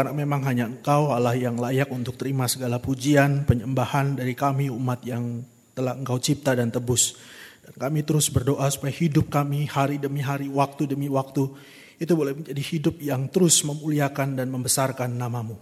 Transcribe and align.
karena 0.00 0.16
memang 0.16 0.40
hanya 0.48 0.64
Engkau 0.64 1.12
Allah 1.12 1.36
yang 1.36 1.60
layak 1.60 1.92
untuk 1.92 2.16
terima 2.16 2.48
segala 2.48 2.80
pujian, 2.80 3.44
penyembahan 3.44 4.16
dari 4.16 4.32
kami 4.32 4.72
umat 4.72 5.04
yang 5.04 5.44
telah 5.76 5.92
Engkau 5.92 6.16
cipta 6.16 6.56
dan 6.56 6.72
tebus. 6.72 7.20
Dan 7.60 7.76
kami 7.76 8.00
terus 8.00 8.32
berdoa 8.32 8.64
supaya 8.72 8.96
hidup 8.96 9.28
kami 9.28 9.68
hari 9.68 10.00
demi 10.00 10.24
hari, 10.24 10.48
waktu 10.48 10.88
demi 10.88 11.12
waktu, 11.12 11.52
itu 12.00 12.12
boleh 12.16 12.32
menjadi 12.32 12.62
hidup 12.64 12.96
yang 13.04 13.28
terus 13.28 13.60
memuliakan 13.60 14.40
dan 14.40 14.48
membesarkan 14.48 15.12
namamu. 15.20 15.60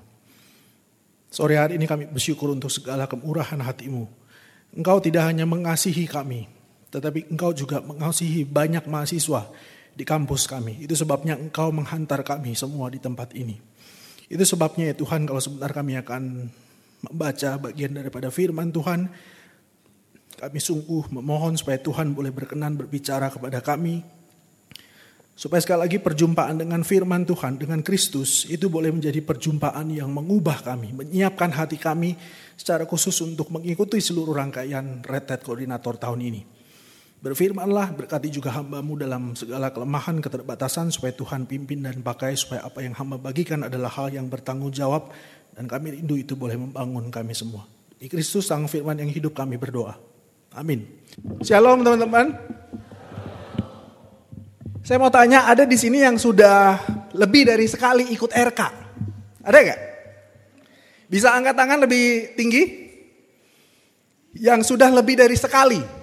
Sore 1.35 1.59
hari 1.59 1.75
ini 1.75 1.91
kami 1.91 2.07
bersyukur 2.07 2.55
untuk 2.55 2.71
segala 2.71 3.11
kemurahan 3.11 3.59
hatimu. 3.59 4.07
Engkau 4.79 5.03
tidak 5.03 5.35
hanya 5.35 5.51
mengasihi 5.51 6.07
kami, 6.07 6.47
tetapi 6.95 7.27
engkau 7.27 7.51
juga 7.51 7.83
mengasihi 7.83 8.47
banyak 8.47 8.87
mahasiswa 8.87 9.51
di 9.99 10.07
kampus 10.07 10.47
kami. 10.47 10.79
Itu 10.87 10.95
sebabnya 10.95 11.35
engkau 11.35 11.75
menghantar 11.75 12.23
kami 12.23 12.55
semua 12.55 12.87
di 12.87 13.03
tempat 13.03 13.35
ini. 13.35 13.78
Itu 14.29 14.45
sebabnya 14.45 14.93
ya 14.93 14.95
Tuhan 14.95 15.25
kalau 15.25 15.41
sebentar 15.41 15.73
kami 15.73 15.97
akan 15.97 16.53
membaca 17.09 17.51
bagian 17.57 17.97
daripada 17.97 18.29
firman 18.29 18.69
Tuhan. 18.69 19.09
Kami 20.39 20.59
sungguh 20.63 21.11
memohon 21.11 21.59
supaya 21.59 21.81
Tuhan 21.81 22.15
boleh 22.15 22.31
berkenan 22.31 22.77
berbicara 22.79 23.33
kepada 23.33 23.59
kami. 23.65 24.05
Supaya 25.39 25.63
sekali 25.63 25.87
lagi 25.87 25.99
perjumpaan 26.03 26.59
dengan 26.59 26.83
firman 26.83 27.23
Tuhan, 27.23 27.63
dengan 27.63 27.79
Kristus, 27.79 28.43
itu 28.51 28.67
boleh 28.67 28.91
menjadi 28.91 29.23
perjumpaan 29.23 29.87
yang 29.87 30.11
mengubah 30.11 30.67
kami, 30.67 30.91
menyiapkan 30.91 31.55
hati 31.55 31.79
kami 31.79 32.19
secara 32.59 32.83
khusus 32.83 33.15
untuk 33.23 33.55
mengikuti 33.55 34.03
seluruh 34.03 34.35
rangkaian 34.35 34.99
Red 34.99 35.31
Koordinator 35.47 35.95
tahun 35.95 36.21
ini. 36.27 36.58
Berfirmanlah, 37.19 37.99
berkati 37.99 38.31
juga 38.31 38.55
hambamu 38.55 38.95
dalam 38.95 39.35
segala 39.35 39.75
kelemahan, 39.75 40.23
keterbatasan, 40.23 40.95
supaya 40.95 41.11
Tuhan 41.11 41.51
pimpin 41.51 41.83
dan 41.83 41.99
pakai, 41.99 42.39
supaya 42.39 42.63
apa 42.63 42.79
yang 42.79 42.95
hamba 42.95 43.19
bagikan 43.19 43.67
adalah 43.67 43.91
hal 43.91 44.15
yang 44.15 44.31
bertanggung 44.31 44.71
jawab, 44.71 45.11
dan 45.51 45.67
kami 45.67 45.99
rindu 45.99 46.15
itu 46.15 46.39
boleh 46.39 46.55
membangun 46.55 47.11
kami 47.11 47.35
semua. 47.35 47.67
Di 47.99 48.07
Kristus 48.07 48.47
Sang 48.47 48.71
Firman 48.71 49.03
yang 49.03 49.11
hidup 49.11 49.35
kami 49.35 49.59
berdoa. 49.59 49.99
Amin. 50.55 50.87
Shalom 51.43 51.83
teman-teman. 51.83 52.39
Saya 54.87 55.03
mau 55.03 55.11
tanya, 55.11 55.51
ada 55.51 55.67
di 55.67 55.75
sini 55.75 56.07
yang 56.07 56.23
sudah 56.23 56.79
lebih 57.19 57.51
dari 57.51 57.67
sekali 57.67 58.15
ikut 58.15 58.31
RK? 58.31 58.61
Ada 59.43 59.59
gak? 59.59 59.81
Bisa 61.11 61.35
angkat 61.35 61.59
tangan 61.59 61.83
lebih 61.83 62.39
tinggi? 62.39 62.63
Yang 64.39 64.71
sudah 64.71 64.95
lebih 64.95 65.19
dari 65.19 65.35
sekali? 65.35 65.98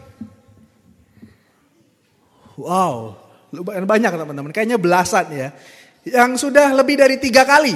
Wow, 2.56 3.20
lumayan 3.52 3.84
banyak 3.84 4.12
teman-teman. 4.16 4.52
Kayaknya 4.56 4.80
belasan 4.80 5.28
ya. 5.32 5.50
Yang 6.08 6.48
sudah 6.48 6.72
lebih 6.72 6.96
dari 6.96 7.20
tiga 7.20 7.44
kali. 7.44 7.76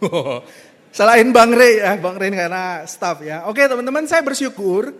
Selain 0.96 1.26
Bang 1.30 1.54
Rey 1.54 1.78
ya, 1.78 1.94
Bang 2.02 2.18
Rey 2.18 2.34
karena 2.34 2.82
staff 2.86 3.22
ya. 3.22 3.46
Oke 3.46 3.62
teman-teman 3.66 4.06
saya 4.10 4.22
bersyukur. 4.26 4.90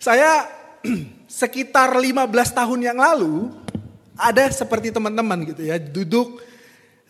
Saya 0.00 0.48
sekitar 1.40 1.92
15 1.92 2.32
tahun 2.32 2.80
yang 2.80 2.98
lalu 3.00 3.52
ada 4.16 4.48
seperti 4.48 4.92
teman-teman 4.92 5.44
gitu 5.52 5.68
ya. 5.68 5.76
Duduk 5.76 6.40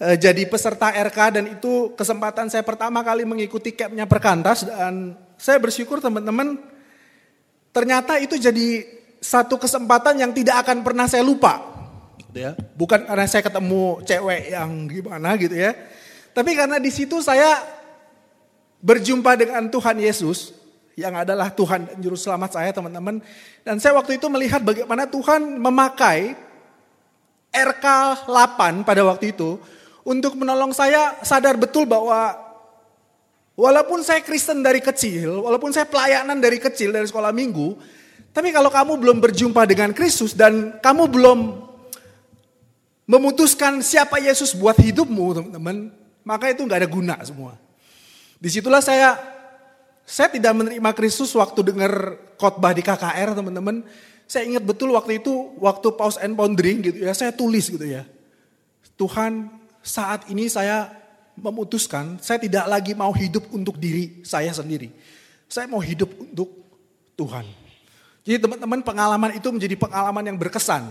e, 0.02 0.18
jadi 0.18 0.42
peserta 0.50 0.90
RK 0.90 1.18
dan 1.38 1.44
itu 1.46 1.94
kesempatan 1.94 2.50
saya 2.50 2.66
pertama 2.66 3.06
kali 3.06 3.22
mengikuti 3.22 3.70
campnya 3.74 4.06
Perkantas. 4.06 4.66
Dan 4.66 5.14
saya 5.38 5.62
bersyukur 5.62 6.02
teman-teman 6.02 6.58
ternyata 7.70 8.18
itu 8.18 8.34
jadi 8.34 8.95
satu 9.26 9.58
kesempatan 9.58 10.22
yang 10.22 10.30
tidak 10.30 10.62
akan 10.62 10.86
pernah 10.86 11.10
saya 11.10 11.26
lupa. 11.26 11.58
Gitu 12.30 12.46
ya. 12.46 12.54
Bukan 12.78 13.10
karena 13.10 13.26
saya 13.26 13.42
ketemu 13.42 13.98
cewek 14.06 14.54
yang 14.54 14.70
gimana 14.86 15.34
gitu 15.34 15.56
ya. 15.58 15.74
Tapi 16.30 16.54
karena 16.54 16.78
di 16.78 16.94
situ 16.94 17.18
saya 17.18 17.58
berjumpa 18.78 19.34
dengan 19.34 19.66
Tuhan 19.66 19.98
Yesus 19.98 20.54
yang 20.94 21.18
adalah 21.18 21.50
Tuhan 21.50 21.90
dan 21.90 21.98
Juru 21.98 22.14
Selamat 22.14 22.54
saya 22.54 22.70
teman-teman. 22.70 23.18
Dan 23.66 23.82
saya 23.82 23.98
waktu 23.98 24.22
itu 24.22 24.30
melihat 24.30 24.62
bagaimana 24.62 25.10
Tuhan 25.10 25.58
memakai 25.58 26.38
RK 27.50 27.86
8 28.30 28.86
pada 28.86 29.02
waktu 29.02 29.34
itu 29.34 29.58
untuk 30.06 30.38
menolong 30.38 30.70
saya 30.70 31.18
sadar 31.26 31.58
betul 31.58 31.82
bahwa 31.82 32.36
walaupun 33.58 34.06
saya 34.06 34.22
Kristen 34.22 34.62
dari 34.62 34.78
kecil, 34.78 35.42
walaupun 35.42 35.74
saya 35.74 35.88
pelayanan 35.88 36.38
dari 36.38 36.62
kecil 36.62 36.94
dari 36.94 37.08
sekolah 37.08 37.32
minggu, 37.34 37.74
tapi 38.36 38.52
kalau 38.52 38.68
kamu 38.68 39.00
belum 39.00 39.16
berjumpa 39.24 39.64
dengan 39.64 39.96
Kristus 39.96 40.36
dan 40.36 40.76
kamu 40.84 41.08
belum 41.08 41.38
memutuskan 43.08 43.80
siapa 43.80 44.20
Yesus 44.20 44.52
buat 44.52 44.76
hidupmu, 44.76 45.24
teman-teman, 45.40 45.88
maka 46.20 46.52
itu 46.52 46.60
nggak 46.60 46.84
ada 46.84 46.90
guna 46.90 47.16
semua. 47.24 47.56
Di 48.36 48.52
situlah 48.52 48.84
saya 48.84 49.16
saya 50.04 50.28
tidak 50.28 50.52
menerima 50.52 50.90
Kristus 50.92 51.32
waktu 51.32 51.64
dengar 51.64 52.20
khotbah 52.36 52.76
di 52.76 52.84
KKR, 52.84 53.40
teman-teman. 53.40 53.80
Saya 54.28 54.44
ingat 54.44 54.68
betul 54.68 54.92
waktu 54.92 55.24
itu, 55.24 55.56
waktu 55.56 55.96
pause 55.96 56.20
and 56.20 56.36
pondering 56.36 56.84
gitu 56.84 57.08
ya, 57.08 57.16
saya 57.16 57.32
tulis 57.32 57.72
gitu 57.72 57.88
ya. 57.88 58.04
Tuhan, 59.00 59.48
saat 59.80 60.28
ini 60.28 60.44
saya 60.52 60.92
memutuskan, 61.40 62.20
saya 62.20 62.36
tidak 62.36 62.68
lagi 62.68 62.92
mau 62.92 63.16
hidup 63.16 63.48
untuk 63.48 63.80
diri 63.80 64.20
saya 64.28 64.52
sendiri. 64.52 64.92
Saya 65.48 65.72
mau 65.72 65.80
hidup 65.80 66.12
untuk 66.20 66.52
Tuhan. 67.16 67.65
Jadi 68.26 68.42
teman-teman 68.42 68.82
pengalaman 68.82 69.30
itu 69.38 69.48
menjadi 69.54 69.78
pengalaman 69.78 70.26
yang 70.26 70.34
berkesan. 70.34 70.82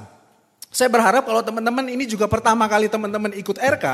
Saya 0.71 0.87
berharap 0.87 1.27
kalau 1.27 1.43
teman-teman 1.43 1.83
ini 1.91 2.07
juga 2.07 2.31
pertama 2.31 2.63
kali 2.71 2.87
teman-teman 2.87 3.35
ikut 3.35 3.59
RK, 3.59 3.85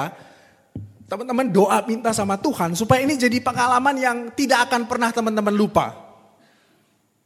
teman-teman 1.10 1.50
doa 1.50 1.82
minta 1.90 2.14
sama 2.14 2.38
Tuhan 2.38 2.78
supaya 2.78 3.02
ini 3.02 3.18
jadi 3.18 3.42
pengalaman 3.42 3.98
yang 3.98 4.18
tidak 4.38 4.70
akan 4.70 4.86
pernah 4.86 5.10
teman-teman 5.10 5.58
lupa. 5.58 5.90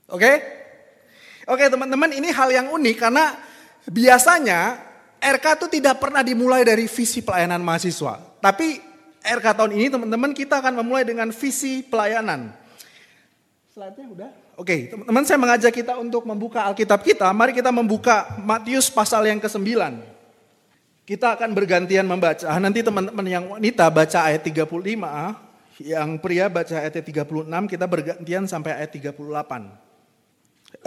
Oke? 0.08 0.40
Oke 1.52 1.68
teman-teman 1.68 2.10
ini 2.16 2.32
hal 2.32 2.48
yang 2.48 2.72
unik 2.72 2.96
karena 2.96 3.36
biasanya 3.92 4.80
RK 5.20 5.46
itu 5.60 5.68
tidak 5.84 6.00
pernah 6.00 6.24
dimulai 6.24 6.64
dari 6.64 6.88
visi 6.88 7.20
pelayanan 7.20 7.60
mahasiswa. 7.60 8.40
Tapi 8.40 8.80
RK 9.20 9.46
tahun 9.52 9.72
ini 9.76 9.88
teman-teman 9.92 10.32
kita 10.32 10.64
akan 10.64 10.80
memulai 10.80 11.04
dengan 11.04 11.28
visi 11.36 11.84
pelayanan. 11.84 12.56
Slide-nya 13.76 14.08
udah. 14.08 14.45
Oke, 14.56 14.88
teman-teman 14.88 15.24
saya 15.28 15.36
mengajak 15.36 15.72
kita 15.76 16.00
untuk 16.00 16.24
membuka 16.24 16.64
Alkitab 16.64 17.04
kita. 17.04 17.28
Mari 17.36 17.52
kita 17.52 17.76
membuka 17.76 18.40
Matius 18.40 18.88
pasal 18.88 19.28
yang 19.28 19.44
ke-9. 19.44 19.68
Kita 21.04 21.36
akan 21.36 21.52
bergantian 21.52 22.08
membaca. 22.08 22.48
Nanti 22.56 22.80
teman-teman 22.80 23.28
yang 23.28 23.46
wanita 23.52 23.92
baca 23.92 24.20
ayat 24.32 24.48
35, 24.48 25.84
yang 25.84 26.10
pria 26.24 26.48
baca 26.48 26.72
ayat 26.72 27.04
36, 27.04 27.52
kita 27.68 27.86
bergantian 27.86 28.48
sampai 28.48 28.80
ayat 28.80 28.96
38. 28.96 29.20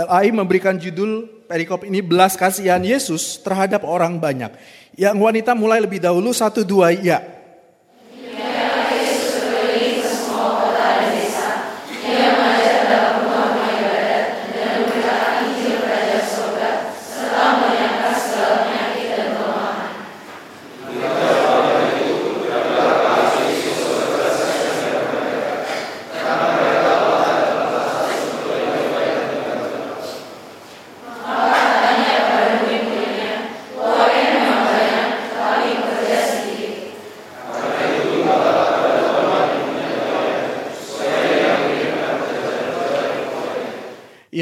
LAI 0.01 0.33
memberikan 0.33 0.77
judul 0.81 1.29
perikop 1.45 1.85
ini 1.85 2.01
belas 2.01 2.41
kasihan 2.41 2.81
Yesus 2.81 3.37
terhadap 3.45 3.85
orang 3.85 4.17
banyak. 4.17 4.53
Yang 4.97 5.17
wanita 5.21 5.53
mulai 5.53 5.85
lebih 5.85 6.01
dahulu 6.01 6.33
satu 6.33 6.65
dua 6.65 6.93
ya. 6.97 7.38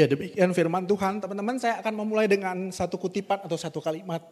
Demikian 0.07 0.55
firman 0.55 0.87
Tuhan. 0.87 1.19
Teman-teman 1.19 1.59
saya 1.59 1.83
akan 1.83 1.93
memulai 1.93 2.25
dengan 2.25 2.71
satu 2.71 2.95
kutipan 2.95 3.43
atau 3.43 3.59
satu 3.59 3.83
kalimat. 3.83 4.23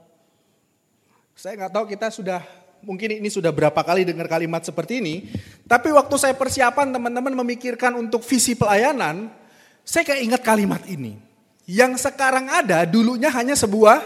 Saya 1.36 1.60
nggak 1.60 1.74
tahu 1.76 1.86
kita 1.92 2.08
sudah, 2.16 2.40
mungkin 2.80 3.20
ini 3.20 3.28
sudah 3.28 3.52
berapa 3.52 3.76
kali 3.84 4.08
dengar 4.08 4.32
kalimat 4.32 4.64
seperti 4.64 5.04
ini. 5.04 5.16
Tapi 5.68 5.92
waktu 5.92 6.16
saya 6.16 6.32
persiapan 6.32 6.96
teman-teman 6.96 7.36
memikirkan 7.44 7.92
untuk 8.00 8.24
visi 8.24 8.56
pelayanan, 8.56 9.28
saya 9.84 10.08
kayak 10.08 10.22
ingat 10.24 10.42
kalimat 10.42 10.82
ini. 10.88 11.20
Yang 11.68 12.08
sekarang 12.08 12.48
ada 12.48 12.88
dulunya 12.88 13.28
hanya 13.28 13.60
sebuah 13.60 14.00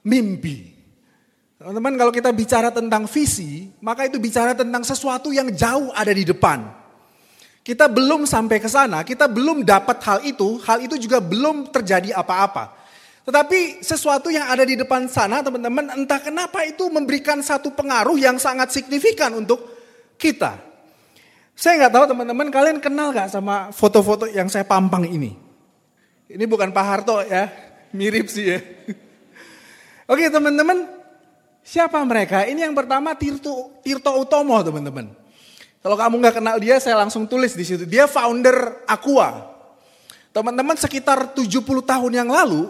mimpi. 0.00 0.72
Teman-teman 1.60 1.92
kalau 2.00 2.08
kita 2.08 2.32
bicara 2.32 2.72
tentang 2.72 3.04
visi, 3.04 3.68
maka 3.84 4.08
itu 4.08 4.16
bicara 4.16 4.56
tentang 4.56 4.80
sesuatu 4.80 5.28
yang 5.28 5.52
jauh 5.52 5.92
ada 5.92 6.08
di 6.08 6.24
depan. 6.24 6.79
Kita 7.60 7.92
belum 7.92 8.24
sampai 8.24 8.56
ke 8.56 8.68
sana, 8.72 9.04
kita 9.04 9.28
belum 9.28 9.68
dapat 9.68 10.00
hal 10.00 10.18
itu, 10.24 10.56
hal 10.64 10.80
itu 10.80 10.96
juga 10.96 11.20
belum 11.20 11.68
terjadi 11.68 12.16
apa-apa. 12.16 12.72
Tetapi 13.20 13.84
sesuatu 13.84 14.32
yang 14.32 14.48
ada 14.48 14.64
di 14.64 14.80
depan 14.80 15.04
sana 15.04 15.44
teman-teman 15.44 15.92
entah 15.92 16.16
kenapa 16.18 16.64
itu 16.64 16.88
memberikan 16.88 17.44
satu 17.44 17.68
pengaruh 17.76 18.16
yang 18.16 18.40
sangat 18.40 18.72
signifikan 18.72 19.36
untuk 19.36 19.60
kita. 20.16 20.56
Saya 21.52 21.84
nggak 21.84 21.92
tahu 21.92 22.04
teman-teman 22.16 22.48
kalian 22.48 22.80
kenal 22.80 23.12
gak 23.12 23.28
sama 23.28 23.68
foto-foto 23.76 24.24
yang 24.24 24.48
saya 24.48 24.64
pampang 24.64 25.04
ini. 25.04 25.36
Ini 26.32 26.44
bukan 26.48 26.72
Pak 26.72 26.84
Harto 26.88 27.20
ya, 27.20 27.52
mirip 27.92 28.32
sih 28.32 28.56
ya. 28.56 28.58
Oke 30.08 30.32
teman-teman, 30.32 30.88
siapa 31.60 32.00
mereka? 32.08 32.48
Ini 32.48 32.64
yang 32.64 32.72
pertama 32.72 33.12
Tirto, 33.12 33.76
Tirto 33.84 34.16
Utomo 34.16 34.56
teman-teman. 34.64 35.19
Kalau 35.80 35.96
kamu 35.96 36.20
nggak 36.20 36.36
kenal 36.36 36.56
dia, 36.60 36.76
saya 36.76 37.00
langsung 37.00 37.24
tulis 37.24 37.56
di 37.56 37.64
situ. 37.64 37.88
Dia 37.88 38.04
founder 38.04 38.84
Aqua. 38.84 39.48
Teman-teman 40.30 40.76
sekitar 40.76 41.32
70 41.32 41.64
tahun 41.82 42.12
yang 42.12 42.28
lalu, 42.28 42.68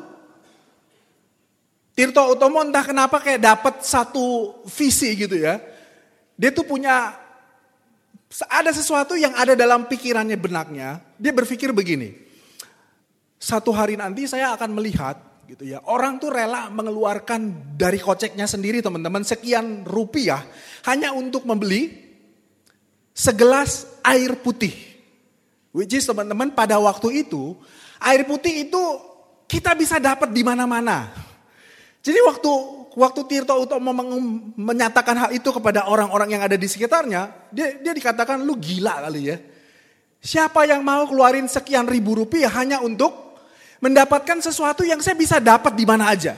Tirto 1.93 2.23
Utomo 2.33 2.63
entah 2.63 2.87
kenapa 2.87 3.21
kayak 3.21 3.43
dapat 3.43 3.75
satu 3.83 4.57
visi 4.65 5.13
gitu 5.19 5.37
ya. 5.37 5.61
Dia 6.39 6.49
tuh 6.55 6.65
punya 6.65 7.13
ada 8.49 8.71
sesuatu 8.71 9.19
yang 9.19 9.35
ada 9.37 9.53
dalam 9.59 9.85
pikirannya 9.85 10.39
benaknya. 10.39 11.03
Dia 11.19 11.35
berpikir 11.35 11.75
begini. 11.75 12.15
Satu 13.37 13.75
hari 13.75 13.99
nanti 13.99 14.25
saya 14.31 14.55
akan 14.57 14.71
melihat 14.73 15.19
gitu 15.51 15.67
ya. 15.67 15.83
Orang 15.85 16.23
tuh 16.23 16.31
rela 16.31 16.71
mengeluarkan 16.71 17.75
dari 17.75 17.99
koceknya 17.99 18.47
sendiri 18.47 18.81
teman-teman 18.81 19.27
sekian 19.27 19.83
rupiah 19.83 20.41
hanya 20.87 21.11
untuk 21.13 21.43
membeli 21.45 22.10
segelas 23.21 23.85
air 24.01 24.33
putih. 24.41 24.73
Which 25.77 25.93
is 25.93 26.09
teman-teman 26.09 26.57
pada 26.57 26.81
waktu 26.81 27.29
itu, 27.29 27.53
air 28.01 28.25
putih 28.25 28.67
itu 28.67 28.83
kita 29.45 29.77
bisa 29.77 30.01
dapat 30.01 30.33
di 30.33 30.41
mana-mana. 30.41 31.13
Jadi 32.01 32.17
waktu 32.25 32.51
waktu 32.97 33.21
Tirto 33.29 33.55
Utomo 33.61 33.93
menyatakan 34.57 35.29
hal 35.29 35.31
itu 35.37 35.53
kepada 35.53 35.87
orang-orang 35.87 36.33
yang 36.33 36.43
ada 36.43 36.57
di 36.57 36.65
sekitarnya, 36.65 37.53
dia, 37.53 37.77
dia 37.77 37.93
dikatakan 37.93 38.41
lu 38.41 38.57
gila 38.57 39.05
kali 39.07 39.31
ya. 39.31 39.37
Siapa 40.21 40.65
yang 40.67 40.81
mau 40.81 41.05
keluarin 41.07 41.47
sekian 41.47 41.87
ribu 41.87 42.17
rupiah 42.17 42.51
hanya 42.57 42.81
untuk 42.81 43.37
mendapatkan 43.81 44.41
sesuatu 44.43 44.85
yang 44.85 45.01
saya 45.01 45.17
bisa 45.17 45.39
dapat 45.39 45.77
di 45.77 45.85
mana 45.85 46.13
aja. 46.13 46.37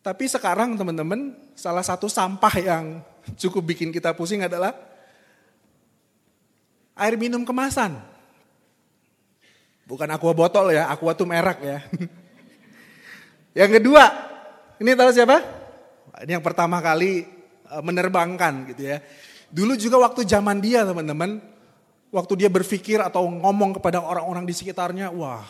Tapi 0.00 0.24
sekarang 0.24 0.78
teman-teman, 0.78 1.36
salah 1.52 1.84
satu 1.84 2.08
sampah 2.08 2.54
yang 2.56 2.84
cukup 3.36 3.74
bikin 3.74 3.92
kita 3.92 4.16
pusing 4.16 4.46
adalah 4.46 4.72
air 6.98 7.14
minum 7.14 7.46
kemasan. 7.46 7.94
Bukan 9.88 10.08
aqua 10.12 10.36
botol 10.36 10.76
ya, 10.76 10.90
aqua 10.92 11.16
tuh 11.16 11.24
merek 11.24 11.58
ya. 11.64 11.78
yang 13.64 13.70
kedua, 13.80 14.04
ini 14.76 14.92
tahu 14.92 15.10
siapa? 15.16 15.40
Ini 16.28 16.36
yang 16.36 16.44
pertama 16.44 16.82
kali 16.84 17.24
e, 17.64 17.76
menerbangkan 17.80 18.68
gitu 18.74 18.84
ya. 18.84 19.00
Dulu 19.48 19.80
juga 19.80 19.96
waktu 20.04 20.28
zaman 20.28 20.60
dia 20.60 20.84
teman-teman, 20.84 21.40
waktu 22.12 22.32
dia 22.36 22.52
berpikir 22.52 23.00
atau 23.00 23.24
ngomong 23.24 23.80
kepada 23.80 24.04
orang-orang 24.04 24.44
di 24.44 24.52
sekitarnya, 24.52 25.08
wah 25.08 25.46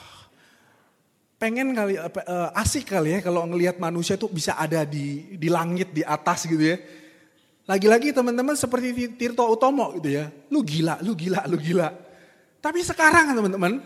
pengen 1.42 1.74
kali 1.74 1.98
e, 1.98 2.36
asik 2.54 2.94
kali 2.94 3.19
ya 3.19 3.20
kalau 3.26 3.42
ngelihat 3.46 3.82
manusia 3.82 4.14
tuh 4.14 4.31
bisa 4.31 4.54
ada 4.54 4.86
di 4.86 5.34
di 5.34 5.50
langit 5.50 5.90
di 5.90 6.06
atas 6.06 6.46
gitu 6.46 6.62
ya. 6.62 6.78
Lagi-lagi 7.69 8.17
teman-teman 8.17 8.56
seperti 8.56 9.12
Tirto 9.12 9.44
Utomo 9.44 9.93
gitu 10.00 10.09
ya. 10.09 10.32
Lu 10.49 10.65
gila, 10.65 10.97
lu 11.05 11.12
gila, 11.12 11.44
lu 11.44 11.61
gila. 11.61 11.93
Tapi 12.65 12.81
sekarang 12.81 13.37
teman-teman, 13.37 13.85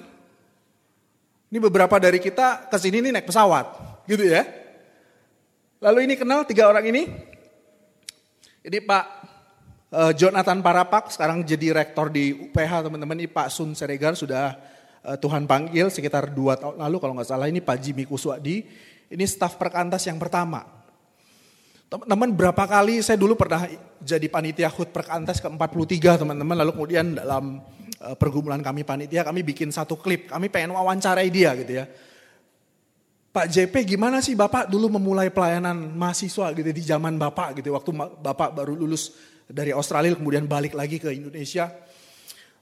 ini 1.51 1.59
beberapa 1.59 1.99
dari 1.99 2.23
kita 2.23 2.71
ke 2.71 2.79
sini 2.79 3.03
nih 3.03 3.11
naik 3.11 3.27
pesawat, 3.27 3.67
gitu 4.07 4.23
ya. 4.23 4.47
Lalu 5.83 6.07
ini 6.07 6.15
kenal 6.15 6.47
tiga 6.47 6.71
orang 6.71 6.87
ini. 6.95 7.11
Ini 8.63 8.79
Pak 8.87 9.05
uh, 9.91 10.13
Jonathan 10.15 10.63
Parapak, 10.63 11.11
sekarang 11.11 11.43
jadi 11.43 11.75
rektor 11.75 12.07
di 12.07 12.31
UPH 12.31 12.87
teman-teman. 12.87 13.19
Ini 13.19 13.29
Pak 13.35 13.51
Sun 13.51 13.75
Seregar 13.75 14.15
sudah 14.15 14.63
uh, 15.03 15.19
Tuhan 15.19 15.43
panggil 15.51 15.91
sekitar 15.91 16.31
dua 16.31 16.55
tahun 16.55 16.79
lalu 16.79 16.97
kalau 17.03 17.19
nggak 17.19 17.29
salah. 17.29 17.51
Ini 17.51 17.59
Pak 17.59 17.83
Jimmy 17.83 18.07
Kuswadi, 18.07 18.63
ini 19.11 19.25
staf 19.27 19.59
perkantas 19.59 20.07
yang 20.07 20.23
pertama. 20.23 20.82
Teman-teman 21.93 22.33
berapa 22.33 22.65
kali 22.65 23.05
saya 23.05 23.21
dulu 23.21 23.37
pernah 23.37 23.69
jadi 24.01 24.25
panitia 24.33 24.73
HUT 24.73 24.97
Perkantas 24.97 25.45
ke-43 25.45 26.25
teman-teman. 26.25 26.57
Lalu 26.65 26.73
kemudian 26.73 27.21
dalam 27.21 27.61
uh, 28.01 28.17
pergumulan 28.17 28.65
kami 28.65 28.81
panitia 28.81 29.21
kami 29.21 29.45
bikin 29.45 29.69
satu 29.69 30.01
klip. 30.01 30.33
Kami 30.33 30.49
pengen 30.49 30.73
wawancarai 30.73 31.29
dia 31.29 31.53
gitu 31.53 31.85
ya. 31.85 31.85
Pak 33.33 33.45
JP 33.45 33.85
gimana 33.85 34.25
sih 34.25 34.33
Bapak 34.33 34.73
dulu 34.73 34.97
memulai 34.97 35.29
pelayanan 35.29 35.93
mahasiswa 35.93 36.57
gitu 36.57 36.73
di 36.73 36.81
zaman 36.81 37.21
Bapak 37.21 37.61
gitu. 37.61 37.77
Waktu 37.77 37.93
Bapak 38.25 38.57
baru 38.57 38.73
lulus 38.73 39.13
dari 39.45 39.77
Australia 39.77 40.17
kemudian 40.17 40.49
balik 40.49 40.73
lagi 40.73 40.97
ke 40.97 41.13
Indonesia. 41.13 41.69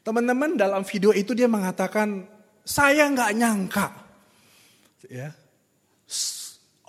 Teman-teman 0.03 0.59
dalam 0.59 0.83
video 0.83 1.15
itu 1.15 1.39
dia 1.39 1.47
mengatakan 1.47 2.27
saya 2.67 3.07
nggak 3.07 3.31
nyangka. 3.39 3.87
Ya, 5.07 5.31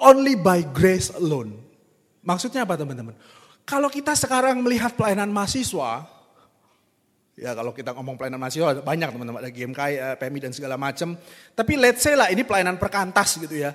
only 0.02 0.34
by 0.42 0.66
grace 0.74 1.14
alone 1.14 1.71
Maksudnya 2.22 2.66
apa 2.66 2.78
teman-teman? 2.78 3.18
Kalau 3.66 3.90
kita 3.90 4.14
sekarang 4.18 4.62
melihat 4.62 4.94
pelayanan 4.94 5.30
mahasiswa, 5.30 6.06
ya 7.38 7.52
kalau 7.58 7.74
kita 7.74 7.94
ngomong 7.98 8.18
pelayanan 8.18 8.42
mahasiswa 8.42 8.82
banyak 8.82 9.10
teman-teman, 9.10 9.40
ada 9.42 9.52
GMK, 9.54 9.80
eh, 9.98 10.16
PMI 10.18 10.40
dan 10.50 10.54
segala 10.54 10.76
macam. 10.78 11.18
Tapi 11.58 11.74
let's 11.78 12.06
say 12.06 12.14
lah 12.14 12.30
ini 12.30 12.46
pelayanan 12.46 12.78
perkantas 12.78 13.38
gitu 13.42 13.58
ya. 13.58 13.74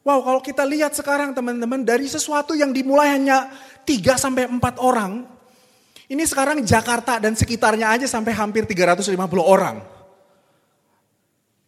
Wow 0.00 0.24
kalau 0.24 0.40
kita 0.40 0.64
lihat 0.64 0.96
sekarang 0.96 1.36
teman-teman 1.36 1.84
dari 1.84 2.08
sesuatu 2.08 2.56
yang 2.56 2.72
dimulai 2.72 3.12
hanya 3.12 3.52
3 3.84 4.16
sampai 4.16 4.48
4 4.48 4.80
orang, 4.80 5.28
ini 6.08 6.24
sekarang 6.24 6.64
Jakarta 6.64 7.20
dan 7.20 7.36
sekitarnya 7.36 7.92
aja 7.96 8.06
sampai 8.08 8.32
hampir 8.34 8.64
350 8.64 9.14
orang. 9.44 9.78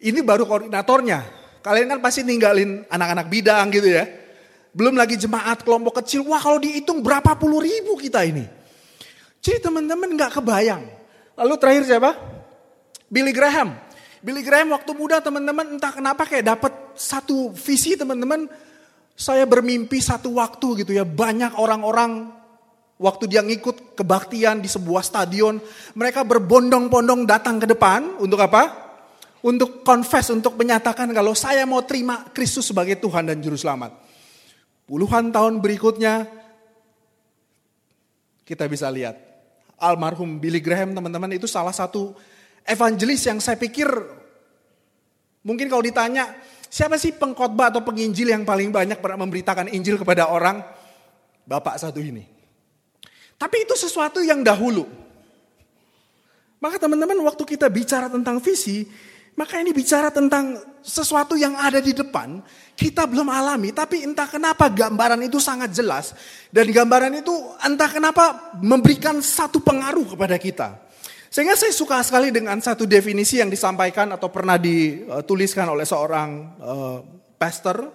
Ini 0.03 0.19
baru 0.27 0.51
koordinatornya. 0.51 1.21
Kalian 1.63 1.95
kan 1.95 2.01
pasti 2.03 2.27
ninggalin 2.27 2.83
anak-anak 2.91 3.31
bidang 3.31 3.71
gitu 3.71 3.87
ya. 3.87 4.22
Belum 4.73 4.97
lagi 4.97 5.21
jemaat 5.21 5.61
kelompok 5.61 6.01
kecil. 6.01 6.25
Wah 6.25 6.41
kalau 6.41 6.57
dihitung 6.57 7.05
berapa 7.05 7.37
puluh 7.37 7.61
ribu 7.61 7.97
kita 8.01 8.25
ini. 8.25 8.49
Jadi 9.45 9.69
teman-teman 9.69 10.17
gak 10.17 10.41
kebayang. 10.41 10.81
Lalu 11.37 11.55
terakhir 11.61 11.83
siapa? 11.89 12.11
Billy 13.13 13.37
Graham. 13.37 13.77
Billy 14.25 14.41
Graham 14.41 14.73
waktu 14.73 14.91
muda 14.97 15.21
teman-teman 15.21 15.77
entah 15.77 15.93
kenapa 15.93 16.25
kayak 16.25 16.57
dapat 16.57 16.73
satu 16.97 17.53
visi 17.53 17.99
teman-teman. 17.99 18.49
Saya 19.13 19.45
bermimpi 19.45 20.01
satu 20.01 20.41
waktu 20.41 20.87
gitu 20.87 20.97
ya. 20.97 21.05
Banyak 21.05 21.61
orang-orang 21.61 22.33
waktu 22.97 23.29
dia 23.29 23.45
ngikut 23.45 23.99
kebaktian 23.99 24.65
di 24.65 24.71
sebuah 24.71 25.05
stadion. 25.05 25.61
Mereka 25.99 26.25
berbondong-bondong 26.25 27.29
datang 27.29 27.61
ke 27.61 27.67
depan 27.69 28.23
untuk 28.23 28.41
apa? 28.41 28.81
Untuk 29.43 29.83
confess, 29.83 30.31
untuk 30.31 30.55
menyatakan 30.55 31.11
kalau 31.11 31.35
saya 31.35 31.67
mau 31.67 31.83
terima 31.83 32.31
Kristus 32.31 32.71
sebagai 32.71 32.97
Tuhan 33.03 33.27
dan 33.27 33.43
Juru 33.43 33.59
Selamat. 33.59 34.12
Puluhan 34.87 35.31
tahun 35.31 35.63
berikutnya 35.63 36.27
kita 38.43 38.67
bisa 38.67 38.91
lihat 38.91 39.17
almarhum 39.79 40.43
Billy 40.43 40.59
Graham 40.59 40.93
teman-teman 40.93 41.31
itu 41.35 41.47
salah 41.47 41.73
satu 41.73 42.15
evangelis 42.67 43.27
yang 43.27 43.39
saya 43.39 43.59
pikir 43.59 43.89
mungkin 45.47 45.71
kalau 45.71 45.83
ditanya 45.83 46.35
siapa 46.73 46.97
sih 46.97 47.13
pengkhotbah 47.13 47.69
atau 47.69 47.85
penginjil 47.85 48.33
yang 48.33 48.49
paling 48.49 48.73
banyak 48.73 48.97
pernah 48.97 49.29
memberitakan 49.29 49.69
Injil 49.69 50.01
kepada 50.01 50.33
orang? 50.33 50.65
Bapak 51.45 51.77
satu 51.77 52.01
ini. 52.01 52.25
Tapi 53.37 53.67
itu 53.67 53.75
sesuatu 53.75 54.23
yang 54.23 54.41
dahulu. 54.41 54.87
Maka 56.63 56.79
teman-teman 56.79 57.19
waktu 57.27 57.43
kita 57.43 57.67
bicara 57.67 58.07
tentang 58.07 58.39
visi, 58.39 58.87
maka 59.33 59.57
ini 59.57 59.73
bicara 59.73 60.13
tentang 60.13 60.61
sesuatu 60.85 61.39
yang 61.41 61.57
ada 61.57 61.81
di 61.81 61.97
depan, 61.97 62.45
kita 62.77 63.09
belum 63.09 63.33
alami, 63.33 63.73
tapi 63.73 64.05
entah 64.05 64.29
kenapa 64.29 64.69
gambaran 64.69 65.25
itu 65.25 65.41
sangat 65.41 65.73
jelas. 65.73 66.13
Dan 66.53 66.69
gambaran 66.69 67.17
itu 67.17 67.33
entah 67.65 67.89
kenapa 67.89 68.53
memberikan 68.61 69.25
satu 69.25 69.65
pengaruh 69.65 70.13
kepada 70.13 70.37
kita. 70.37 70.69
Sehingga 71.33 71.57
saya 71.57 71.73
suka 71.73 71.97
sekali 72.05 72.29
dengan 72.29 72.61
satu 72.61 72.85
definisi 72.85 73.41
yang 73.41 73.49
disampaikan 73.49 74.13
atau 74.13 74.29
pernah 74.29 74.61
dituliskan 74.61 75.65
oleh 75.65 75.89
seorang 75.89 76.29
uh, 76.61 76.99
pastor, 77.41 77.89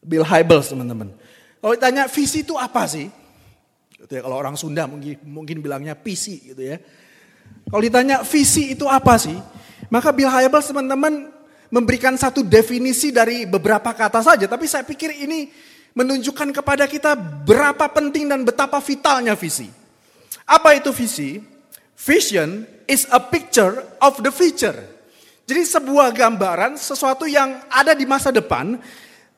Bill 0.00 0.24
Hybels 0.24 0.72
teman-teman. 0.72 1.12
Kalau 1.60 1.76
ditanya 1.76 2.08
visi 2.08 2.48
itu 2.48 2.56
apa 2.56 2.88
sih? 2.88 3.12
Gitu 3.92 4.12
ya, 4.14 4.24
kalau 4.24 4.40
orang 4.40 4.56
Sunda 4.56 4.88
mungkin, 4.88 5.20
mungkin 5.28 5.60
bilangnya 5.60 5.92
visi 6.00 6.48
gitu 6.48 6.64
ya. 6.64 6.80
Kalau 7.68 7.82
ditanya 7.84 8.24
visi 8.24 8.72
itu 8.72 8.88
apa 8.88 9.20
sih? 9.20 9.36
Maka 9.88 10.12
Bill 10.12 10.28
Hybels 10.28 10.68
teman-teman 10.68 11.32
memberikan 11.72 12.16
satu 12.16 12.44
definisi 12.44 13.12
dari 13.12 13.48
beberapa 13.48 13.92
kata 13.92 14.20
saja. 14.20 14.44
Tapi 14.44 14.68
saya 14.68 14.84
pikir 14.84 15.12
ini 15.24 15.48
menunjukkan 15.96 16.52
kepada 16.52 16.84
kita 16.84 17.16
berapa 17.16 17.88
penting 17.92 18.28
dan 18.28 18.44
betapa 18.44 18.80
vitalnya 18.84 19.32
visi. 19.32 19.68
Apa 20.44 20.76
itu 20.76 20.92
visi? 20.92 21.40
Vision 21.98 22.62
is 22.86 23.08
a 23.10 23.20
picture 23.20 23.84
of 24.00 24.20
the 24.22 24.30
future. 24.30 24.76
Jadi 25.48 25.64
sebuah 25.64 26.12
gambaran 26.12 26.76
sesuatu 26.76 27.24
yang 27.24 27.64
ada 27.72 27.96
di 27.96 28.04
masa 28.04 28.28
depan, 28.28 28.76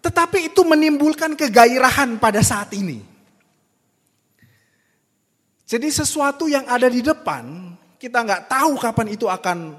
tetapi 0.02 0.50
itu 0.50 0.66
menimbulkan 0.66 1.38
kegairahan 1.38 2.18
pada 2.18 2.42
saat 2.42 2.74
ini. 2.74 2.98
Jadi 5.70 5.86
sesuatu 5.86 6.50
yang 6.50 6.66
ada 6.66 6.90
di 6.90 6.98
depan, 6.98 7.74
kita 7.94 8.26
nggak 8.26 8.50
tahu 8.50 8.74
kapan 8.74 9.14
itu 9.14 9.30
akan 9.30 9.78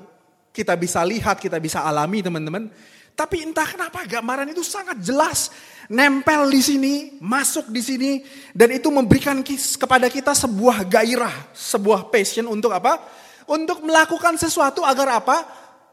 kita 0.51 0.75
bisa 0.75 1.03
lihat, 1.03 1.39
kita 1.39 1.57
bisa 1.57 1.83
alami 1.83 2.23
teman-teman. 2.23 2.67
Tapi 3.11 3.43
entah 3.43 3.67
kenapa 3.67 4.07
gambaran 4.07 4.51
itu 4.51 4.63
sangat 4.63 4.99
jelas, 5.03 5.51
nempel 5.91 6.47
di 6.47 6.61
sini, 6.63 6.93
masuk 7.19 7.67
di 7.67 7.83
sini, 7.83 8.11
dan 8.55 8.71
itu 8.71 8.87
memberikan 8.87 9.43
kepada 9.43 10.07
kita 10.07 10.31
sebuah 10.31 10.87
gairah, 10.87 11.51
sebuah 11.51 12.07
passion 12.07 12.47
untuk 12.47 12.71
apa? 12.71 13.03
Untuk 13.51 13.83
melakukan 13.83 14.39
sesuatu 14.39 14.87
agar 14.87 15.19
apa? 15.19 15.37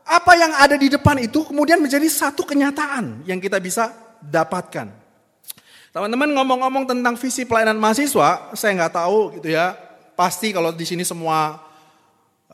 apa 0.08 0.32
yang 0.40 0.52
ada 0.56 0.72
di 0.80 0.88
depan 0.88 1.20
itu 1.20 1.44
kemudian 1.44 1.76
menjadi 1.84 2.08
satu 2.08 2.48
kenyataan 2.48 3.28
yang 3.28 3.36
kita 3.36 3.60
bisa 3.60 3.92
dapatkan. 4.24 4.88
Teman-teman 5.92 6.32
ngomong-ngomong 6.32 6.88
tentang 6.88 7.14
visi 7.20 7.44
pelayanan 7.44 7.76
mahasiswa, 7.76 8.56
saya 8.56 8.72
nggak 8.72 8.94
tahu 8.96 9.36
gitu 9.38 9.52
ya. 9.52 9.76
Pasti 10.16 10.50
kalau 10.50 10.72
di 10.72 10.88
sini 10.88 11.04
semua 11.04 11.60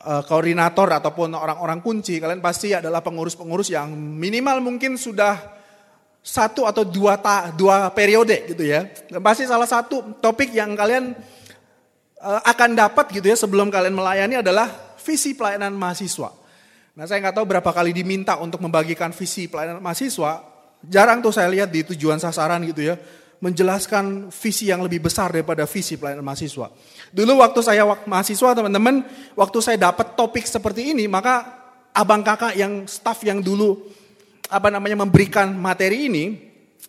koordinator 0.03 0.91
ataupun 0.91 1.31
orang-orang 1.33 1.79
kunci, 1.79 2.19
kalian 2.19 2.43
pasti 2.43 2.75
adalah 2.75 2.99
pengurus-pengurus 2.99 3.71
yang 3.71 3.95
minimal 3.95 4.59
mungkin 4.59 4.99
sudah 4.99 5.39
satu 6.25 6.65
atau 6.65 6.83
dua 6.83 7.21
ta, 7.21 7.53
dua 7.53 7.93
periode 7.95 8.49
gitu 8.49 8.65
ya. 8.65 8.89
Pasti 9.21 9.47
salah 9.47 9.69
satu 9.69 10.17
topik 10.19 10.51
yang 10.51 10.73
kalian 10.73 11.15
uh, 12.19 12.41
akan 12.43 12.73
dapat 12.73 13.13
gitu 13.13 13.29
ya 13.29 13.37
sebelum 13.37 13.69
kalian 13.69 13.93
melayani 13.93 14.41
adalah 14.41 14.97
visi 14.99 15.37
pelayanan 15.37 15.77
mahasiswa. 15.77 16.33
Nah 16.97 17.05
saya 17.05 17.21
nggak 17.21 17.37
tahu 17.37 17.45
berapa 17.45 17.69
kali 17.69 17.93
diminta 17.93 18.41
untuk 18.41 18.59
membagikan 18.65 19.13
visi 19.13 19.45
pelayanan 19.45 19.79
mahasiswa. 19.79 20.43
Jarang 20.85 21.21
tuh 21.21 21.33
saya 21.33 21.49
lihat 21.49 21.69
di 21.69 21.85
tujuan 21.93 22.17
sasaran 22.17 22.61
gitu 22.65 22.89
ya. 22.89 22.97
Menjelaskan 23.43 24.31
visi 24.31 24.71
yang 24.71 24.81
lebih 24.81 25.05
besar 25.05 25.29
daripada 25.29 25.67
visi 25.67 25.99
pelayanan 25.99 26.23
mahasiswa. 26.23 26.71
Dulu 27.11 27.31
waktu 27.43 27.59
saya 27.61 27.83
mahasiswa 28.07 28.55
teman-teman, 28.55 29.03
waktu 29.35 29.57
saya 29.59 29.77
dapat 29.91 30.15
topik 30.15 30.47
seperti 30.47 30.95
ini, 30.95 31.05
maka 31.05 31.43
abang 31.91 32.23
kakak 32.23 32.55
yang 32.55 32.87
staff 32.87 33.23
yang 33.23 33.43
dulu 33.43 33.75
apa 34.47 34.71
namanya 34.71 35.03
memberikan 35.03 35.51
materi 35.51 36.07
ini, 36.07 36.25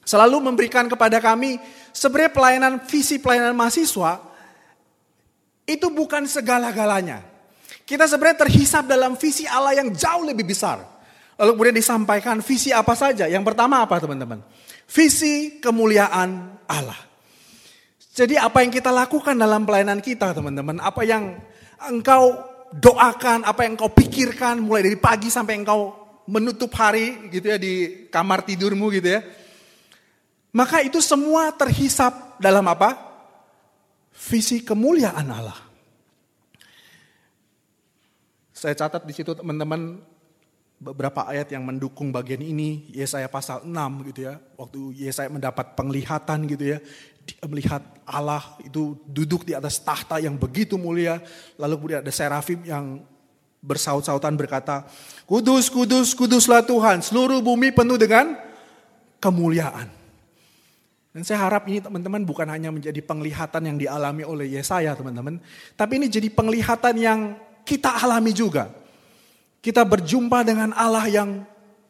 selalu 0.06 0.50
memberikan 0.50 0.86
kepada 0.86 1.18
kami 1.18 1.58
sebenarnya 1.90 2.30
pelayanan 2.30 2.74
visi 2.84 3.18
pelayanan 3.18 3.56
mahasiswa 3.56 4.22
itu 5.66 5.90
bukan 5.90 6.28
segala-galanya. 6.30 7.26
Kita 7.86 8.06
sebenarnya 8.06 8.46
terhisap 8.46 8.86
dalam 8.86 9.18
visi 9.18 9.46
Allah 9.46 9.78
yang 9.78 9.90
jauh 9.94 10.26
lebih 10.26 10.46
besar. 10.46 10.82
Lalu 11.36 11.50
kemudian 11.52 11.76
disampaikan 11.76 12.38
visi 12.42 12.74
apa 12.74 12.94
saja. 12.98 13.30
Yang 13.30 13.44
pertama 13.52 13.82
apa 13.82 13.98
teman-teman? 14.02 14.40
Visi 14.86 15.58
kemuliaan 15.58 16.62
Allah. 16.70 16.98
Jadi 18.16 18.40
apa 18.40 18.64
yang 18.64 18.72
kita 18.72 18.88
lakukan 18.88 19.36
dalam 19.36 19.68
pelayanan 19.68 20.00
kita 20.00 20.32
teman-teman. 20.32 20.80
Apa 20.80 21.04
yang 21.04 21.36
engkau 21.84 22.32
doakan, 22.72 23.44
apa 23.44 23.66
yang 23.66 23.76
engkau 23.76 23.92
pikirkan 23.92 24.62
mulai 24.62 24.88
dari 24.88 24.98
pagi 24.98 25.28
sampai 25.28 25.60
engkau 25.60 25.92
menutup 26.26 26.72
hari 26.74 27.30
gitu 27.30 27.46
ya 27.52 27.58
di 27.60 28.06
kamar 28.08 28.42
tidurmu 28.42 28.88
gitu 28.94 29.20
ya. 29.20 29.20
Maka 30.56 30.80
itu 30.80 31.04
semua 31.04 31.52
terhisap 31.52 32.40
dalam 32.40 32.64
apa? 32.64 32.96
Visi 34.16 34.64
kemuliaan 34.64 35.28
Allah. 35.28 35.60
Saya 38.56 38.72
catat 38.72 39.04
di 39.04 39.12
situ 39.12 39.36
teman-teman 39.36 40.00
beberapa 40.76 41.24
ayat 41.24 41.48
yang 41.52 41.64
mendukung 41.64 42.12
bagian 42.12 42.40
ini. 42.44 42.88
Yesaya 42.92 43.28
pasal 43.28 43.64
6 43.64 44.08
gitu 44.12 44.28
ya. 44.28 44.40
Waktu 44.60 44.80
Yesaya 44.96 45.28
mendapat 45.32 45.72
penglihatan 45.76 46.44
gitu 46.48 46.76
ya. 46.76 46.78
Melihat 47.48 47.82
Allah 48.06 48.44
itu 48.62 48.94
duduk 49.08 49.42
di 49.42 49.56
atas 49.56 49.82
tahta 49.82 50.22
yang 50.22 50.38
begitu 50.38 50.78
mulia. 50.78 51.18
Lalu 51.58 51.74
kemudian 51.74 52.00
ada 52.04 52.12
serafim 52.14 52.62
yang 52.62 53.02
bersaut-sautan 53.64 54.38
berkata, 54.38 54.86
Kudus, 55.26 55.72
kudus, 55.72 56.14
kuduslah 56.14 56.62
Tuhan. 56.62 57.02
Seluruh 57.02 57.42
bumi 57.42 57.74
penuh 57.74 57.98
dengan 57.98 58.38
kemuliaan. 59.18 59.90
Dan 61.16 61.24
saya 61.24 61.48
harap 61.48 61.64
ini 61.64 61.80
teman-teman 61.80 62.28
bukan 62.28 62.44
hanya 62.52 62.68
menjadi 62.68 63.00
penglihatan 63.00 63.64
yang 63.64 63.76
dialami 63.80 64.22
oleh 64.22 64.52
Yesaya 64.52 64.92
teman-teman. 64.92 65.40
Tapi 65.72 65.96
ini 65.96 66.12
jadi 66.12 66.28
penglihatan 66.28 66.94
yang 67.00 67.20
kita 67.64 68.04
alami 68.04 68.36
juga. 68.36 68.85
Kita 69.66 69.82
berjumpa 69.82 70.46
dengan 70.46 70.70
Allah 70.78 71.10
yang 71.10 71.42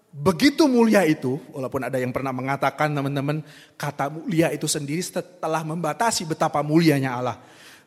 begitu 0.08 0.64
mulia 0.64 1.04
itu, 1.04 1.36
walaupun 1.52 1.84
ada 1.84 2.00
yang 2.00 2.08
pernah 2.08 2.32
mengatakan 2.32 2.88
teman-teman, 2.88 3.44
kata 3.76 4.08
mulia 4.08 4.48
itu 4.48 4.64
sendiri 4.64 5.04
setelah 5.04 5.60
membatasi 5.60 6.24
betapa 6.24 6.64
mulianya 6.64 7.12
Allah. 7.20 7.36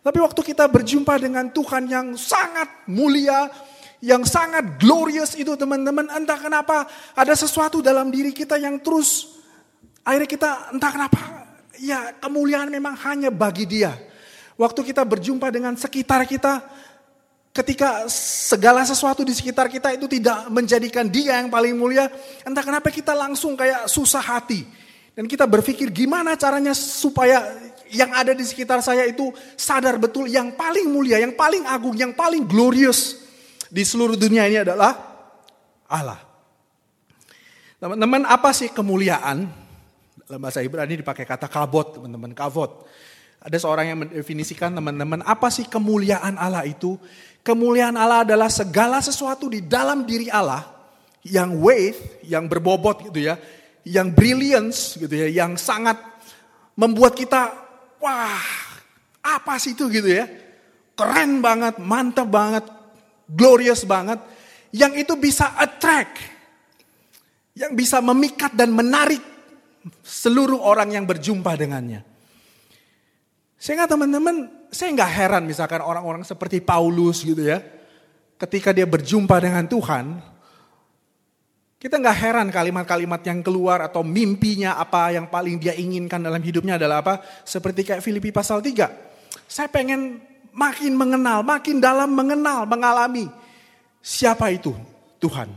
Tapi 0.05 0.22
waktu 0.22 0.46
kita 0.46 0.69
berjumpa 0.69 1.17
dengan 1.17 1.50
Tuhan 1.50 1.89
yang 1.89 2.13
sangat 2.13 2.86
mulia, 2.86 3.50
yang 3.98 4.22
sangat 4.29 4.77
glorious 4.77 5.34
itu 5.34 5.58
teman-teman, 5.58 6.05
entah 6.13 6.38
kenapa 6.38 6.86
ada 7.17 7.34
sesuatu 7.34 7.81
dalam 7.81 8.13
diri 8.13 8.29
kita 8.29 8.62
yang 8.62 8.77
terus, 8.77 9.41
akhirnya 10.05 10.29
kita 10.29 10.50
entah 10.69 10.91
kenapa, 10.93 11.22
ya 11.81 12.13
kemuliaan 12.22 12.69
memang 12.69 12.93
hanya 13.10 13.34
bagi 13.34 13.65
dia. 13.65 13.98
Waktu 14.53 14.93
kita 14.93 15.01
berjumpa 15.01 15.50
dengan 15.50 15.74
sekitar 15.74 16.29
kita, 16.29 16.62
ketika 17.60 18.08
segala 18.48 18.88
sesuatu 18.88 19.28
di 19.28 19.36
sekitar 19.36 19.68
kita 19.68 19.92
itu 19.92 20.08
tidak 20.08 20.48
menjadikan 20.48 21.06
dia 21.12 21.44
yang 21.44 21.51
paling 21.51 21.75
mulia, 21.75 22.08
entah 22.48 22.63
kenapa 22.63 22.88
kita 22.88 23.12
langsung 23.12 23.60
kayak 23.60 23.92
susah 23.92 24.24
hati. 24.24 24.63
Dan 25.12 25.28
kita 25.28 25.44
berpikir 25.44 25.92
gimana 25.92 26.39
caranya 26.39 26.72
supaya 26.72 27.44
yang 27.92 28.16
ada 28.16 28.32
di 28.32 28.46
sekitar 28.48 28.80
saya 28.80 29.04
itu 29.04 29.34
sadar 29.60 30.00
betul 30.00 30.32
yang 30.32 30.56
paling 30.56 30.88
mulia, 30.88 31.20
yang 31.20 31.36
paling 31.36 31.68
agung, 31.68 31.98
yang 32.00 32.16
paling 32.16 32.48
glorious 32.48 33.20
di 33.68 33.84
seluruh 33.84 34.16
dunia 34.16 34.48
ini 34.48 34.63
adalah 34.63 34.96
Allah. 35.89 36.22
Teman-teman, 37.80 38.24
apa 38.28 38.56
sih 38.56 38.72
kemuliaan? 38.72 39.48
Dalam 40.28 40.39
bahasa 40.39 40.63
Ibrani 40.63 41.00
dipakai 41.00 41.28
kata 41.28 41.51
kabot, 41.51 42.00
teman-teman, 42.00 42.32
kavot. 42.32 42.86
Ada 43.39 43.56
seorang 43.56 43.86
yang 43.88 44.00
mendefinisikan 44.04 44.75
teman-teman, 44.75 45.24
apa 45.24 45.48
sih 45.48 45.63
kemuliaan 45.63 46.36
Allah 46.36 46.68
itu? 46.68 47.00
Kemuliaan 47.39 47.96
Allah 47.96 48.27
adalah 48.27 48.51
segala 48.51 49.00
sesuatu 49.00 49.48
di 49.48 49.63
dalam 49.63 50.03
diri 50.03 50.27
Allah 50.27 50.67
yang 51.24 51.60
weight, 51.60 52.24
yang 52.27 52.48
berbobot 52.51 53.10
gitu 53.10 53.31
ya, 53.31 53.39
yang 53.88 54.12
brilliance 54.12 55.00
gitu 55.00 55.12
ya, 55.12 55.27
yang 55.31 55.55
sangat 55.55 55.98
membuat 56.75 57.15
kita, 57.15 57.51
wah 58.00 58.43
apa 59.24 59.55
sih 59.60 59.75
itu 59.75 59.88
gitu 59.91 60.08
ya. 60.08 60.27
Keren 60.96 61.39
banget, 61.39 61.79
mantap 61.79 62.27
banget, 62.27 62.67
glorious 63.27 63.88
banget. 63.88 64.19
Yang 64.75 65.08
itu 65.08 65.13
bisa 65.15 65.55
attract, 65.55 66.19
yang 67.55 67.72
bisa 67.74 68.03
memikat 68.03 68.51
dan 68.53 68.75
menarik 68.75 69.24
seluruh 70.03 70.60
orang 70.60 70.91
yang 70.93 71.08
berjumpa 71.08 71.55
dengannya. 71.55 72.03
Sehingga 73.60 73.88
teman-teman, 73.88 74.59
saya 74.70 74.90
nggak 74.94 75.12
heran 75.12 75.44
misalkan 75.50 75.82
orang-orang 75.82 76.22
seperti 76.22 76.62
Paulus 76.62 77.26
gitu 77.26 77.42
ya. 77.42 77.62
Ketika 78.40 78.72
dia 78.72 78.88
berjumpa 78.88 79.36
dengan 79.44 79.68
Tuhan, 79.68 80.16
kita 81.76 82.00
nggak 82.00 82.18
heran 82.18 82.48
kalimat-kalimat 82.48 83.20
yang 83.28 83.44
keluar 83.44 83.84
atau 83.84 84.00
mimpinya 84.06 84.80
apa 84.80 85.12
yang 85.12 85.28
paling 85.28 85.60
dia 85.60 85.76
inginkan 85.76 86.24
dalam 86.24 86.40
hidupnya 86.40 86.80
adalah 86.80 87.04
apa? 87.04 87.20
Seperti 87.44 87.84
kayak 87.84 88.02
Filipi 88.04 88.32
pasal 88.32 88.64
3. 88.64 88.88
Saya 89.50 89.68
pengen 89.68 90.24
makin 90.56 90.96
mengenal, 90.96 91.44
makin 91.44 91.84
dalam 91.84 92.16
mengenal, 92.16 92.64
mengalami 92.64 93.28
siapa 94.00 94.48
itu 94.56 94.72
Tuhan. 95.20 95.52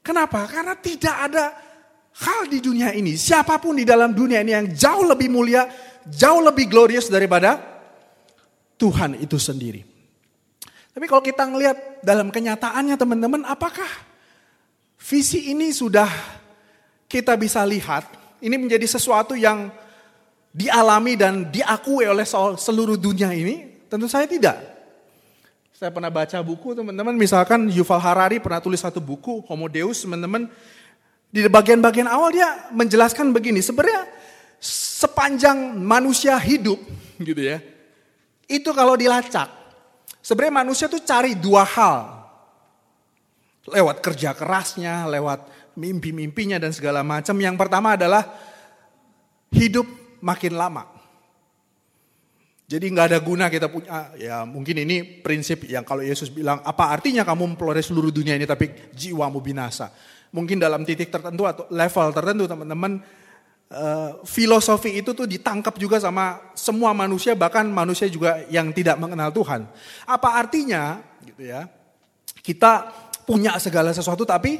Kenapa? 0.00 0.48
Karena 0.48 0.72
tidak 0.78 1.16
ada 1.18 1.52
hal 2.24 2.48
di 2.48 2.64
dunia 2.64 2.96
ini, 2.96 3.12
siapa 3.18 3.60
pun 3.60 3.76
di 3.76 3.84
dalam 3.84 4.16
dunia 4.16 4.40
ini 4.40 4.56
yang 4.56 4.66
jauh 4.72 5.04
lebih 5.04 5.28
mulia 5.28 5.68
jauh 6.06 6.38
lebih 6.38 6.70
glorious 6.70 7.10
daripada 7.10 7.75
Tuhan 8.76 9.16
itu 9.20 9.40
sendiri. 9.40 9.82
Tapi 10.96 11.04
kalau 11.04 11.20
kita 11.20 11.44
ngelihat 11.44 12.00
dalam 12.00 12.32
kenyataannya 12.32 12.96
teman-teman, 12.96 13.44
apakah 13.44 13.88
visi 14.96 15.52
ini 15.52 15.68
sudah 15.68 16.08
kita 17.04 17.36
bisa 17.36 17.60
lihat? 17.68 18.08
Ini 18.40 18.56
menjadi 18.56 18.88
sesuatu 18.88 19.36
yang 19.36 19.68
dialami 20.56 21.20
dan 21.20 21.52
diakui 21.52 22.08
oleh 22.08 22.24
seluruh 22.56 22.96
dunia 22.96 23.28
ini? 23.36 23.84
Tentu 23.92 24.08
saya 24.08 24.24
tidak. 24.24 24.56
Saya 25.76 25.92
pernah 25.92 26.08
baca 26.08 26.40
buku 26.40 26.72
teman-teman, 26.72 27.12
misalkan 27.12 27.68
Yuval 27.68 28.00
Harari 28.00 28.40
pernah 28.40 28.64
tulis 28.64 28.80
satu 28.80 28.96
buku, 28.96 29.44
Homo 29.44 29.68
Deus, 29.68 30.00
teman-teman. 30.00 30.48
Di 31.28 31.44
bagian-bagian 31.44 32.08
awal 32.08 32.32
dia 32.32 32.72
menjelaskan 32.72 33.28
begini, 33.36 33.60
sebenarnya 33.60 34.08
sepanjang 34.64 35.76
manusia 35.76 36.40
hidup 36.40 36.80
gitu 37.28 37.44
ya. 37.44 37.60
Itu 38.46 38.70
kalau 38.70 38.94
dilacak, 38.94 39.50
sebenarnya 40.22 40.54
manusia 40.62 40.86
tuh 40.86 41.02
cari 41.02 41.34
dua 41.34 41.66
hal. 41.66 41.98
Lewat 43.66 43.98
kerja 43.98 44.30
kerasnya, 44.30 45.10
lewat 45.10 45.74
mimpi-mimpinya 45.74 46.56
dan 46.62 46.70
segala 46.70 47.02
macam. 47.02 47.34
Yang 47.34 47.56
pertama 47.58 47.98
adalah 47.98 48.22
hidup 49.50 49.86
makin 50.22 50.54
lama. 50.54 50.86
Jadi 52.66 52.90
nggak 52.90 53.06
ada 53.14 53.18
guna 53.22 53.46
kita 53.46 53.70
punya, 53.70 54.10
ya 54.18 54.42
mungkin 54.42 54.82
ini 54.82 55.22
prinsip 55.22 55.70
yang 55.70 55.86
kalau 55.86 56.02
Yesus 56.02 56.34
bilang, 56.34 56.58
apa 56.66 56.90
artinya 56.90 57.22
kamu 57.22 57.54
memperoleh 57.54 57.78
seluruh 57.78 58.10
dunia 58.10 58.34
ini 58.34 58.42
tapi 58.42 58.90
jiwamu 58.90 59.38
binasa. 59.38 59.94
Mungkin 60.34 60.58
dalam 60.58 60.82
titik 60.82 61.06
tertentu 61.06 61.46
atau 61.46 61.70
level 61.70 62.10
tertentu 62.10 62.50
teman-teman, 62.50 62.98
uh, 63.72 64.20
filosofi 64.22 65.00
itu 65.00 65.14
tuh 65.16 65.26
ditangkap 65.26 65.74
juga 65.80 66.02
sama 66.02 66.52
semua 66.52 66.92
manusia, 66.92 67.34
bahkan 67.34 67.66
manusia 67.66 68.06
juga 68.06 68.42
yang 68.50 68.70
tidak 68.70 68.98
mengenal 68.98 69.30
Tuhan. 69.30 69.66
Apa 70.06 70.38
artinya 70.38 71.02
gitu 71.22 71.46
ya, 71.46 71.70
kita 72.42 72.90
punya 73.26 73.58
segala 73.58 73.90
sesuatu 73.90 74.22
tapi 74.22 74.58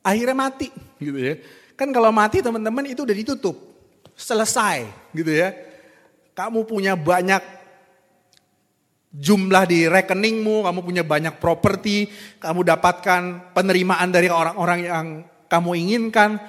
akhirnya 0.00 0.36
mati 0.36 0.68
gitu 1.00 1.16
ya. 1.20 1.34
Kan 1.74 1.90
kalau 1.90 2.14
mati 2.14 2.38
teman-teman 2.38 2.86
itu 2.86 3.02
udah 3.02 3.16
ditutup, 3.16 3.56
selesai 4.14 4.86
gitu 5.10 5.32
ya 5.34 5.74
kamu 6.34 6.66
punya 6.66 6.98
banyak 6.98 7.40
jumlah 9.14 9.64
di 9.70 9.86
rekeningmu, 9.86 10.66
kamu 10.66 10.80
punya 10.82 11.06
banyak 11.06 11.38
properti, 11.38 12.10
kamu 12.42 12.66
dapatkan 12.66 13.54
penerimaan 13.54 14.10
dari 14.10 14.26
orang-orang 14.26 14.80
yang 14.82 15.06
kamu 15.46 15.70
inginkan. 15.78 16.42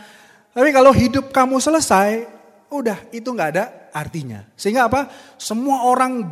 Tapi 0.56 0.72
kalau 0.72 0.96
hidup 0.96 1.36
kamu 1.36 1.60
selesai, 1.60 2.24
udah 2.72 3.12
itu 3.12 3.28
nggak 3.28 3.50
ada 3.52 3.92
artinya. 3.92 4.48
Sehingga 4.56 4.88
apa? 4.88 5.12
Semua 5.36 5.84
orang 5.84 6.24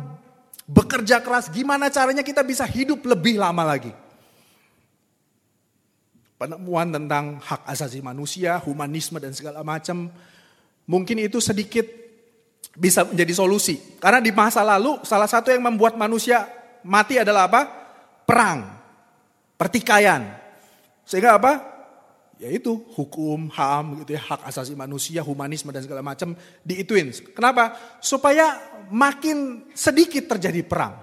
bekerja 0.64 1.20
keras, 1.20 1.52
gimana 1.52 1.92
caranya 1.92 2.24
kita 2.24 2.40
bisa 2.40 2.64
hidup 2.64 3.04
lebih 3.04 3.36
lama 3.36 3.60
lagi. 3.60 3.92
Penemuan 6.40 6.88
tentang 6.88 7.36
hak 7.36 7.68
asasi 7.68 8.00
manusia, 8.00 8.56
humanisme 8.64 9.20
dan 9.20 9.36
segala 9.36 9.60
macam, 9.60 10.08
mungkin 10.88 11.20
itu 11.20 11.36
sedikit 11.44 11.84
bisa 12.80 13.04
menjadi 13.04 13.44
solusi. 13.44 13.76
Karena 14.00 14.24
di 14.24 14.32
masa 14.32 14.64
lalu 14.64 15.04
salah 15.04 15.28
satu 15.28 15.52
yang 15.52 15.68
membuat 15.68 16.00
manusia 16.00 16.48
mati 16.80 17.20
adalah 17.20 17.44
apa? 17.44 17.62
Perang, 18.24 18.72
pertikaian. 19.60 20.32
Sehingga 21.04 21.36
apa? 21.36 21.73
Yaitu 22.42 22.74
hukum, 22.98 23.46
HAM, 23.46 24.02
gitu 24.02 24.18
ya, 24.18 24.22
hak 24.22 24.50
asasi 24.50 24.74
manusia, 24.74 25.22
humanisme 25.22 25.70
dan 25.70 25.86
segala 25.86 26.02
macam 26.02 26.34
diituin. 26.66 27.14
Kenapa? 27.30 27.78
Supaya 28.02 28.58
makin 28.90 29.70
sedikit 29.70 30.26
terjadi 30.34 30.66
perang. 30.66 30.98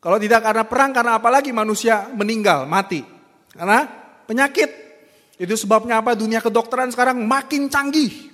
Kalau 0.00 0.16
tidak 0.16 0.40
karena 0.40 0.64
perang, 0.64 0.90
karena 0.96 1.12
apalagi 1.20 1.52
manusia 1.52 2.08
meninggal, 2.16 2.64
mati. 2.64 3.04
Karena 3.52 3.84
penyakit. 4.24 4.70
Itu 5.36 5.56
sebabnya 5.56 6.00
apa? 6.00 6.16
Dunia 6.16 6.40
kedokteran 6.40 6.88
sekarang 6.88 7.20
makin 7.24 7.68
canggih. 7.68 8.32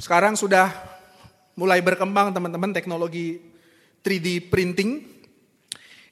Sekarang 0.00 0.36
sudah 0.36 0.72
mulai 1.56 1.84
berkembang 1.84 2.32
teman-teman 2.32 2.72
teknologi 2.72 3.40
3D 4.00 4.48
printing. 4.48 5.11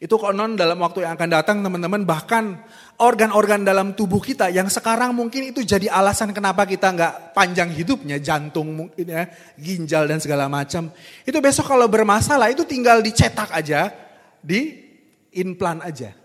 Itu 0.00 0.16
konon 0.16 0.56
dalam 0.56 0.80
waktu 0.80 1.04
yang 1.04 1.12
akan 1.12 1.28
datang 1.28 1.60
teman-teman 1.60 2.08
bahkan 2.08 2.56
organ-organ 2.96 3.68
dalam 3.68 3.92
tubuh 3.92 4.16
kita 4.16 4.48
yang 4.48 4.72
sekarang 4.72 5.12
mungkin 5.12 5.52
itu 5.52 5.60
jadi 5.60 5.92
alasan 5.92 6.32
kenapa 6.32 6.64
kita 6.64 6.88
nggak 6.88 7.36
panjang 7.36 7.68
hidupnya, 7.68 8.16
jantung 8.16 8.72
mungkin 8.72 9.04
ya, 9.04 9.28
ginjal 9.60 10.08
dan 10.08 10.16
segala 10.16 10.48
macam. 10.48 10.88
Itu 11.28 11.36
besok 11.44 11.68
kalau 11.68 11.84
bermasalah 11.84 12.48
itu 12.48 12.64
tinggal 12.64 13.04
dicetak 13.04 13.52
aja, 13.52 13.92
di 14.40 14.88
implan 15.36 15.84
aja. 15.84 16.16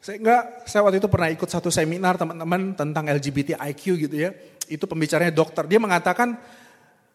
Saya 0.00 0.16
enggak, 0.18 0.42
saya 0.64 0.82
waktu 0.88 0.98
itu 1.04 1.06
pernah 1.12 1.28
ikut 1.30 1.46
satu 1.46 1.68
seminar 1.68 2.16
teman-teman 2.16 2.72
tentang 2.74 3.12
LGBTIQ 3.12 3.82
gitu 4.08 4.16
ya 4.16 4.32
itu 4.72 4.84
pembicaranya 4.88 5.30
dokter. 5.34 5.68
Dia 5.68 5.76
mengatakan 5.76 6.40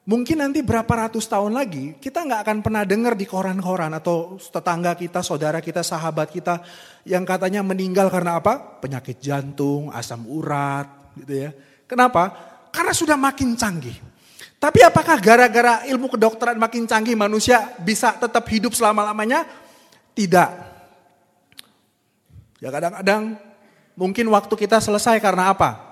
mungkin 0.07 0.39
nanti 0.39 0.63
berapa 0.63 0.87
ratus 0.87 1.27
tahun 1.27 1.51
lagi 1.51 1.99
kita 1.99 2.23
nggak 2.23 2.41
akan 2.47 2.57
pernah 2.63 2.87
dengar 2.87 3.13
di 3.13 3.27
koran-koran 3.27 3.91
atau 3.91 4.39
tetangga 4.39 4.95
kita, 4.95 5.19
saudara 5.19 5.59
kita, 5.59 5.83
sahabat 5.83 6.31
kita 6.31 6.63
yang 7.03 7.27
katanya 7.27 7.59
meninggal 7.61 8.07
karena 8.07 8.39
apa? 8.39 8.79
Penyakit 8.79 9.19
jantung, 9.19 9.91
asam 9.91 10.23
urat, 10.25 10.87
gitu 11.19 11.33
ya. 11.45 11.51
Kenapa? 11.83 12.31
Karena 12.71 12.95
sudah 12.95 13.19
makin 13.19 13.59
canggih. 13.59 13.95
Tapi 14.57 14.81
apakah 14.81 15.21
gara-gara 15.21 15.85
ilmu 15.85 16.09
kedokteran 16.09 16.57
makin 16.57 16.89
canggih 16.89 17.13
manusia 17.13 17.77
bisa 17.77 18.17
tetap 18.17 18.41
hidup 18.49 18.73
selama-lamanya? 18.73 19.45
Tidak. 20.17 20.49
Ya 22.57 22.73
kadang-kadang 22.73 23.37
mungkin 23.93 24.25
waktu 24.33 24.53
kita 24.57 24.81
selesai 24.81 25.21
karena 25.21 25.53
apa? 25.53 25.86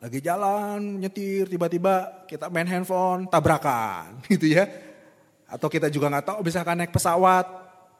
Lagi 0.00 0.24
jalan, 0.24 0.96
nyetir, 0.96 1.44
tiba-tiba 1.44 2.24
kita 2.24 2.48
main 2.48 2.64
handphone, 2.64 3.28
tabrakan 3.28 4.16
gitu 4.32 4.56
ya. 4.56 4.64
Atau 5.44 5.68
kita 5.68 5.92
juga 5.92 6.08
nggak 6.08 6.24
tahu 6.24 6.38
misalkan 6.40 6.80
naik 6.80 6.88
pesawat, 6.88 7.44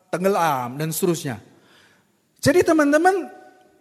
tenggelam 0.08 0.80
dan 0.80 0.88
seterusnya. 0.96 1.36
Jadi 2.40 2.64
teman-teman 2.64 3.28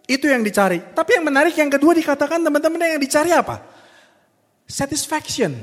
itu 0.04 0.28
yang 0.28 0.44
dicari. 0.44 0.84
Tapi 0.92 1.16
yang 1.16 1.24
menarik 1.32 1.56
yang 1.56 1.72
kedua 1.72 1.96
dikatakan 1.96 2.44
teman-teman 2.44 2.98
yang 2.98 3.00
dicari 3.00 3.32
apa? 3.32 3.64
Satisfaction, 4.68 5.56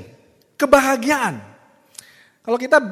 kebahagiaan. 0.58 1.38
Kalau 2.42 2.58
kita 2.58 2.82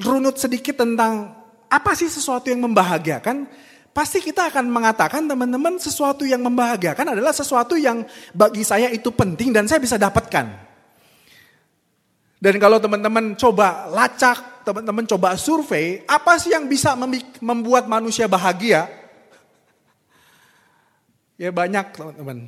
runut 0.00 0.40
sedikit 0.40 0.80
tentang 0.80 1.34
apa 1.68 1.92
sih 1.92 2.08
sesuatu 2.08 2.48
yang 2.48 2.64
membahagiakan, 2.64 3.44
pasti 3.92 4.24
kita 4.24 4.48
akan 4.48 4.72
mengatakan 4.72 5.28
teman-teman 5.28 5.76
sesuatu 5.76 6.24
yang 6.24 6.40
membahagiakan 6.40 7.12
adalah 7.12 7.30
sesuatu 7.30 7.76
yang 7.76 8.02
bagi 8.32 8.64
saya 8.64 8.88
itu 8.88 9.12
penting 9.12 9.52
dan 9.52 9.68
saya 9.68 9.78
bisa 9.78 10.00
dapatkan. 10.00 10.72
Dan 12.42 12.58
kalau 12.58 12.82
teman-teman 12.82 13.38
coba 13.38 13.86
lacak, 13.86 14.66
teman-teman 14.66 15.06
coba 15.06 15.38
survei, 15.38 16.02
apa 16.10 16.42
sih 16.42 16.50
yang 16.50 16.66
bisa 16.66 16.98
membuat 17.38 17.86
manusia 17.86 18.26
bahagia? 18.26 18.90
Ya 21.38 21.54
banyak 21.54 21.86
teman-teman. 21.94 22.38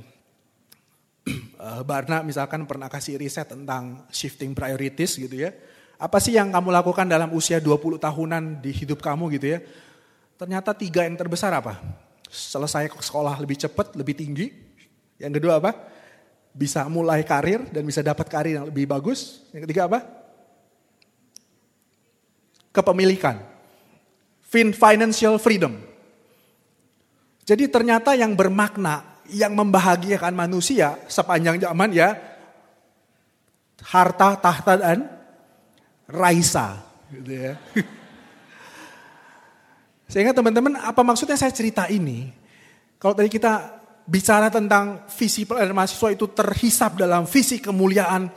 Eh, 1.65 1.81
Barna 1.89 2.21
misalkan 2.21 2.69
pernah 2.69 2.93
kasih 2.93 3.17
riset 3.17 3.49
tentang 3.49 4.05
shifting 4.13 4.53
priorities 4.53 5.17
gitu 5.17 5.33
ya. 5.33 5.57
Apa 5.97 6.21
sih 6.21 6.37
yang 6.37 6.53
kamu 6.53 6.69
lakukan 6.69 7.09
dalam 7.09 7.33
usia 7.33 7.65
20 7.65 7.97
tahunan 7.97 8.61
di 8.61 8.69
hidup 8.69 9.01
kamu 9.01 9.33
gitu 9.39 9.57
ya? 9.57 9.65
Ternyata 10.35 10.75
tiga 10.75 11.07
yang 11.07 11.15
terbesar 11.15 11.55
apa? 11.55 11.79
Selesai 12.27 12.91
sekolah 12.91 13.39
lebih 13.39 13.55
cepat, 13.55 13.95
lebih 13.95 14.15
tinggi. 14.19 14.47
Yang 15.23 15.39
kedua 15.39 15.63
apa? 15.63 15.71
Bisa 16.55 16.87
mulai 16.91 17.23
karir 17.23 17.63
dan 17.71 17.87
bisa 17.87 18.03
dapat 18.03 18.27
karir 18.27 18.59
yang 18.59 18.67
lebih 18.67 18.91
bagus. 18.91 19.47
Yang 19.55 19.71
ketiga 19.71 19.87
apa? 19.87 19.99
Kepemilikan. 22.75 23.39
Financial 24.51 25.39
freedom. 25.39 25.75
Jadi 27.45 27.71
ternyata 27.71 28.15
yang 28.19 28.35
bermakna, 28.35 29.23
yang 29.31 29.55
membahagiakan 29.55 30.35
manusia 30.35 30.99
sepanjang 31.11 31.59
zaman 31.59 31.91
ya 31.91 32.15
harta, 33.83 34.39
tahta 34.39 34.75
dan 34.79 34.99
raisa. 36.09 36.83
Gitu 37.11 37.33
ya. 37.35 37.55
Sehingga 40.09 40.37
teman-teman, 40.37 40.77
apa 40.81 41.01
maksudnya 41.01 41.37
saya 41.39 41.53
cerita 41.53 41.89
ini? 41.89 42.29
Kalau 43.01 43.17
tadi 43.17 43.29
kita 43.33 43.81
bicara 44.05 44.53
tentang 44.53 45.09
visi 45.17 45.49
pelayanan 45.49 45.73
mahasiswa 45.73 46.13
itu 46.13 46.29
terhisap 46.29 47.01
dalam 47.01 47.25
visi 47.25 47.57
kemuliaan. 47.61 48.29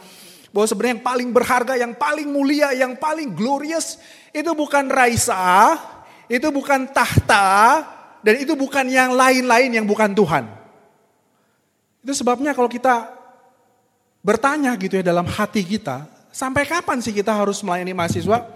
Bahwa 0.52 0.66
sebenarnya 0.66 0.94
yang 1.00 1.06
paling 1.06 1.30
berharga, 1.36 1.74
yang 1.76 1.94
paling 2.00 2.28
mulia, 2.32 2.72
yang 2.72 2.96
paling 2.96 3.36
glorious, 3.36 4.00
itu 4.32 4.48
bukan 4.56 4.88
raisa, 4.88 5.76
itu 6.32 6.48
bukan 6.50 6.88
tahta, 6.96 7.84
dan 8.24 8.36
itu 8.40 8.56
bukan 8.56 8.88
yang 8.88 9.12
lain-lain 9.12 9.76
yang 9.76 9.86
bukan 9.86 10.16
Tuhan. 10.16 10.48
Itu 12.02 12.16
sebabnya 12.16 12.56
kalau 12.56 12.72
kita 12.72 13.12
bertanya 14.24 14.72
gitu 14.80 15.00
ya 15.00 15.04
dalam 15.04 15.28
hati 15.28 15.68
kita, 15.68 16.08
sampai 16.32 16.64
kapan 16.64 17.04
sih 17.04 17.12
kita 17.12 17.36
harus 17.36 17.60
melayani 17.60 17.92
mahasiswa? 17.92 18.48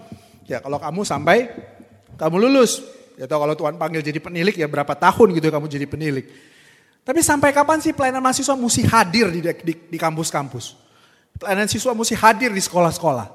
Ya 0.48 0.64
kalau 0.64 0.80
kamu 0.80 1.04
sampai 1.04 1.52
kamu 2.16 2.48
lulus, 2.48 2.80
Ya 3.22 3.30
tahu 3.30 3.38
kalau 3.46 3.54
Tuhan 3.54 3.78
panggil 3.78 4.02
jadi 4.02 4.18
penilik 4.18 4.50
ya 4.50 4.66
berapa 4.66 4.98
tahun 4.98 5.38
gitu 5.38 5.46
kamu 5.46 5.70
jadi 5.70 5.86
penilik. 5.86 6.26
Tapi 7.06 7.22
sampai 7.22 7.54
kapan 7.54 7.78
sih 7.78 7.94
pelayanan 7.94 8.18
mahasiswa 8.18 8.58
mesti 8.58 8.82
hadir 8.82 9.30
di, 9.30 9.38
di, 9.62 9.94
kampus-kampus? 9.94 10.74
Pelayanan 11.38 11.70
siswa 11.70 11.94
mesti 11.94 12.18
hadir 12.18 12.50
di 12.50 12.58
sekolah-sekolah. 12.58 13.30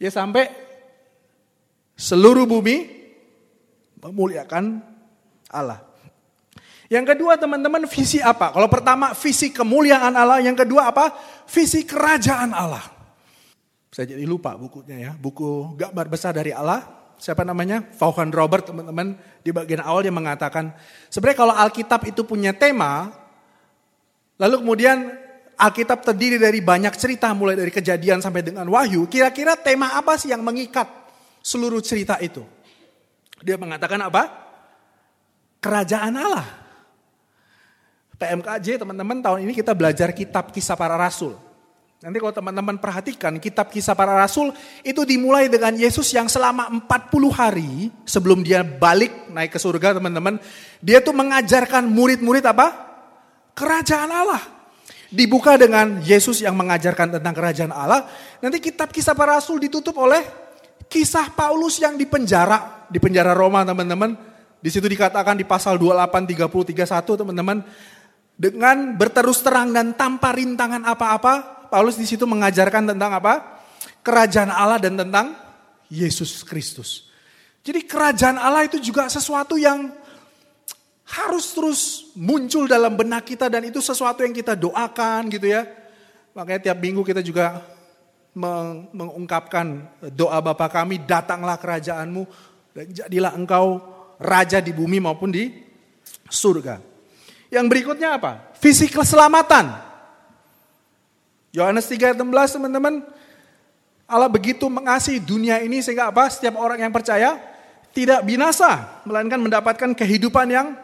Ya 0.00 0.08
sampai 0.08 0.48
seluruh 1.92 2.48
bumi 2.48 2.88
memuliakan 4.00 4.80
Allah. 5.52 5.84
Yang 6.88 7.12
kedua 7.12 7.36
teman-teman 7.36 7.84
visi 7.84 8.16
apa? 8.16 8.48
Kalau 8.48 8.68
pertama 8.72 9.12
visi 9.12 9.52
kemuliaan 9.52 10.16
Allah, 10.16 10.40
yang 10.40 10.56
kedua 10.56 10.88
apa? 10.88 11.12
Visi 11.52 11.84
kerajaan 11.84 12.48
Allah. 12.56 12.84
Saya 13.92 14.08
jadi 14.08 14.24
lupa 14.24 14.56
bukunya 14.56 14.96
ya, 15.04 15.12
buku 15.12 15.76
gambar 15.76 16.08
besar 16.08 16.32
dari 16.32 16.48
Allah 16.48 17.03
siapa 17.18 17.46
namanya? 17.46 17.84
Vaughan 17.98 18.30
Robert 18.34 18.68
teman-teman 18.68 19.18
di 19.40 19.50
bagian 19.50 19.82
awal 19.84 20.04
dia 20.06 20.14
mengatakan 20.14 20.74
sebenarnya 21.08 21.38
kalau 21.38 21.54
Alkitab 21.54 22.00
itu 22.08 22.26
punya 22.26 22.54
tema 22.54 23.12
lalu 24.38 24.64
kemudian 24.64 25.24
Alkitab 25.54 26.02
terdiri 26.02 26.36
dari 26.36 26.58
banyak 26.58 26.94
cerita 26.98 27.30
mulai 27.30 27.54
dari 27.54 27.70
kejadian 27.70 28.18
sampai 28.18 28.42
dengan 28.42 28.66
wahyu, 28.66 29.06
kira-kira 29.06 29.54
tema 29.54 29.94
apa 29.94 30.18
sih 30.18 30.34
yang 30.34 30.42
mengikat 30.42 30.90
seluruh 31.46 31.78
cerita 31.78 32.18
itu? 32.18 32.42
Dia 33.38 33.54
mengatakan 33.54 34.02
apa? 34.02 34.34
Kerajaan 35.62 36.14
Allah. 36.18 36.46
PMKJ 38.18 38.82
teman-teman 38.82 39.22
tahun 39.22 39.46
ini 39.46 39.52
kita 39.54 39.74
belajar 39.74 40.10
kitab 40.10 40.50
kisah 40.50 40.74
para 40.74 40.98
rasul. 40.98 41.38
Nanti 42.04 42.20
kalau 42.20 42.36
teman-teman 42.36 42.76
perhatikan 42.76 43.32
kitab 43.40 43.72
kisah 43.72 43.96
para 43.96 44.12
rasul 44.12 44.52
itu 44.84 45.08
dimulai 45.08 45.48
dengan 45.48 45.72
Yesus 45.72 46.12
yang 46.12 46.28
selama 46.28 46.68
40 46.68 46.84
hari 47.32 47.88
sebelum 48.04 48.44
dia 48.44 48.60
balik 48.60 49.32
naik 49.32 49.48
ke 49.48 49.56
surga 49.56 49.96
teman-teman. 49.96 50.36
Dia 50.84 51.00
tuh 51.00 51.16
mengajarkan 51.16 51.88
murid-murid 51.88 52.44
apa? 52.44 52.76
Kerajaan 53.56 54.12
Allah. 54.12 54.44
Dibuka 55.08 55.56
dengan 55.56 56.04
Yesus 56.04 56.44
yang 56.44 56.52
mengajarkan 56.60 57.16
tentang 57.16 57.32
kerajaan 57.32 57.72
Allah. 57.72 58.04
Nanti 58.44 58.60
kitab 58.60 58.92
kisah 58.92 59.16
para 59.16 59.40
rasul 59.40 59.56
ditutup 59.56 59.96
oleh 59.96 60.20
kisah 60.92 61.32
Paulus 61.32 61.80
yang 61.80 61.96
di 61.96 62.04
penjara. 62.04 62.84
Di 62.92 63.00
penjara 63.00 63.32
Roma 63.32 63.64
teman-teman. 63.64 64.12
Di 64.60 64.68
situ 64.68 64.84
dikatakan 64.92 65.40
di 65.40 65.48
pasal 65.48 65.80
28, 65.80 66.36
30, 66.36 66.84
31 66.84 67.20
teman-teman. 67.24 67.64
Dengan 68.36 68.92
berterus 68.92 69.40
terang 69.40 69.72
dan 69.72 69.96
tanpa 69.96 70.36
rintangan 70.36 70.84
apa-apa 70.84 71.63
Paulus 71.74 71.98
di 71.98 72.06
situ 72.06 72.22
mengajarkan 72.22 72.94
tentang 72.94 73.18
apa? 73.18 73.58
Kerajaan 74.06 74.54
Allah 74.54 74.78
dan 74.78 74.94
tentang 74.94 75.34
Yesus 75.90 76.46
Kristus. 76.46 77.10
Jadi 77.66 77.82
kerajaan 77.82 78.38
Allah 78.38 78.62
itu 78.62 78.78
juga 78.78 79.10
sesuatu 79.10 79.58
yang 79.58 79.90
harus 81.02 81.50
terus 81.50 81.80
muncul 82.14 82.70
dalam 82.70 82.94
benak 82.94 83.26
kita 83.26 83.50
dan 83.50 83.66
itu 83.66 83.82
sesuatu 83.82 84.22
yang 84.22 84.30
kita 84.30 84.54
doakan 84.54 85.26
gitu 85.34 85.50
ya. 85.50 85.66
Makanya 86.30 86.70
tiap 86.70 86.78
minggu 86.78 87.02
kita 87.02 87.26
juga 87.26 87.58
mengungkapkan 88.94 89.90
doa 90.14 90.38
Bapa 90.38 90.70
kami, 90.70 91.02
datanglah 91.02 91.58
kerajaanmu 91.58 92.22
dan 92.70 92.86
jadilah 92.86 93.34
engkau 93.34 93.82
raja 94.22 94.62
di 94.62 94.70
bumi 94.70 95.02
maupun 95.02 95.34
di 95.34 95.50
surga. 96.30 96.78
Yang 97.50 97.66
berikutnya 97.66 98.14
apa? 98.14 98.54
Visi 98.62 98.86
keselamatan. 98.86 99.93
Yohanes 101.54 101.86
3 101.86 102.18
16 102.18 102.58
teman-teman. 102.58 103.06
Allah 104.04 104.28
begitu 104.28 104.66
mengasihi 104.66 105.22
dunia 105.22 105.62
ini 105.62 105.78
sehingga 105.80 106.10
apa? 106.10 106.26
Setiap 106.26 106.58
orang 106.58 106.82
yang 106.82 106.90
percaya 106.90 107.38
tidak 107.94 108.26
binasa, 108.26 109.00
melainkan 109.06 109.38
mendapatkan 109.38 109.94
kehidupan 109.94 110.50
yang 110.50 110.74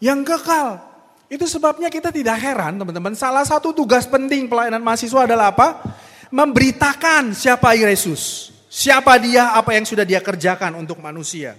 yang 0.00 0.24
kekal. 0.24 0.80
Itu 1.28 1.44
sebabnya 1.44 1.92
kita 1.92 2.08
tidak 2.08 2.40
heran 2.40 2.80
teman-teman. 2.80 3.12
Salah 3.12 3.44
satu 3.44 3.76
tugas 3.76 4.08
penting 4.08 4.48
pelayanan 4.48 4.80
mahasiswa 4.80 5.28
adalah 5.28 5.52
apa? 5.52 5.84
Memberitakan 6.32 7.36
siapa 7.36 7.76
Yesus. 7.76 8.48
Siapa 8.72 9.20
dia, 9.20 9.52
apa 9.52 9.76
yang 9.76 9.84
sudah 9.84 10.08
dia 10.08 10.24
kerjakan 10.24 10.80
untuk 10.80 11.04
manusia. 11.04 11.52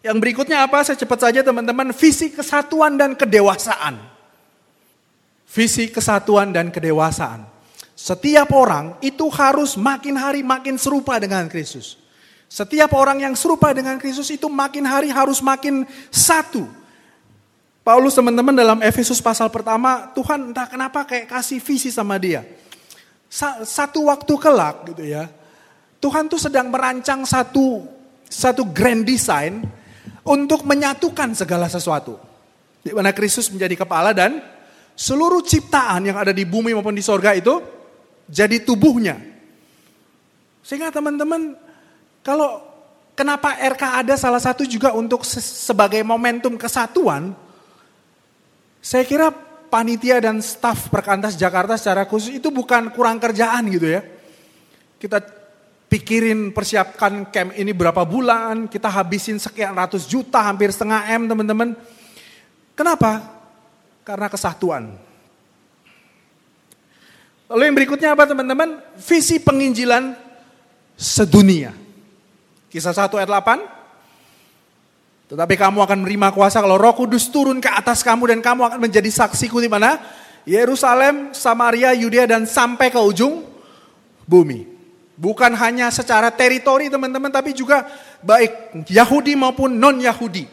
Yang 0.00 0.16
berikutnya 0.24 0.64
apa? 0.64 0.80
Saya 0.88 0.96
cepat 0.96 1.28
saja 1.28 1.40
teman-teman. 1.44 1.92
Visi 1.92 2.32
kesatuan 2.32 2.96
dan 2.96 3.12
kedewasaan. 3.12 4.15
Visi 5.46 5.88
kesatuan 5.88 6.50
dan 6.50 6.74
kedewasaan. 6.74 7.46
Setiap 7.96 8.52
orang 8.52 9.00
itu 9.00 9.24
harus 9.32 9.78
makin 9.80 10.20
hari 10.20 10.44
makin 10.44 10.76
serupa 10.76 11.16
dengan 11.16 11.48
Kristus. 11.48 11.96
Setiap 12.46 12.94
orang 12.94 13.24
yang 13.24 13.34
serupa 13.34 13.72
dengan 13.72 13.96
Kristus 13.98 14.30
itu 14.30 14.46
makin 14.46 14.84
hari 14.86 15.08
harus 15.08 15.40
makin 15.40 15.88
satu. 16.12 16.68
Paulus 17.80 18.18
teman-teman 18.18 18.54
dalam 18.54 18.78
Efesus 18.82 19.22
pasal 19.22 19.48
pertama, 19.48 20.10
Tuhan 20.12 20.50
entah 20.50 20.66
kenapa 20.66 21.06
kayak 21.06 21.30
kasih 21.30 21.62
visi 21.62 21.88
sama 21.88 22.18
dia. 22.18 22.42
Satu 23.66 24.10
waktu 24.10 24.34
kelak 24.38 24.92
gitu 24.92 25.06
ya. 25.06 25.30
Tuhan 26.02 26.30
tuh 26.30 26.38
sedang 26.38 26.70
merancang 26.70 27.24
satu 27.26 27.86
satu 28.26 28.66
grand 28.66 29.06
design 29.06 29.62
untuk 30.26 30.66
menyatukan 30.66 31.34
segala 31.34 31.70
sesuatu. 31.70 32.18
Di 32.82 32.94
mana 32.94 33.10
Kristus 33.10 33.50
menjadi 33.50 33.82
kepala 33.82 34.14
dan 34.14 34.38
seluruh 34.96 35.44
ciptaan 35.44 36.08
yang 36.08 36.16
ada 36.16 36.32
di 36.32 36.48
bumi 36.48 36.72
maupun 36.72 36.96
di 36.96 37.04
sorga 37.04 37.36
itu 37.36 37.60
jadi 38.26 38.64
tubuhnya. 38.64 39.20
Sehingga 40.64 40.90
teman-teman, 40.90 41.54
kalau 42.24 42.64
kenapa 43.14 43.54
RK 43.54 44.02
ada 44.02 44.14
salah 44.18 44.42
satu 44.42 44.66
juga 44.66 44.96
untuk 44.96 45.22
sebagai 45.22 46.02
momentum 46.02 46.58
kesatuan, 46.58 47.36
saya 48.82 49.06
kira 49.06 49.30
panitia 49.70 50.18
dan 50.18 50.42
staf 50.42 50.88
Perkantas 50.90 51.38
Jakarta 51.38 51.78
secara 51.78 52.08
khusus 52.08 52.40
itu 52.40 52.48
bukan 52.50 52.90
kurang 52.90 53.20
kerjaan 53.22 53.68
gitu 53.70 53.94
ya. 53.94 54.02
Kita 54.96 55.22
pikirin 55.86 56.50
persiapkan 56.50 57.30
camp 57.30 57.54
ini 57.54 57.70
berapa 57.70 58.02
bulan, 58.02 58.66
kita 58.66 58.90
habisin 58.90 59.38
sekian 59.38 59.76
ratus 59.76 60.08
juta, 60.08 60.42
hampir 60.42 60.72
setengah 60.74 61.14
M 61.14 61.30
teman-teman. 61.30 61.78
Kenapa? 62.74 63.35
Karena 64.06 64.30
kesatuan. 64.30 64.94
Lalu 67.50 67.62
yang 67.66 67.74
berikutnya 67.74 68.14
apa 68.14 68.30
teman-teman? 68.30 68.78
Visi 69.02 69.42
penginjilan 69.42 70.14
sedunia. 70.94 71.74
Kisah 72.70 72.94
1 72.94 73.10
ayat 73.18 73.30
8. 73.30 75.34
Tetapi 75.34 75.54
kamu 75.58 75.82
akan 75.82 75.98
menerima 76.06 76.30
kuasa 76.30 76.62
kalau 76.62 76.78
roh 76.78 76.94
kudus 76.94 77.26
turun 77.34 77.58
ke 77.58 77.66
atas 77.66 78.06
kamu 78.06 78.30
dan 78.30 78.38
kamu 78.38 78.62
akan 78.62 78.78
menjadi 78.78 79.10
saksiku 79.10 79.58
di 79.58 79.66
mana? 79.66 79.98
Yerusalem, 80.46 81.34
Samaria, 81.34 81.90
Yudea 81.90 82.30
dan 82.30 82.46
sampai 82.46 82.94
ke 82.94 83.00
ujung 83.02 83.42
bumi. 84.22 84.70
Bukan 85.18 85.50
hanya 85.58 85.90
secara 85.90 86.30
teritori 86.30 86.86
teman-teman 86.86 87.34
tapi 87.34 87.50
juga 87.50 87.90
baik 88.22 88.86
Yahudi 88.86 89.34
maupun 89.34 89.74
non-Yahudi. 89.74 90.46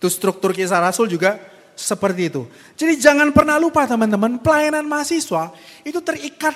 Itu 0.00 0.08
struktur 0.08 0.56
kisah 0.56 0.80
Rasul 0.80 1.12
juga 1.12 1.51
seperti 1.76 2.28
itu. 2.32 2.42
Jadi 2.76 3.00
jangan 3.00 3.32
pernah 3.32 3.56
lupa 3.56 3.84
teman-teman, 3.88 4.40
pelayanan 4.40 4.84
mahasiswa 4.86 5.52
itu 5.82 5.98
terikat 6.04 6.54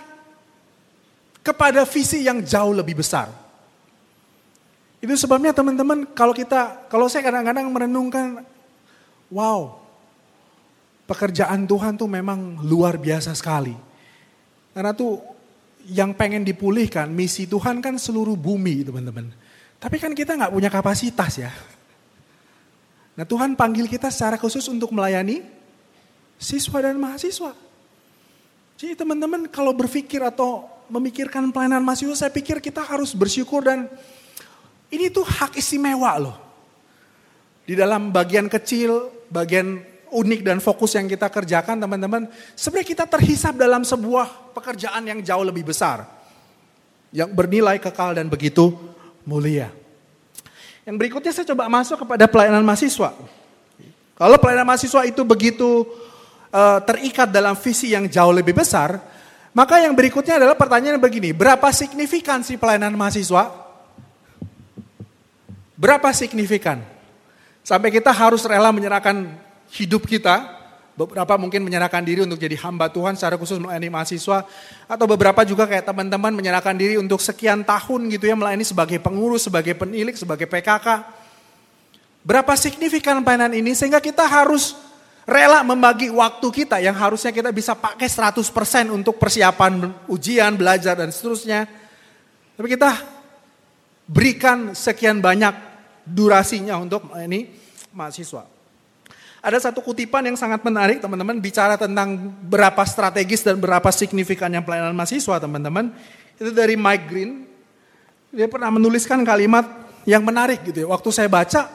kepada 1.46 1.87
visi 1.87 2.26
yang 2.26 2.42
jauh 2.42 2.74
lebih 2.74 2.98
besar. 2.98 3.31
Itu 4.98 5.14
sebabnya 5.14 5.55
teman-teman 5.55 6.09
kalau 6.16 6.35
kita, 6.35 6.88
kalau 6.90 7.07
saya 7.07 7.29
kadang-kadang 7.29 7.68
merenungkan, 7.70 8.42
wow, 9.31 9.79
pekerjaan 11.07 11.68
Tuhan 11.68 11.94
tuh 11.94 12.11
memang 12.11 12.59
luar 12.66 12.98
biasa 12.98 13.31
sekali. 13.38 13.76
Karena 14.74 14.90
tuh 14.90 15.22
yang 15.87 16.12
pengen 16.18 16.42
dipulihkan, 16.42 17.07
misi 17.07 17.46
Tuhan 17.46 17.79
kan 17.79 17.94
seluruh 17.96 18.35
bumi 18.35 18.83
teman-teman. 18.83 19.31
Tapi 19.79 19.96
kan 20.02 20.11
kita 20.16 20.35
nggak 20.35 20.52
punya 20.52 20.70
kapasitas 20.72 21.33
ya. 21.38 21.52
Nah 23.16 23.24
Tuhan 23.24 23.57
panggil 23.57 23.88
kita 23.88 24.12
secara 24.12 24.37
khusus 24.37 24.68
untuk 24.68 24.92
melayani 24.92 25.40
siswa 26.37 26.85
dan 26.85 27.00
mahasiswa. 27.00 27.57
Jadi 28.76 28.92
teman-teman 28.92 29.48
kalau 29.48 29.72
berpikir 29.72 30.20
atau 30.20 30.68
memikirkan 30.92 31.48
pelayanan 31.48 31.81
mahasiswa, 31.81 32.29
saya 32.29 32.31
pikir 32.31 32.61
kita 32.61 32.85
harus 32.85 33.16
bersyukur 33.16 33.64
dan 33.64 33.88
ini 34.92 35.09
tuh 35.09 35.24
hak 35.24 35.57
istimewa 35.57 36.12
loh. 36.20 36.37
Di 37.64 37.72
dalam 37.74 38.12
bagian 38.12 38.46
kecil, 38.46 39.11
bagian 39.33 39.81
unik 40.12 40.40
dan 40.44 40.59
fokus 40.62 40.94
yang 40.94 41.11
kita 41.11 41.26
kerjakan 41.33 41.83
teman-teman, 41.83 42.31
sebenarnya 42.55 42.88
kita 42.94 43.05
terhisap 43.11 43.59
dalam 43.59 43.83
sebuah 43.83 44.55
pekerjaan 44.55 45.02
yang 45.09 45.18
jauh 45.24 45.42
lebih 45.42 45.66
besar. 45.66 46.07
Yang 47.11 47.33
bernilai 47.33 47.81
kekal 47.81 48.14
dan 48.20 48.29
begitu 48.29 48.76
mulia. 49.24 49.86
Yang 50.87 50.96
berikutnya 51.03 51.33
saya 51.35 51.51
coba 51.51 51.66
masuk 51.66 52.07
kepada 52.07 52.31
pelayanan 52.31 52.62
mahasiswa. 52.62 53.11
Kalau 54.16 54.37
pelayanan 54.38 54.70
mahasiswa 54.70 55.03
itu 55.03 55.27
begitu 55.27 55.83
uh, 56.55 56.79
terikat 56.87 57.27
dalam 57.27 57.59
visi 57.59 57.90
yang 57.90 58.07
jauh 58.07 58.31
lebih 58.31 58.55
besar, 58.55 59.03
maka 59.51 59.83
yang 59.83 59.99
berikutnya 59.99 60.38
adalah 60.38 60.55
pertanyaan 60.55 61.03
begini, 61.03 61.35
berapa 61.35 61.68
signifikan 61.75 62.46
si 62.46 62.55
pelayanan 62.55 62.94
mahasiswa? 62.94 63.51
Berapa 65.77 66.09
signifikan? 66.14 66.81
Sampai 67.66 67.90
kita 67.90 68.14
harus 68.14 68.46
rela 68.46 68.70
menyerahkan 68.70 69.27
hidup 69.75 70.07
kita 70.07 70.56
Beberapa 70.96 71.37
mungkin 71.37 71.61
menyerahkan 71.61 72.00
diri 72.00 72.24
untuk 72.24 72.40
jadi 72.40 72.56
hamba 72.64 72.88
Tuhan 72.88 73.20
secara 73.20 73.37
khusus 73.37 73.61
melayani 73.61 73.92
mahasiswa. 73.92 74.48
Atau 74.88 75.04
beberapa 75.04 75.44
juga 75.44 75.68
kayak 75.68 75.85
teman-teman 75.85 76.32
menyerahkan 76.32 76.72
diri 76.72 76.96
untuk 76.96 77.20
sekian 77.20 77.61
tahun 77.68 78.09
gitu 78.09 78.24
ya 78.24 78.32
melayani 78.32 78.64
sebagai 78.64 78.96
pengurus, 78.96 79.44
sebagai 79.44 79.76
penilik, 79.76 80.16
sebagai 80.16 80.48
PKK. 80.48 81.04
Berapa 82.24 82.56
signifikan 82.56 83.20
pelayanan 83.20 83.52
ini 83.52 83.76
sehingga 83.76 84.00
kita 84.00 84.24
harus 84.24 84.72
rela 85.28 85.61
membagi 85.61 86.09
waktu 86.09 86.48
kita 86.48 86.80
yang 86.80 86.96
harusnya 86.96 87.28
kita 87.28 87.52
bisa 87.52 87.76
pakai 87.76 88.09
100% 88.09 88.40
untuk 88.88 89.20
persiapan 89.20 89.92
ujian, 90.09 90.56
belajar 90.56 90.96
dan 90.96 91.12
seterusnya. 91.12 91.68
Tapi 92.56 92.72
kita 92.72 92.90
berikan 94.09 94.72
sekian 94.72 95.20
banyak 95.20 95.52
durasinya 96.09 96.80
untuk 96.80 97.12
ini 97.20 97.52
mahasiswa. 97.92 98.56
Ada 99.46 99.70
satu 99.70 99.78
kutipan 99.78 100.26
yang 100.26 100.35
sangat 100.35 100.66
menarik 100.66 100.98
teman-teman 100.98 101.38
bicara 101.38 101.78
tentang 101.78 102.35
berapa 102.50 102.82
strategis 102.82 103.46
dan 103.46 103.62
berapa 103.62 103.87
signifikannya 103.94 104.59
pelayanan 104.59 104.90
mahasiswa 104.90 105.38
teman-teman. 105.38 105.94
Itu 106.35 106.50
dari 106.50 106.74
Mike 106.74 107.06
Green. 107.06 107.46
Dia 108.35 108.50
pernah 108.50 108.74
menuliskan 108.74 109.22
kalimat 109.22 109.62
yang 110.02 110.26
menarik 110.26 110.66
gitu 110.66 110.82
ya. 110.82 110.87
Waktu 110.90 111.14
saya 111.14 111.30
baca, 111.30 111.70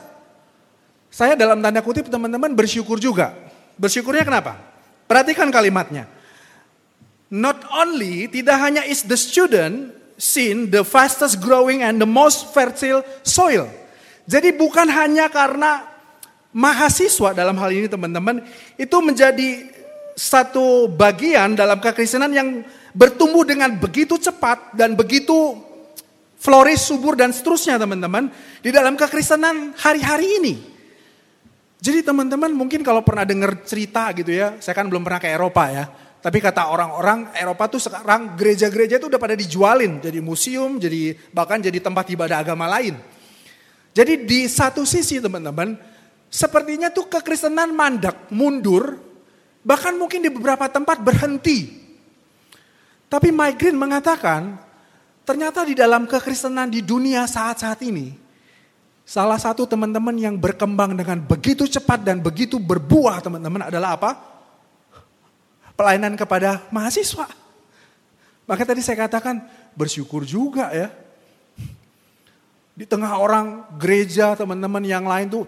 saya 1.08 1.40
dalam 1.40 1.64
tanda 1.64 1.80
kutip 1.80 2.12
teman-teman 2.12 2.52
bersyukur 2.52 3.00
juga. 3.00 3.32
Bersyukurnya 3.80 4.28
kenapa? 4.28 4.60
Perhatikan 5.08 5.48
kalimatnya. 5.48 6.12
Not 7.32 7.64
only 7.72 8.28
tidak 8.28 8.60
hanya 8.60 8.84
is 8.84 9.08
the 9.08 9.16
student 9.16 9.96
seen 10.20 10.68
the 10.68 10.84
fastest 10.84 11.40
growing 11.40 11.88
and 11.88 12.04
the 12.04 12.08
most 12.08 12.52
fertile 12.52 13.00
soil. 13.24 13.72
Jadi 14.28 14.56
bukan 14.60 14.92
hanya 14.92 15.32
karena 15.32 15.91
mahasiswa 16.52 17.32
dalam 17.32 17.56
hal 17.56 17.72
ini 17.72 17.88
teman-teman 17.88 18.44
itu 18.76 18.98
menjadi 19.00 19.72
satu 20.16 20.92
bagian 20.92 21.56
dalam 21.56 21.80
kekristenan 21.80 22.32
yang 22.32 22.50
bertumbuh 22.92 23.48
dengan 23.48 23.72
begitu 23.80 24.20
cepat 24.20 24.76
dan 24.76 24.94
begitu 24.96 25.56
flourish, 26.42 26.92
subur 26.92 27.16
dan 27.16 27.32
seterusnya 27.32 27.80
teman-teman 27.80 28.28
di 28.60 28.70
dalam 28.74 29.00
kekristenan 29.00 29.78
hari-hari 29.80 30.28
ini. 30.42 30.54
Jadi 31.82 32.06
teman-teman 32.06 32.54
mungkin 32.54 32.86
kalau 32.86 33.02
pernah 33.02 33.26
dengar 33.26 33.66
cerita 33.66 34.14
gitu 34.14 34.30
ya, 34.30 34.58
saya 34.62 34.78
kan 34.78 34.86
belum 34.86 35.02
pernah 35.02 35.18
ke 35.18 35.30
Eropa 35.34 35.66
ya. 35.70 35.86
Tapi 36.22 36.38
kata 36.38 36.70
orang-orang 36.70 37.34
Eropa 37.34 37.66
tuh 37.66 37.82
sekarang 37.82 38.38
gereja-gereja 38.38 39.02
itu 39.02 39.10
udah 39.10 39.18
pada 39.18 39.34
dijualin 39.34 39.98
jadi 39.98 40.22
museum, 40.22 40.78
jadi 40.78 41.18
bahkan 41.34 41.58
jadi 41.58 41.82
tempat 41.82 42.06
ibadah 42.14 42.46
agama 42.46 42.70
lain. 42.70 42.94
Jadi 43.98 44.30
di 44.30 44.46
satu 44.46 44.86
sisi 44.86 45.18
teman-teman, 45.18 45.74
Sepertinya 46.32 46.88
tuh 46.88 47.12
kekristenan 47.12 47.76
mandek, 47.76 48.32
mundur, 48.32 48.96
bahkan 49.68 49.92
mungkin 50.00 50.24
di 50.24 50.32
beberapa 50.32 50.64
tempat 50.72 51.04
berhenti. 51.04 51.84
Tapi 53.12 53.36
Mike 53.36 53.60
Green 53.60 53.76
mengatakan, 53.76 54.56
ternyata 55.28 55.68
di 55.68 55.76
dalam 55.76 56.08
kekristenan 56.08 56.72
di 56.72 56.80
dunia 56.80 57.28
saat-saat 57.28 57.84
ini, 57.84 58.16
salah 59.04 59.36
satu 59.36 59.68
teman-teman 59.68 60.16
yang 60.16 60.40
berkembang 60.40 60.96
dengan 60.96 61.20
begitu 61.20 61.68
cepat 61.68 62.00
dan 62.00 62.24
begitu 62.24 62.56
berbuah 62.56 63.20
teman-teman 63.20 63.68
adalah 63.68 64.00
apa? 64.00 64.16
Pelayanan 65.76 66.16
kepada 66.16 66.64
mahasiswa. 66.72 67.28
Maka 68.48 68.64
tadi 68.64 68.80
saya 68.80 69.04
katakan 69.04 69.44
bersyukur 69.76 70.24
juga 70.24 70.72
ya. 70.72 70.88
Di 72.72 72.88
tengah 72.88 73.20
orang 73.20 73.68
gereja 73.76 74.32
teman-teman 74.40 74.80
yang 74.88 75.04
lain 75.04 75.28
tuh 75.28 75.44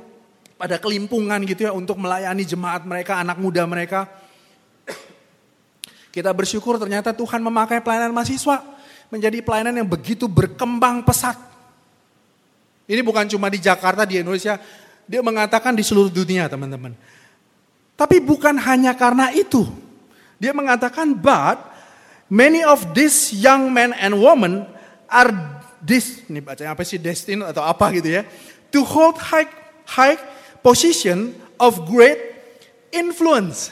pada 0.64 0.80
kelimpungan 0.80 1.44
gitu 1.44 1.68
ya 1.68 1.76
untuk 1.76 2.00
melayani 2.00 2.48
jemaat 2.48 2.88
mereka, 2.88 3.20
anak 3.20 3.36
muda 3.36 3.68
mereka. 3.68 4.08
Kita 6.08 6.32
bersyukur 6.32 6.80
ternyata 6.80 7.12
Tuhan 7.12 7.44
memakai 7.44 7.84
pelayanan 7.84 8.16
mahasiswa 8.16 8.64
menjadi 9.12 9.44
pelayanan 9.44 9.84
yang 9.84 9.90
begitu 9.92 10.24
berkembang 10.32 11.04
pesat. 11.04 11.36
Ini 12.88 13.04
bukan 13.04 13.28
cuma 13.28 13.52
di 13.52 13.60
Jakarta, 13.60 14.08
di 14.08 14.24
Indonesia, 14.24 14.56
dia 15.04 15.20
mengatakan 15.20 15.76
di 15.76 15.84
seluruh 15.84 16.08
dunia 16.08 16.48
teman-teman. 16.48 16.96
Tapi 18.00 18.24
bukan 18.24 18.56
hanya 18.56 18.96
karena 18.96 19.36
itu. 19.36 19.68
Dia 20.40 20.56
mengatakan, 20.56 21.12
but 21.12 21.60
many 22.32 22.64
of 22.64 22.88
these 22.96 23.36
young 23.36 23.68
men 23.68 23.92
and 24.00 24.16
women 24.16 24.64
are 25.12 25.60
this, 25.84 26.24
ini 26.32 26.40
bacanya 26.40 26.72
apa 26.72 26.88
sih, 26.88 26.96
destined 26.96 27.44
atau 27.44 27.68
apa 27.68 27.92
gitu 28.00 28.16
ya, 28.16 28.24
to 28.72 28.80
hold 28.88 29.20
high, 29.20 29.48
high 29.84 30.16
position 30.64 31.36
of 31.60 31.84
great 31.86 32.18
influence. 32.90 33.70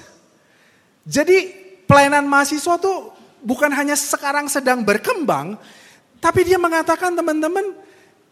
Jadi 1.08 1.50
pelayanan 1.88 2.28
mahasiswa 2.28 2.78
tuh 2.78 3.16
bukan 3.42 3.72
hanya 3.74 3.98
sekarang 3.98 4.46
sedang 4.52 4.86
berkembang, 4.86 5.58
tapi 6.22 6.46
dia 6.46 6.62
mengatakan 6.62 7.18
teman-teman 7.18 7.74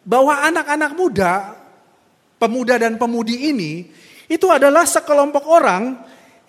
bahwa 0.06 0.38
anak-anak 0.46 0.92
muda, 0.94 1.58
pemuda 2.38 2.78
dan 2.78 3.00
pemudi 3.02 3.50
ini 3.50 3.90
itu 4.30 4.46
adalah 4.52 4.86
sekelompok 4.86 5.50
orang 5.50 5.98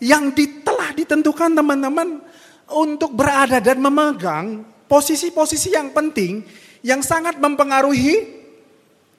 yang 0.03 0.33
telah 0.37 0.92
ditentukan 0.92 1.57
teman-teman 1.57 2.20
untuk 2.68 3.16
berada 3.16 3.59
dan 3.59 3.81
memegang 3.81 4.62
posisi-posisi 4.85 5.73
yang 5.73 5.90
penting 5.94 6.44
yang 6.85 7.01
sangat 7.05 7.37
mempengaruhi 7.37 8.40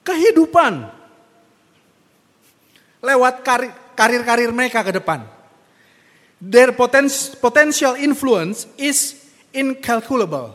kehidupan 0.02 1.01
lewat 3.02 3.42
karir-karir 3.98 4.48
mereka 4.54 4.86
ke 4.86 4.94
depan. 4.94 5.26
Their 6.38 6.74
potential 7.38 7.98
influence 7.98 8.70
is 8.78 9.18
incalculable. 9.50 10.54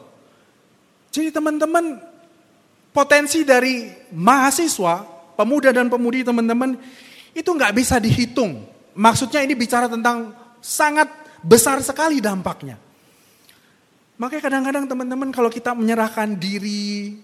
Jadi 1.11 1.31
teman-teman, 1.31 1.99
potensi 2.91 3.43
dari 3.47 3.87
mahasiswa, 4.11 5.03
pemuda 5.35 5.71
dan 5.71 5.87
pemudi 5.87 6.23
teman-teman, 6.23 6.75
itu 7.31 7.47
nggak 7.47 7.75
bisa 7.75 7.99
dihitung. 7.99 8.63
Maksudnya 8.97 9.43
ini 9.43 9.53
bicara 9.55 9.87
tentang 9.87 10.35
sangat 10.59 11.07
besar 11.39 11.79
sekali 11.85 12.19
dampaknya. 12.19 12.75
Makanya 14.17 14.43
kadang-kadang 14.49 14.85
teman-teman 14.89 15.29
kalau 15.29 15.47
kita 15.47 15.77
menyerahkan 15.77 16.35
diri, 16.35 17.21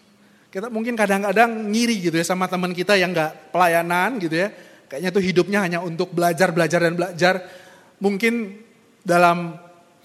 kita 0.54 0.70
mungkin 0.70 0.94
kadang-kadang 0.94 1.74
ngiri 1.74 2.14
gitu 2.14 2.16
ya 2.22 2.24
sama 2.24 2.46
teman 2.46 2.72
kita 2.78 2.94
yang 2.94 3.10
nggak 3.10 3.50
pelayanan 3.50 4.22
gitu 4.22 4.38
ya 4.38 4.54
Kayaknya 4.90 5.10
tuh 5.10 5.24
hidupnya 5.24 5.60
hanya 5.64 5.80
untuk 5.82 6.14
belajar, 6.14 6.54
belajar, 6.54 6.80
dan 6.84 6.94
belajar. 6.94 7.36
Mungkin 8.00 8.64
dalam 9.04 9.58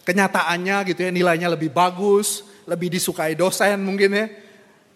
kenyataannya 0.03 0.77
gitu 0.89 1.01
ya 1.05 1.11
nilainya 1.13 1.53
lebih 1.53 1.69
bagus, 1.69 2.47
lebih 2.65 2.89
disukai 2.89 3.37
dosen 3.37 3.81
mungkin 3.85 4.11
ya. 4.13 4.27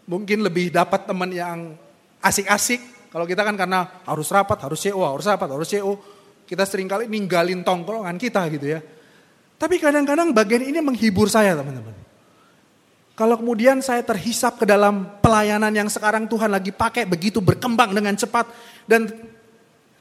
Mungkin 0.08 0.42
lebih 0.42 0.74
dapat 0.74 1.06
teman 1.06 1.30
yang 1.30 1.78
asik-asik. 2.22 3.10
Kalau 3.12 3.28
kita 3.28 3.44
kan 3.44 3.54
karena 3.54 4.02
harus 4.08 4.28
rapat, 4.32 4.58
harus 4.64 4.80
CO, 4.80 5.04
harus 5.04 5.26
rapat, 5.28 5.48
harus 5.52 5.68
CO. 5.68 6.00
Kita 6.48 6.64
sering 6.64 6.88
kali 6.88 7.06
ninggalin 7.06 7.62
tongkrongan 7.62 8.16
kita 8.18 8.48
gitu 8.50 8.66
ya. 8.76 8.80
Tapi 9.60 9.78
kadang-kadang 9.78 10.34
bagian 10.34 10.66
ini 10.66 10.82
menghibur 10.82 11.30
saya 11.30 11.54
teman-teman. 11.54 12.02
Kalau 13.12 13.36
kemudian 13.38 13.78
saya 13.84 14.00
terhisap 14.00 14.58
ke 14.58 14.66
dalam 14.66 15.20
pelayanan 15.20 15.70
yang 15.70 15.86
sekarang 15.86 16.24
Tuhan 16.26 16.48
lagi 16.48 16.72
pakai 16.72 17.04
begitu 17.04 17.44
berkembang 17.44 17.92
dengan 17.92 18.16
cepat 18.16 18.48
dan 18.88 19.06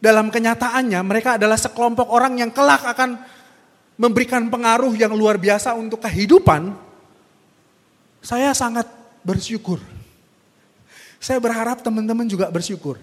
dalam 0.01 0.33
kenyataannya 0.33 0.97
mereka 1.05 1.37
adalah 1.37 1.55
sekelompok 1.61 2.09
orang 2.09 2.41
yang 2.41 2.49
kelak 2.49 2.81
akan 2.81 3.21
memberikan 4.01 4.49
pengaruh 4.49 4.97
yang 4.97 5.13
luar 5.13 5.37
biasa 5.37 5.77
untuk 5.77 6.01
kehidupan, 6.01 6.73
saya 8.25 8.49
sangat 8.57 8.89
bersyukur. 9.21 9.77
Saya 11.21 11.37
berharap 11.37 11.85
teman-teman 11.85 12.25
juga 12.25 12.49
bersyukur. 12.49 12.97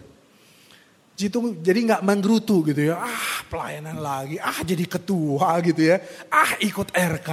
Jitu, 1.15 1.55
jadi 1.63 1.79
nggak 1.87 2.03
menggerutu 2.03 2.67
gitu 2.67 2.91
ya, 2.91 2.99
ah 2.99 3.43
pelayanan 3.47 3.99
lagi, 4.03 4.43
ah 4.43 4.59
jadi 4.63 4.87
ketua 4.87 5.55
gitu 5.63 5.95
ya, 5.95 6.03
ah 6.31 6.59
ikut 6.59 6.91
RK. 6.91 7.31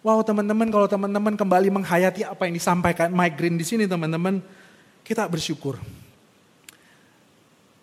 Wow 0.00 0.24
teman-teman 0.24 0.68
kalau 0.72 0.88
teman-teman 0.88 1.36
kembali 1.36 1.68
menghayati 1.72 2.24
apa 2.24 2.48
yang 2.48 2.56
disampaikan 2.56 3.12
Mike 3.12 3.36
Green 3.36 3.56
di 3.60 3.64
sini 3.68 3.84
teman-teman, 3.84 4.40
kita 5.04 5.28
bersyukur. 5.28 5.76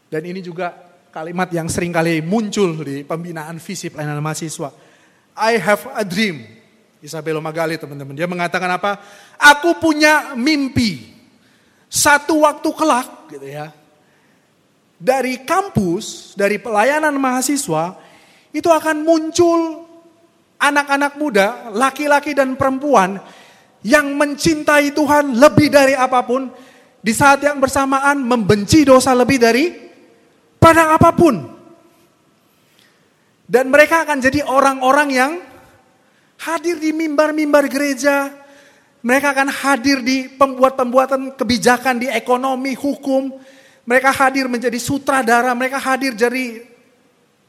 Dan 0.10 0.26
ini 0.26 0.42
juga 0.42 0.74
kalimat 1.14 1.50
yang 1.54 1.70
sering 1.70 1.94
kali 1.94 2.22
muncul 2.26 2.82
di 2.82 3.06
pembinaan 3.06 3.62
visi 3.62 3.94
pelayanan 3.94 4.22
mahasiswa. 4.22 4.70
I 5.38 5.62
have 5.62 5.86
a 5.94 6.04
dream. 6.04 6.46
Isabella 7.00 7.40
Magali 7.40 7.80
teman-teman. 7.80 8.18
Dia 8.18 8.28
mengatakan 8.28 8.68
apa? 8.76 9.00
Aku 9.40 9.78
punya 9.80 10.36
mimpi. 10.36 11.16
Satu 11.88 12.44
waktu 12.44 12.70
kelak 12.76 13.32
gitu 13.32 13.48
ya. 13.48 13.72
Dari 15.00 15.48
kampus, 15.48 16.36
dari 16.36 16.60
pelayanan 16.60 17.16
mahasiswa, 17.16 17.96
itu 18.52 18.68
akan 18.68 19.08
muncul 19.08 19.88
anak-anak 20.60 21.16
muda, 21.16 21.72
laki-laki 21.72 22.36
dan 22.36 22.60
perempuan 22.60 23.16
yang 23.80 24.12
mencintai 24.20 24.92
Tuhan 24.92 25.40
lebih 25.40 25.72
dari 25.72 25.96
apa 25.96 26.20
pun, 26.28 26.52
di 27.00 27.16
saat 27.16 27.40
yang 27.40 27.64
bersamaan 27.64 28.20
membenci 28.20 28.84
dosa 28.84 29.16
lebih 29.16 29.40
dari 29.40 29.89
pada 30.60 30.94
apa 30.94 31.10
pun. 31.16 31.58
Dan 33.50 33.74
mereka 33.74 34.06
akan 34.06 34.22
jadi 34.22 34.46
orang-orang 34.46 35.10
yang 35.10 35.32
hadir 36.38 36.78
di 36.78 36.94
mimbar-mimbar 36.94 37.66
gereja. 37.66 38.30
Mereka 39.00 39.32
akan 39.32 39.50
hadir 39.50 40.04
di 40.04 40.28
pembuat-pembuatan 40.28 41.34
kebijakan 41.34 42.04
di 42.04 42.08
ekonomi, 42.12 42.76
hukum. 42.76 43.32
Mereka 43.88 44.12
hadir 44.14 44.46
menjadi 44.46 44.78
sutradara, 44.78 45.50
mereka 45.58 45.82
hadir 45.82 46.14
jadi 46.14 46.62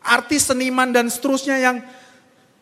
artis, 0.00 0.48
seniman 0.48 0.88
dan 0.88 1.10
seterusnya 1.12 1.60
yang 1.60 1.76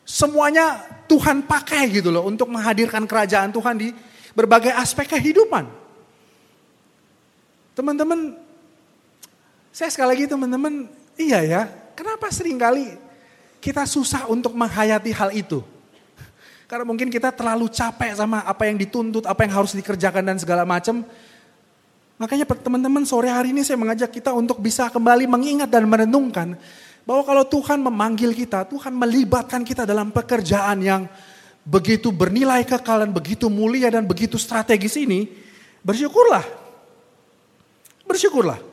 semuanya 0.02 0.82
Tuhan 1.06 1.46
pakai 1.46 1.87
gitu 1.94 2.11
loh 2.11 2.26
untuk 2.26 2.50
menghadirkan 2.50 3.06
kerajaan 3.06 3.54
Tuhan 3.54 3.76
di 3.78 3.88
berbagai 4.34 4.72
aspek 4.74 5.06
kehidupan. 5.14 5.68
Teman-teman, 7.78 8.34
saya 9.72 9.88
sekali 9.92 10.09
lagi 10.16 10.24
teman-teman, 10.26 10.88
iya 11.18 11.44
ya, 11.44 11.62
kenapa 11.94 12.31
sering 12.31 12.57
kali 12.57 12.94
kita 13.59 13.85
susah 13.85 14.31
untuk 14.31 14.54
menghayati 14.54 15.11
hal 15.12 15.31
itu? 15.35 15.62
Karena 16.68 16.85
mungkin 16.85 17.09
kita 17.09 17.33
terlalu 17.33 17.72
capek 17.72 18.12
sama 18.12 18.44
apa 18.44 18.68
yang 18.68 18.76
dituntut, 18.76 19.24
apa 19.24 19.40
yang 19.40 19.57
harus 19.57 19.72
dikerjakan 19.72 20.20
dan 20.20 20.37
segala 20.37 20.68
macam. 20.68 21.00
Makanya 22.20 22.44
teman-teman 22.44 23.09
sore 23.09 23.33
hari 23.33 23.57
ini 23.57 23.64
saya 23.64 23.81
mengajak 23.81 24.12
kita 24.12 24.37
untuk 24.37 24.61
bisa 24.61 24.92
kembali 24.92 25.24
mengingat 25.24 25.72
dan 25.72 25.88
merenungkan 25.88 26.61
bahwa 27.09 27.24
kalau 27.24 27.40
Tuhan 27.48 27.81
memanggil 27.81 28.37
kita, 28.37 28.68
Tuhan 28.68 28.92
melibatkan 28.92 29.64
kita 29.64 29.88
dalam 29.88 30.12
pekerjaan 30.12 30.76
yang 30.85 31.02
begitu 31.64 32.12
bernilai 32.12 32.68
kekal 32.68 33.00
dan 33.00 33.16
begitu 33.16 33.48
mulia 33.48 33.88
dan 33.88 34.04
begitu 34.04 34.37
strategis 34.37 34.92
ini, 35.00 35.24
bersyukurlah. 35.81 36.44
Bersyukurlah. 38.04 38.67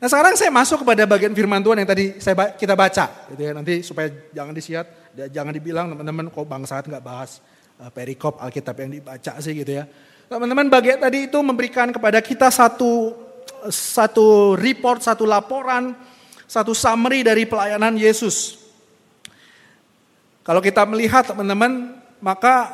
Nah 0.00 0.08
sekarang 0.08 0.32
saya 0.32 0.48
masuk 0.48 0.80
kepada 0.80 1.04
bagian 1.04 1.36
firman 1.36 1.60
Tuhan 1.60 1.84
yang 1.84 1.90
tadi 1.92 2.16
saya 2.16 2.56
kita 2.56 2.72
baca, 2.72 3.28
gitu 3.28 3.42
ya. 3.44 3.52
Nanti 3.52 3.84
supaya 3.84 4.08
jangan 4.32 4.56
disiat, 4.56 5.12
jangan 5.28 5.52
dibilang 5.52 5.92
teman-teman 5.92 6.32
kok 6.32 6.48
bangsat 6.48 6.88
nggak 6.88 7.04
bahas 7.04 7.44
uh, 7.76 7.92
perikop 7.92 8.40
Alkitab 8.40 8.80
yang 8.80 8.96
dibaca 8.96 9.32
sih 9.44 9.52
gitu 9.52 9.76
ya. 9.76 9.84
Teman-teman 10.24 10.72
bagian 10.72 11.04
tadi 11.04 11.28
itu 11.28 11.36
memberikan 11.44 11.92
kepada 11.92 12.24
kita 12.24 12.48
satu 12.48 13.12
satu 13.68 14.56
report, 14.56 15.04
satu 15.04 15.28
laporan, 15.28 15.92
satu 16.48 16.72
summary 16.72 17.20
dari 17.20 17.44
pelayanan 17.44 17.92
Yesus. 18.00 18.56
Kalau 20.40 20.64
kita 20.64 20.88
melihat 20.88 21.28
teman-teman, 21.28 21.92
maka 22.24 22.72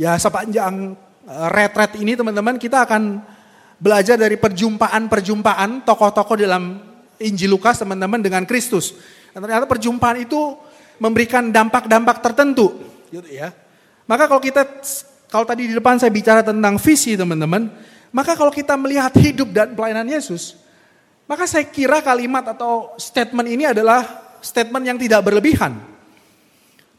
ya 0.00 0.16
sepanjang 0.16 0.96
uh, 1.28 1.48
retret 1.52 2.00
ini 2.00 2.16
teman-teman 2.16 2.56
kita 2.56 2.88
akan 2.88 3.33
belajar 3.78 4.18
dari 4.18 4.38
perjumpaan-perjumpaan 4.38 5.86
tokoh-tokoh 5.86 6.36
dalam 6.40 6.80
Injil 7.20 7.50
Lukas 7.52 7.78
teman-teman 7.78 8.20
dengan 8.20 8.42
Kristus. 8.44 8.94
Dan 9.34 9.42
ternyata 9.42 9.66
perjumpaan 9.66 10.22
itu 10.22 10.54
memberikan 11.02 11.50
dampak-dampak 11.50 12.22
tertentu, 12.22 12.70
gitu 13.10 13.26
ya. 13.26 13.50
Maka 14.06 14.30
kalau 14.30 14.38
kita 14.38 14.62
kalau 15.26 15.42
tadi 15.42 15.66
di 15.66 15.74
depan 15.74 15.98
saya 15.98 16.14
bicara 16.14 16.46
tentang 16.46 16.78
visi 16.78 17.18
teman-teman, 17.18 17.66
maka 18.14 18.38
kalau 18.38 18.54
kita 18.54 18.78
melihat 18.78 19.10
hidup 19.18 19.50
dan 19.50 19.74
pelayanan 19.74 20.06
Yesus, 20.06 20.54
maka 21.26 21.50
saya 21.50 21.66
kira 21.66 21.98
kalimat 21.98 22.46
atau 22.46 22.94
statement 22.94 23.48
ini 23.50 23.66
adalah 23.66 24.06
statement 24.38 24.84
yang 24.86 24.98
tidak 25.00 25.26
berlebihan. 25.26 25.74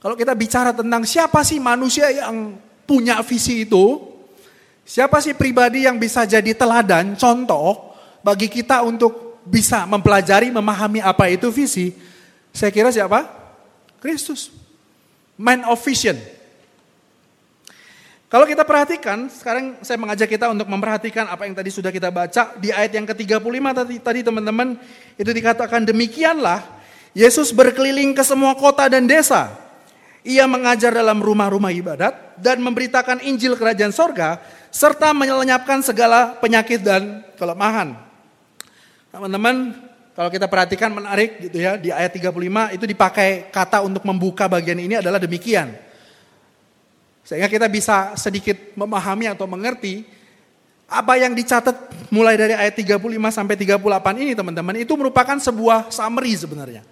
Kalau 0.04 0.20
kita 0.20 0.36
bicara 0.36 0.76
tentang 0.76 1.08
siapa 1.08 1.40
sih 1.48 1.58
manusia 1.64 2.12
yang 2.12 2.60
punya 2.84 3.24
visi 3.24 3.64
itu, 3.64 4.14
Siapa 4.86 5.17
sih 5.17 5.34
pribadi 5.34 5.89
yang 5.89 5.98
bisa 5.98 6.30
jadi 6.30 6.54
teladan, 6.54 7.17
contoh 7.17 7.98
bagi 8.21 8.45
kita 8.45 8.86
untuk 8.86 9.41
bisa 9.41 9.89
mempelajari, 9.89 10.54
memahami 10.54 11.02
apa 11.02 11.26
itu 11.34 11.50
visi? 11.50 11.89
Saya 12.54 12.69
kira 12.69 12.93
siapa? 12.93 13.26
Kristus. 13.98 14.54
Man 15.41 15.65
of 15.65 15.82
vision. 15.82 16.15
Kalau 18.30 18.45
kita 18.45 18.62
perhatikan, 18.62 19.26
sekarang 19.30 19.82
saya 19.82 19.98
mengajak 19.98 20.30
kita 20.30 20.54
untuk 20.54 20.69
memperhatikan 20.69 21.30
apa 21.30 21.50
yang 21.50 21.58
tadi 21.58 21.74
sudah 21.74 21.89
kita 21.89 22.13
baca 22.13 22.54
di 22.58 22.69
ayat 22.69 22.93
yang 22.93 23.06
ke-35 23.10 23.65
tadi, 23.74 23.95
tadi 24.02 24.19
teman-teman, 24.21 24.78
itu 25.17 25.32
dikatakan 25.34 25.82
demikianlah 25.82 26.62
Yesus 27.15 27.56
berkeliling 27.56 28.13
ke 28.13 28.21
semua 28.21 28.54
kota 28.54 28.86
dan 28.86 29.10
desa. 29.10 29.56
Ia 30.26 30.50
mengajar 30.50 30.89
dalam 30.89 31.21
rumah-rumah 31.21 31.69
ibadat 31.69 32.41
dan 32.41 32.58
memberitakan 32.60 33.21
Injil 33.24 33.54
kerajaan 33.56 33.93
sorga 33.93 34.41
serta 34.76 35.16
melenyapkan 35.16 35.80
segala 35.80 36.36
penyakit 36.44 36.84
dan 36.84 37.24
kelemahan. 37.40 37.96
Teman-teman, 39.08 39.72
kalau 40.12 40.28
kita 40.28 40.52
perhatikan 40.52 40.92
menarik 40.92 41.40
gitu 41.48 41.64
ya, 41.64 41.80
di 41.80 41.96
ayat 41.96 42.12
35 42.12 42.76
itu 42.76 42.84
dipakai 42.84 43.48
kata 43.56 43.80
untuk 43.88 44.04
membuka 44.04 44.52
bagian 44.52 44.76
ini 44.76 45.00
adalah 45.00 45.16
demikian. 45.16 45.72
Sehingga 47.24 47.48
kita 47.48 47.72
bisa 47.72 48.20
sedikit 48.20 48.76
memahami 48.76 49.32
atau 49.32 49.48
mengerti 49.48 50.04
apa 50.92 51.16
yang 51.18 51.32
dicatat 51.32 52.12
mulai 52.12 52.36
dari 52.36 52.54
ayat 52.54 52.76
35 52.76 53.00
sampai 53.32 53.56
38 53.56 53.80
ini 54.28 54.36
teman-teman, 54.36 54.76
itu 54.76 54.92
merupakan 55.00 55.40
sebuah 55.40 55.88
summary 55.88 56.36
sebenarnya. 56.36 56.84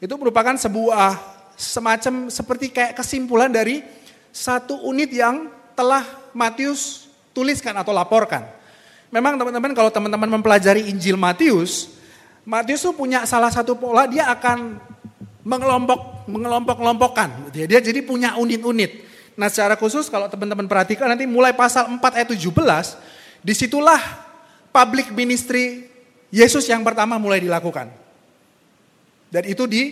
Itu 0.00 0.16
merupakan 0.16 0.56
sebuah 0.56 1.20
semacam 1.54 2.32
seperti 2.32 2.72
kayak 2.72 2.96
kesimpulan 2.96 3.52
dari 3.52 3.84
satu 4.32 4.88
unit 4.88 5.12
yang 5.12 5.52
telah 5.74 6.06
Matius 6.34 7.10
tuliskan 7.34 7.74
atau 7.74 7.90
laporkan. 7.90 8.46
Memang 9.10 9.38
teman-teman 9.38 9.70
kalau 9.74 9.90
teman-teman 9.94 10.26
mempelajari 10.38 10.90
Injil 10.90 11.14
Matius, 11.14 11.94
Matius 12.42 12.82
itu 12.82 12.90
punya 12.94 13.22
salah 13.26 13.50
satu 13.50 13.78
pola 13.78 14.10
dia 14.10 14.26
akan 14.30 14.78
mengelompok 15.46 16.26
mengelompok-kelompokkan. 16.26 17.52
Dia, 17.52 17.68
dia 17.68 17.80
jadi 17.84 18.00
punya 18.00 18.34
unit-unit. 18.40 19.04
Nah 19.34 19.50
secara 19.50 19.74
khusus 19.74 20.08
kalau 20.08 20.30
teman-teman 20.30 20.64
perhatikan 20.66 21.10
nanti 21.10 21.28
mulai 21.28 21.52
pasal 21.52 21.90
4 21.90 22.00
ayat 22.00 22.28
17, 22.32 23.44
di 23.44 23.52
situlah 23.52 24.00
public 24.72 25.12
ministry 25.12 25.90
Yesus 26.34 26.66
yang 26.66 26.82
pertama 26.82 27.20
mulai 27.20 27.38
dilakukan. 27.38 27.90
Dan 29.30 29.42
itu 29.46 29.66
di 29.66 29.82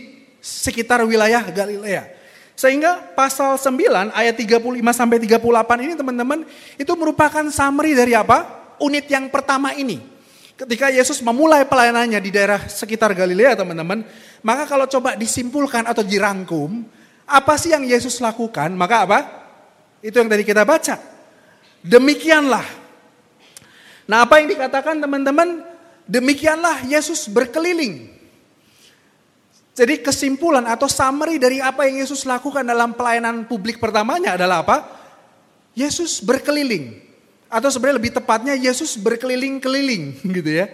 sekitar 0.42 1.02
wilayah 1.06 1.46
Galilea. 1.46 2.21
Sehingga 2.62 3.10
pasal 3.18 3.58
9 3.58 4.14
ayat 4.14 4.38
35 4.38 4.62
sampai 4.94 5.18
38 5.18 5.82
ini 5.82 5.98
teman-teman 5.98 6.46
itu 6.78 6.92
merupakan 6.94 7.42
summary 7.50 7.90
dari 7.90 8.14
apa? 8.14 8.46
Unit 8.78 9.10
yang 9.10 9.26
pertama 9.34 9.74
ini. 9.74 9.98
Ketika 10.54 10.86
Yesus 10.94 11.18
memulai 11.26 11.66
pelayanannya 11.66 12.22
di 12.22 12.30
daerah 12.30 12.62
sekitar 12.70 13.18
Galilea 13.18 13.58
teman-teman, 13.58 14.06
maka 14.46 14.70
kalau 14.70 14.86
coba 14.86 15.18
disimpulkan 15.18 15.90
atau 15.90 16.06
dirangkum, 16.06 16.86
apa 17.26 17.58
sih 17.58 17.74
yang 17.74 17.82
Yesus 17.82 18.22
lakukan? 18.22 18.70
Maka 18.78 19.10
apa? 19.10 19.18
Itu 19.98 20.22
yang 20.22 20.30
tadi 20.30 20.46
kita 20.46 20.62
baca. 20.62 21.02
Demikianlah. 21.82 22.62
Nah 24.06 24.22
apa 24.22 24.38
yang 24.38 24.46
dikatakan 24.54 25.02
teman-teman? 25.02 25.66
Demikianlah 26.06 26.86
Yesus 26.86 27.26
berkeliling 27.26 28.21
jadi 29.72 30.04
kesimpulan 30.04 30.68
atau 30.68 30.84
summary 30.84 31.40
dari 31.40 31.56
apa 31.56 31.88
yang 31.88 32.04
Yesus 32.04 32.28
lakukan 32.28 32.60
dalam 32.60 32.92
pelayanan 32.92 33.48
publik 33.48 33.80
pertamanya 33.80 34.36
adalah 34.36 34.60
apa? 34.60 34.84
Yesus 35.72 36.20
berkeliling. 36.20 37.00
Atau 37.48 37.72
sebenarnya 37.72 37.96
lebih 37.96 38.12
tepatnya 38.12 38.52
Yesus 38.52 39.00
berkeliling-keliling 39.00 40.20
gitu 40.36 40.50
ya. 40.52 40.68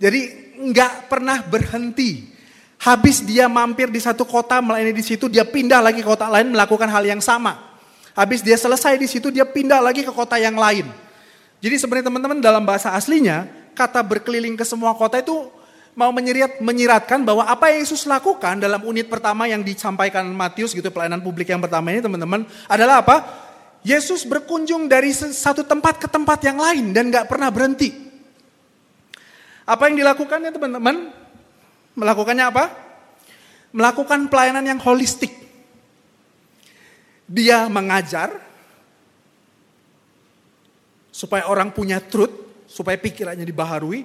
Jadi 0.00 0.20
nggak 0.56 1.12
pernah 1.12 1.44
berhenti. 1.44 2.32
Habis 2.80 3.20
dia 3.20 3.44
mampir 3.44 3.92
di 3.92 4.00
satu 4.00 4.24
kota 4.24 4.56
melayani 4.64 4.96
di 4.96 5.04
situ, 5.04 5.28
dia 5.28 5.44
pindah 5.44 5.84
lagi 5.84 6.00
ke 6.00 6.08
kota 6.08 6.24
lain 6.32 6.48
melakukan 6.48 6.88
hal 6.88 7.04
yang 7.04 7.20
sama. 7.20 7.76
Habis 8.16 8.40
dia 8.40 8.56
selesai 8.56 8.96
di 8.96 9.04
situ, 9.04 9.28
dia 9.28 9.44
pindah 9.44 9.84
lagi 9.84 10.00
ke 10.00 10.08
kota 10.08 10.40
yang 10.40 10.56
lain. 10.56 10.88
Jadi 11.60 11.76
sebenarnya 11.76 12.08
teman-teman 12.08 12.40
dalam 12.40 12.64
bahasa 12.64 12.96
aslinya, 12.96 13.44
kata 13.76 14.00
berkeliling 14.00 14.56
ke 14.56 14.64
semua 14.64 14.96
kota 14.96 15.20
itu 15.20 15.52
mau 15.94 16.10
menyirat, 16.14 16.62
menyiratkan 16.62 17.26
bahwa 17.26 17.46
apa 17.46 17.70
yang 17.70 17.82
Yesus 17.82 18.06
lakukan 18.06 18.62
dalam 18.62 18.80
unit 18.86 19.10
pertama 19.10 19.50
yang 19.50 19.60
disampaikan 19.60 20.26
Matius 20.30 20.74
gitu 20.74 20.86
pelayanan 20.88 21.18
publik 21.20 21.50
yang 21.50 21.60
pertama 21.60 21.90
ini 21.90 22.00
teman-teman 22.00 22.46
adalah 22.70 23.02
apa? 23.02 23.16
Yesus 23.80 24.28
berkunjung 24.28 24.86
dari 24.86 25.10
satu 25.16 25.64
tempat 25.64 25.96
ke 25.96 26.06
tempat 26.06 26.44
yang 26.44 26.60
lain 26.60 26.92
dan 26.92 27.08
gak 27.08 27.26
pernah 27.32 27.48
berhenti. 27.48 27.96
Apa 29.64 29.88
yang 29.88 29.96
dilakukannya 29.96 30.50
teman-teman? 30.52 30.96
Melakukannya 31.96 32.44
apa? 32.44 32.64
Melakukan 33.72 34.28
pelayanan 34.28 34.66
yang 34.66 34.80
holistik. 34.82 35.32
Dia 37.30 37.70
mengajar 37.70 38.34
supaya 41.14 41.46
orang 41.46 41.70
punya 41.70 42.02
truth, 42.02 42.66
supaya 42.66 42.98
pikirannya 42.98 43.46
dibaharui, 43.46 44.02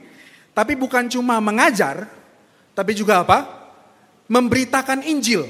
tapi 0.55 0.79
bukan 0.79 1.11
cuma 1.11 1.43
mengajar, 1.43 2.07
tapi 2.71 2.95
juga 2.95 3.27
apa? 3.27 3.43
Memberitakan 4.31 5.03
Injil. 5.03 5.43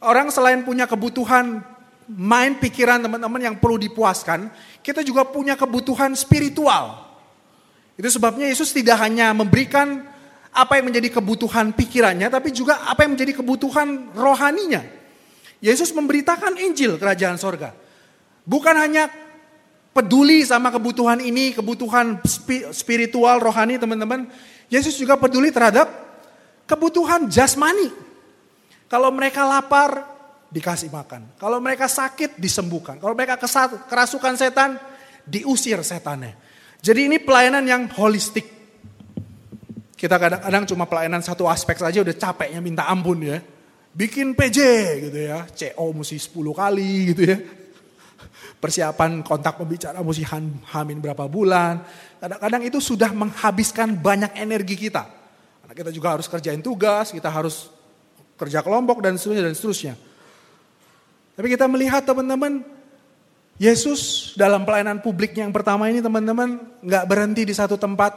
Orang 0.00 0.32
selain 0.32 0.64
punya 0.64 0.88
kebutuhan 0.88 1.60
main 2.08 2.56
pikiran 2.56 3.04
teman-teman 3.04 3.52
yang 3.52 3.56
perlu 3.60 3.76
dipuaskan, 3.76 4.48
kita 4.80 5.04
juga 5.04 5.28
punya 5.28 5.52
kebutuhan 5.52 6.16
spiritual. 6.16 7.12
Itu 8.00 8.08
sebabnya 8.08 8.48
Yesus 8.48 8.72
tidak 8.72 9.04
hanya 9.04 9.36
memberikan 9.36 10.00
apa 10.48 10.80
yang 10.80 10.88
menjadi 10.88 11.20
kebutuhan 11.20 11.76
pikirannya, 11.76 12.32
tapi 12.32 12.48
juga 12.56 12.88
apa 12.88 13.04
yang 13.04 13.20
menjadi 13.20 13.44
kebutuhan 13.44 14.16
rohaninya. 14.16 14.80
Yesus 15.60 15.92
memberitakan 15.92 16.56
Injil 16.56 16.96
kerajaan 16.96 17.36
sorga. 17.36 17.76
Bukan 18.48 18.72
hanya 18.80 19.12
peduli 19.98 20.46
sama 20.46 20.70
kebutuhan 20.70 21.18
ini, 21.18 21.50
kebutuhan 21.50 22.22
spiritual, 22.70 23.42
rohani 23.42 23.82
teman-teman. 23.82 24.30
Yesus 24.70 24.94
juga 24.94 25.18
peduli 25.18 25.50
terhadap 25.50 25.90
kebutuhan 26.70 27.26
jasmani. 27.26 27.90
Kalau 28.86 29.10
mereka 29.10 29.42
lapar, 29.42 30.06
dikasih 30.54 30.94
makan. 30.94 31.34
Kalau 31.34 31.58
mereka 31.58 31.90
sakit, 31.90 32.38
disembuhkan. 32.38 33.02
Kalau 33.02 33.18
mereka 33.18 33.34
kerasukan 33.90 34.38
setan, 34.38 34.78
diusir 35.26 35.82
setannya. 35.82 36.38
Jadi 36.78 37.10
ini 37.10 37.18
pelayanan 37.18 37.66
yang 37.66 37.90
holistik. 37.90 38.46
Kita 39.98 40.14
kadang-kadang 40.14 40.62
cuma 40.70 40.86
pelayanan 40.86 41.26
satu 41.26 41.50
aspek 41.50 41.74
saja 41.74 42.06
udah 42.06 42.14
capeknya 42.14 42.62
minta 42.62 42.86
ampun 42.86 43.18
ya. 43.18 43.42
Bikin 43.90 44.38
PJ 44.38 44.58
gitu 45.10 45.18
ya, 45.26 45.42
CO 45.50 45.90
mesti 45.90 46.14
10 46.14 46.54
kali 46.54 46.92
gitu 47.10 47.22
ya. 47.26 47.38
Persiapan 48.58 49.22
kontak 49.22 49.54
pembicara 49.54 50.02
mesti 50.02 50.26
hamin 50.74 50.98
berapa 50.98 51.30
bulan. 51.30 51.78
Kadang-kadang 52.18 52.62
itu 52.66 52.82
sudah 52.82 53.14
menghabiskan 53.14 53.94
banyak 53.94 54.34
energi 54.34 54.74
kita. 54.74 55.06
Karena 55.62 55.74
kita 55.78 55.90
juga 55.94 56.18
harus 56.18 56.26
kerjain 56.26 56.58
tugas, 56.58 57.14
kita 57.14 57.30
harus 57.30 57.70
kerja 58.34 58.58
kelompok 58.62 58.98
dan 58.98 59.14
seterusnya 59.14 59.46
dan 59.46 59.54
seterusnya. 59.54 59.94
Tapi 61.38 61.46
kita 61.54 61.70
melihat 61.70 62.02
teman-teman, 62.02 62.66
Yesus 63.58 64.32
dalam 64.38 64.62
pelayanan 64.62 65.02
publik 65.02 65.34
yang 65.34 65.50
pertama 65.50 65.90
ini 65.90 65.98
teman-teman 65.98 66.58
nggak 66.82 67.04
berhenti 67.10 67.42
di 67.46 67.54
satu 67.54 67.74
tempat. 67.74 68.14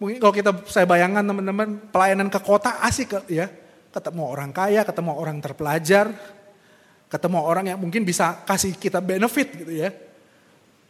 Mungkin 0.00 0.20
kalau 0.20 0.32
kita 0.32 0.50
saya 0.68 0.88
bayangkan 0.88 1.24
teman-teman 1.24 1.88
pelayanan 1.88 2.28
ke 2.28 2.40
kota 2.40 2.80
asik 2.84 3.28
ya. 3.28 3.48
Ketemu 3.88 4.28
orang 4.28 4.52
kaya, 4.52 4.84
ketemu 4.84 5.16
orang 5.16 5.40
terpelajar, 5.40 6.12
ketemu 7.08 7.38
orang 7.40 7.64
yang 7.72 7.78
mungkin 7.80 8.04
bisa 8.04 8.44
kasih 8.44 8.76
kita 8.76 9.00
benefit 9.00 9.48
gitu 9.64 9.72
ya. 9.72 9.90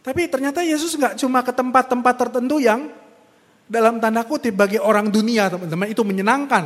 Tapi 0.03 0.27
ternyata 0.27 0.66
Yesus 0.66 0.95
nggak 0.99 1.19
cuma 1.19 1.43
ke 1.47 1.55
tempat-tempat 1.55 2.14
tertentu 2.14 2.59
yang 2.59 2.91
dalam 3.71 4.03
tanda 4.03 4.27
kutip 4.27 4.55
bagi 4.55 4.83
orang 4.83 5.11
dunia 5.11 5.47
teman-teman 5.47 5.89
itu 5.91 6.03
menyenangkan. 6.03 6.64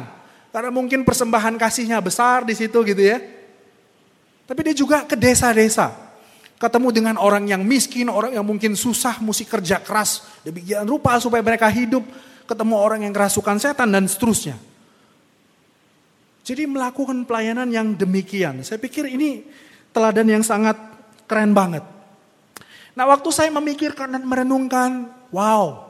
Karena 0.52 0.68
mungkin 0.68 1.04
persembahan 1.04 1.56
kasihnya 1.56 2.00
besar 2.04 2.44
di 2.44 2.52
situ 2.52 2.84
gitu 2.84 3.00
ya. 3.00 3.18
Tapi 4.44 4.60
dia 4.68 4.76
juga 4.76 5.04
ke 5.08 5.16
desa-desa 5.16 6.12
ketemu 6.62 6.88
dengan 6.94 7.16
orang 7.18 7.42
yang 7.50 7.66
miskin, 7.66 8.06
orang 8.06 8.38
yang 8.38 8.46
mungkin 8.46 8.78
susah, 8.78 9.18
mesti 9.18 9.42
kerja 9.50 9.82
keras, 9.82 10.22
demikian 10.46 10.86
rupa 10.86 11.18
supaya 11.18 11.42
mereka 11.42 11.66
hidup, 11.66 12.06
ketemu 12.46 12.78
orang 12.78 13.02
yang 13.02 13.10
kerasukan 13.10 13.58
setan 13.58 13.90
dan 13.90 14.06
seterusnya. 14.06 14.54
Jadi 16.42 16.66
melakukan 16.66 17.22
pelayanan 17.22 17.70
yang 17.70 17.94
demikian, 17.94 18.66
saya 18.66 18.82
pikir 18.82 19.06
ini 19.06 19.46
teladan 19.94 20.26
yang 20.26 20.42
sangat 20.42 20.74
keren 21.30 21.54
banget. 21.54 21.86
Nah 22.98 23.06
waktu 23.06 23.30
saya 23.30 23.48
memikirkan 23.54 24.10
dan 24.10 24.26
merenungkan, 24.26 25.06
wow, 25.30 25.86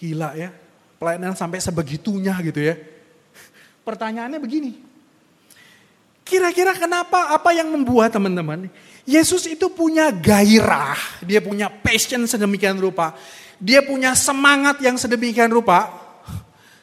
gila 0.00 0.32
ya, 0.34 0.50
pelayanan 0.96 1.36
sampai 1.36 1.60
sebegitunya 1.60 2.32
gitu 2.42 2.58
ya. 2.58 2.74
Pertanyaannya 3.84 4.40
begini, 4.40 4.72
kira-kira 6.24 6.72
kenapa, 6.72 7.30
apa 7.36 7.52
yang 7.52 7.68
membuat 7.70 8.14
teman-teman 8.14 8.72
Yesus 9.02 9.50
itu 9.50 9.66
punya 9.66 10.14
gairah, 10.14 10.98
dia 11.26 11.42
punya 11.42 11.66
passion 11.66 12.22
sedemikian 12.26 12.78
rupa, 12.78 13.18
dia 13.58 13.82
punya 13.82 14.14
semangat 14.14 14.78
yang 14.78 14.94
sedemikian 14.94 15.50
rupa. 15.50 16.01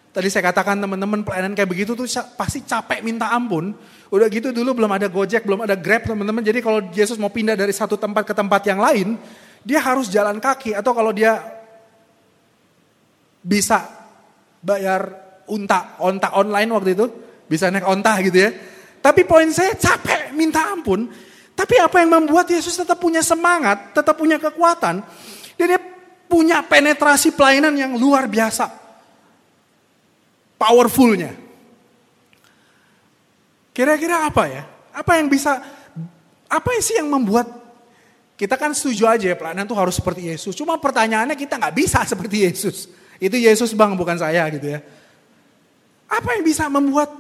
Tadi 0.10 0.26
saya 0.26 0.50
katakan 0.50 0.82
teman-teman 0.82 1.22
pelayanan 1.22 1.54
kayak 1.54 1.70
begitu 1.70 1.94
tuh 1.94 2.10
pasti 2.34 2.66
capek 2.66 3.06
minta 3.06 3.30
ampun. 3.30 3.78
Udah 4.10 4.26
gitu 4.26 4.50
dulu 4.50 4.82
belum 4.82 4.90
ada 4.90 5.06
Gojek, 5.06 5.46
belum 5.46 5.70
ada 5.70 5.78
Grab 5.78 6.10
teman-teman. 6.10 6.42
Jadi 6.42 6.66
kalau 6.66 6.82
Yesus 6.90 7.22
mau 7.22 7.30
pindah 7.30 7.54
dari 7.54 7.70
satu 7.70 7.94
tempat 7.94 8.26
ke 8.26 8.34
tempat 8.34 8.66
yang 8.66 8.82
lain, 8.82 9.22
dia 9.62 9.78
harus 9.78 10.10
jalan 10.10 10.42
kaki 10.42 10.74
atau 10.74 10.98
kalau 10.98 11.14
dia 11.14 11.38
bisa 13.46 13.86
bayar 14.66 15.14
unta, 15.46 15.94
onta 16.02 16.34
online 16.34 16.70
waktu 16.74 16.98
itu, 16.98 17.06
bisa 17.46 17.70
naik 17.70 17.86
onta 17.86 18.18
gitu 18.26 18.50
ya. 18.50 18.50
Tapi 19.00 19.30
poin 19.30 19.46
saya 19.54 19.78
capek 19.78 20.34
minta 20.34 20.74
ampun, 20.74 21.06
tapi 21.54 21.76
apa 21.78 22.02
yang 22.02 22.18
membuat 22.24 22.50
Yesus 22.50 22.74
tetap 22.76 22.98
punya 22.98 23.22
semangat, 23.22 23.94
tetap 23.94 24.18
punya 24.18 24.42
kekuatan, 24.42 25.06
dan 25.54 25.66
dia 25.70 25.82
punya 26.26 26.66
penetrasi 26.66 27.36
pelayanan 27.36 27.78
yang 27.78 27.94
luar 27.94 28.26
biasa. 28.26 28.79
Powerfulnya. 30.60 31.32
Kira-kira 33.72 34.28
apa 34.28 34.44
ya? 34.52 34.68
Apa 34.92 35.16
yang 35.24 35.32
bisa, 35.32 35.64
apa 36.52 36.70
sih 36.84 37.00
yang 37.00 37.08
membuat 37.08 37.48
kita 38.40 38.56
kan 38.56 38.72
setuju 38.72 39.04
aja 39.04 39.32
ya 39.32 39.36
pelayanan 39.36 39.68
itu 39.68 39.76
harus 39.76 39.96
seperti 40.00 40.32
Yesus. 40.32 40.56
Cuma 40.56 40.80
pertanyaannya 40.80 41.36
kita 41.36 41.60
nggak 41.60 41.76
bisa 41.76 42.04
seperti 42.12 42.48
Yesus. 42.48 42.88
Itu 43.20 43.36
Yesus 43.36 43.76
bang, 43.76 43.96
bukan 44.00 44.16
saya 44.16 44.48
gitu 44.52 44.68
ya. 44.68 44.80
Apa 46.08 46.40
yang 46.40 46.44
bisa 46.48 46.72
membuat 46.72 47.12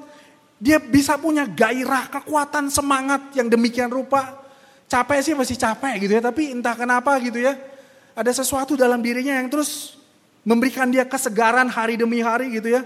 dia 0.60 0.80
bisa 0.80 1.16
punya 1.16 1.44
gairah, 1.44 2.08
kekuatan, 2.08 2.68
semangat 2.68 3.36
yang 3.36 3.52
demikian 3.52 3.92
rupa. 3.92 4.36
Capek 4.88 5.20
sih 5.24 5.36
masih 5.36 5.56
capek 5.56 6.08
gitu 6.08 6.14
ya, 6.20 6.24
tapi 6.24 6.56
entah 6.56 6.76
kenapa 6.76 7.16
gitu 7.24 7.40
ya. 7.40 7.56
Ada 8.16 8.44
sesuatu 8.44 8.76
dalam 8.80 9.04
dirinya 9.04 9.40
yang 9.40 9.48
terus 9.52 10.00
memberikan 10.44 10.88
dia 10.88 11.04
kesegaran 11.04 11.68
hari 11.68 12.00
demi 12.00 12.24
hari 12.24 12.52
gitu 12.52 12.80
ya. 12.80 12.84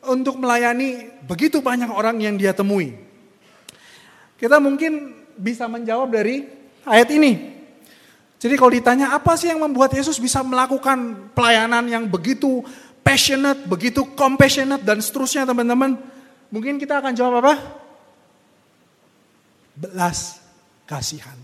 Untuk 0.00 0.40
melayani 0.40 1.12
begitu 1.28 1.60
banyak 1.60 1.92
orang 1.92 2.16
yang 2.24 2.40
dia 2.40 2.56
temui. 2.56 2.96
Kita 4.40 4.56
mungkin 4.56 5.12
bisa 5.36 5.68
menjawab 5.68 6.08
dari 6.08 6.48
ayat 6.88 7.08
ini. 7.12 7.60
Jadi 8.40 8.56
kalau 8.56 8.72
ditanya 8.72 9.12
apa 9.12 9.36
sih 9.36 9.52
yang 9.52 9.60
membuat 9.60 9.92
Yesus 9.92 10.16
bisa 10.16 10.40
melakukan 10.40 11.28
pelayanan 11.36 11.84
yang 11.84 12.08
begitu 12.08 12.64
passionate, 13.04 13.68
begitu 13.68 14.08
compassionate 14.16 14.80
dan 14.80 15.04
seterusnya 15.04 15.44
teman-teman. 15.44 16.00
Mungkin 16.48 16.80
kita 16.80 17.04
akan 17.04 17.12
jawab 17.12 17.44
apa? 17.44 17.54
Belas 19.76 20.40
kasihan. 20.88 21.36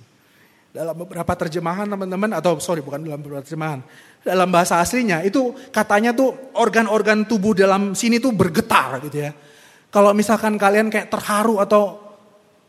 Dalam 0.73 0.97
beberapa 0.97 1.33
terjemahan 1.37 1.85
teman-teman, 1.85 2.33
atau 2.37 2.57
sorry 2.61 2.81
bukan 2.81 3.05
dalam 3.05 3.21
beberapa 3.21 3.45
terjemahan. 3.45 3.85
Dalam 4.27 4.51
bahasa 4.51 4.83
aslinya 4.83 5.23
itu 5.23 5.55
katanya 5.71 6.11
tuh 6.11 6.51
organ-organ 6.59 7.31
tubuh 7.31 7.55
dalam 7.55 7.95
sini 7.95 8.19
tuh 8.19 8.35
bergetar 8.35 8.99
gitu 9.07 9.23
ya. 9.23 9.31
Kalau 9.95 10.11
misalkan 10.11 10.59
kalian 10.59 10.91
kayak 10.91 11.15
terharu 11.15 11.63
atau 11.63 12.03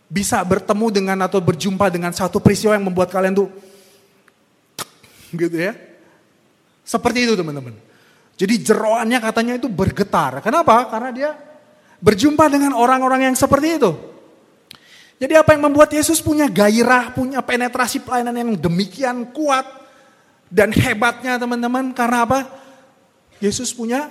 bisa 0.06 0.40
bertemu 0.46 0.88
dengan 0.94 1.18
atau 1.26 1.42
berjumpa 1.42 1.90
dengan 1.90 2.14
satu 2.14 2.38
peristiwa 2.38 2.78
yang 2.78 2.86
membuat 2.86 3.10
kalian 3.10 3.34
tuh 3.34 3.50
gitu 5.42 5.58
ya. 5.58 5.74
Seperti 6.86 7.26
itu 7.26 7.34
teman-teman. 7.34 7.74
Jadi 8.38 8.54
jeroannya 8.62 9.18
katanya 9.18 9.58
itu 9.58 9.66
bergetar. 9.66 10.46
Kenapa? 10.46 10.86
Karena 10.94 11.10
dia 11.10 11.32
Berjumpa 11.98 12.46
dengan 12.54 12.78
orang-orang 12.78 13.30
yang 13.30 13.36
seperti 13.36 13.82
itu. 13.82 13.92
Jadi 15.18 15.34
apa 15.34 15.58
yang 15.58 15.66
membuat 15.66 15.90
Yesus 15.90 16.22
punya 16.22 16.46
gairah, 16.46 17.10
punya 17.10 17.42
penetrasi 17.42 18.06
pelayanan 18.06 18.38
yang 18.38 18.52
demikian 18.54 19.34
kuat 19.34 19.66
dan 20.48 20.72
hebatnya 20.72 21.36
teman-teman 21.36 21.92
karena 21.92 22.24
apa? 22.24 22.40
Yesus 23.38 23.76
punya 23.76 24.10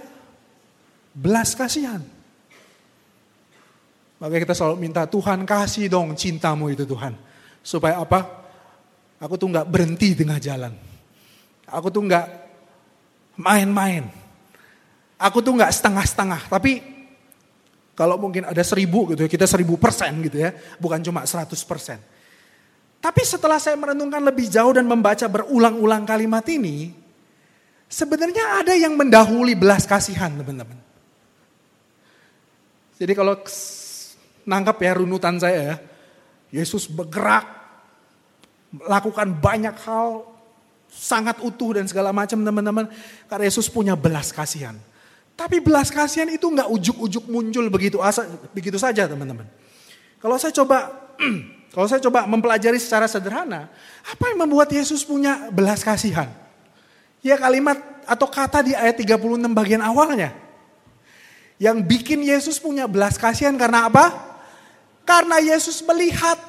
belas 1.16 1.57
kasihan. 1.57 2.05
Makanya 4.16 4.49
kita 4.49 4.55
selalu 4.57 4.76
minta 4.80 5.05
Tuhan 5.05 5.45
kasih 5.45 5.93
dong 5.93 6.16
cintamu 6.16 6.72
itu 6.72 6.89
Tuhan. 6.89 7.16
Supaya 7.61 8.01
apa? 8.01 8.24
Aku 9.20 9.37
tuh 9.37 9.49
nggak 9.53 9.68
berhenti 9.68 10.16
tengah 10.16 10.41
jalan. 10.41 10.72
Aku 11.68 11.89
tuh 11.93 12.05
nggak 12.05 12.26
main-main. 13.41 14.09
Aku 15.16 15.41
tuh 15.41 15.57
nggak 15.57 15.72
setengah-setengah. 15.72 16.49
Tapi 16.49 16.97
kalau 17.97 18.20
mungkin 18.20 18.45
ada 18.45 18.61
seribu 18.61 19.12
gitu 19.12 19.24
ya, 19.24 19.30
kita 19.32 19.49
seribu 19.49 19.80
persen 19.80 20.20
gitu 20.20 20.37
ya, 20.37 20.53
bukan 20.76 21.01
cuma 21.01 21.24
seratus 21.24 21.64
persen. 21.64 21.97
Tapi 23.07 23.23
setelah 23.23 23.63
saya 23.63 23.79
merenungkan 23.79 24.19
lebih 24.19 24.51
jauh 24.51 24.75
dan 24.75 24.83
membaca 24.83 25.31
berulang-ulang 25.31 26.03
kalimat 26.03 26.43
ini, 26.51 26.91
sebenarnya 27.87 28.67
ada 28.67 28.75
yang 28.75 28.99
mendahului 28.99 29.55
belas 29.55 29.87
kasihan 29.87 30.35
teman-teman. 30.35 30.75
Jadi 32.99 33.15
kalau 33.15 33.39
nangkap 34.43 34.83
ya 34.83 34.99
runutan 34.99 35.39
saya 35.39 35.55
ya, 35.55 35.77
Yesus 36.51 36.91
bergerak, 36.91 37.47
melakukan 38.75 39.39
banyak 39.39 39.79
hal, 39.87 40.27
sangat 40.91 41.39
utuh 41.47 41.79
dan 41.79 41.87
segala 41.87 42.11
macam 42.11 42.43
teman-teman. 42.43 42.91
Karena 43.31 43.47
Yesus 43.47 43.71
punya 43.71 43.95
belas 43.95 44.35
kasihan. 44.35 44.75
Tapi 45.39 45.63
belas 45.63 45.95
kasihan 45.95 46.27
itu 46.27 46.51
nggak 46.51 46.75
ujuk-ujuk 46.75 47.31
muncul 47.31 47.71
begitu 47.71 48.03
asa, 48.03 48.27
begitu 48.51 48.83
saja 48.83 49.07
teman-teman. 49.07 49.47
Kalau 50.19 50.35
saya 50.43 50.51
coba 50.51 50.91
kalau 51.77 51.93
saya 51.93 52.01
coba 52.01 52.24
mempelajari 52.24 52.81
secara 52.81 53.05
sederhana, 53.05 53.68
apa 54.01 54.33
yang 54.33 54.49
membuat 54.49 54.72
Yesus 54.72 55.05
punya 55.05 55.53
belas 55.53 55.85
kasihan? 55.85 56.24
Ya 57.20 57.37
kalimat 57.37 57.77
atau 58.09 58.24
kata 58.24 58.64
di 58.64 58.72
ayat 58.72 58.97
36 58.97 59.45
bagian 59.53 59.85
awalnya. 59.85 60.33
Yang 61.61 61.85
bikin 61.85 62.24
Yesus 62.24 62.57
punya 62.57 62.89
belas 62.89 63.20
kasihan 63.20 63.53
karena 63.61 63.93
apa? 63.93 64.09
Karena 65.05 65.37
Yesus 65.37 65.85
melihat. 65.85 66.41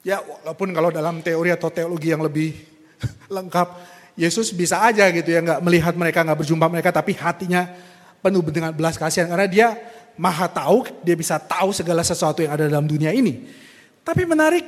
Ya 0.00 0.24
walaupun 0.24 0.72
kalau 0.72 0.88
dalam 0.88 1.20
teori 1.20 1.52
atau 1.52 1.68
teologi 1.68 2.16
yang 2.16 2.24
lebih 2.24 2.56
lengkap, 3.36 3.76
Yesus 4.16 4.56
bisa 4.56 4.80
aja 4.80 5.04
gitu 5.12 5.28
ya 5.28 5.44
nggak 5.44 5.60
melihat 5.60 5.92
mereka 5.92 6.24
nggak 6.24 6.48
berjumpa 6.48 6.64
mereka 6.72 6.96
tapi 6.96 7.12
hatinya 7.12 7.68
penuh 8.24 8.40
dengan 8.48 8.72
belas 8.72 8.96
kasihan 8.96 9.28
karena 9.28 9.44
dia 9.44 9.68
maha 10.14 10.46
tahu 10.46 10.86
dia 11.02 11.18
bisa 11.18 11.38
tahu 11.38 11.74
segala 11.74 12.02
sesuatu 12.06 12.42
yang 12.42 12.54
ada 12.54 12.66
dalam 12.70 12.86
dunia 12.86 13.10
ini. 13.10 13.44
Tapi 14.04 14.22
menarik 14.28 14.64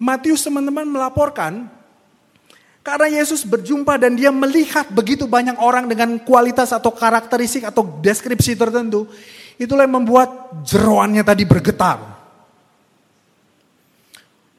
Matius 0.00 0.42
teman-teman 0.42 0.84
melaporkan 0.88 1.70
Karena 2.84 3.08
Yesus 3.08 3.48
berjumpa 3.48 3.96
dan 3.96 4.12
dia 4.12 4.28
melihat 4.28 4.92
begitu 4.92 5.24
banyak 5.24 5.56
orang 5.56 5.88
dengan 5.88 6.20
kualitas 6.20 6.68
atau 6.68 6.92
karakteristik 6.92 7.64
atau 7.64 7.80
deskripsi 8.04 8.60
tertentu. 8.60 9.08
Itulah 9.56 9.88
yang 9.88 10.04
membuat 10.04 10.52
jeroannya 10.68 11.24
tadi 11.24 11.48
bergetar. 11.48 11.96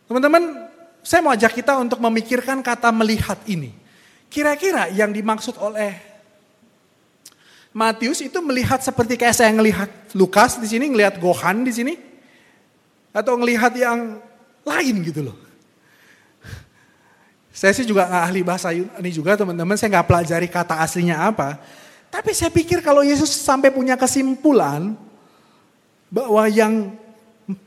Teman-teman, 0.10 0.74
saya 1.06 1.22
mau 1.22 1.38
ajak 1.38 1.54
kita 1.54 1.78
untuk 1.78 2.02
memikirkan 2.02 2.66
kata 2.66 2.90
melihat 2.90 3.38
ini. 3.46 3.70
Kira-kira 4.26 4.90
yang 4.90 5.14
dimaksud 5.14 5.62
oleh 5.62 6.15
Matius 7.76 8.24
itu 8.24 8.40
melihat 8.40 8.80
seperti 8.80 9.20
kayak 9.20 9.36
saya 9.36 9.52
ngelihat 9.52 9.92
Lukas 10.16 10.56
di 10.56 10.64
sini, 10.64 10.88
ngelihat 10.88 11.20
Gohan 11.20 11.68
di 11.68 11.76
sini, 11.76 12.00
atau 13.12 13.36
ngelihat 13.36 13.76
yang 13.76 14.16
lain 14.64 14.96
gitu 15.04 15.28
loh. 15.28 15.36
Saya 17.52 17.76
sih 17.76 17.84
juga 17.84 18.08
nggak 18.08 18.24
ahli 18.32 18.42
bahasa 18.48 18.72
ini 18.72 19.12
juga 19.12 19.36
teman-teman, 19.36 19.76
saya 19.76 19.92
nggak 19.92 20.08
pelajari 20.08 20.48
kata 20.48 20.80
aslinya 20.80 21.20
apa. 21.20 21.60
Tapi 22.08 22.32
saya 22.32 22.48
pikir 22.48 22.80
kalau 22.80 23.04
Yesus 23.04 23.28
sampai 23.28 23.76
punya 23.76 24.00
kesimpulan 24.00 24.96
bahwa 26.08 26.48
yang 26.48 26.96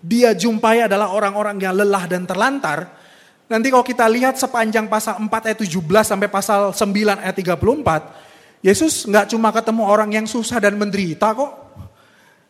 dia 0.00 0.32
jumpai 0.32 0.88
adalah 0.88 1.12
orang-orang 1.12 1.60
yang 1.60 1.76
lelah 1.76 2.08
dan 2.08 2.24
terlantar. 2.24 2.96
Nanti 3.44 3.68
kalau 3.68 3.84
kita 3.84 4.08
lihat 4.08 4.40
sepanjang 4.40 4.88
pasal 4.88 5.20
4 5.20 5.52
ayat 5.52 5.58
17 5.60 5.68
sampai 6.00 6.28
pasal 6.32 6.72
9 6.72 7.24
ayat 7.24 7.36
34, 7.36 8.27
Yesus 8.60 9.06
nggak 9.06 9.30
cuma 9.32 9.54
ketemu 9.54 9.82
orang 9.86 10.10
yang 10.10 10.26
susah 10.26 10.58
dan 10.58 10.74
menderita 10.74 11.30
kok. 11.34 11.52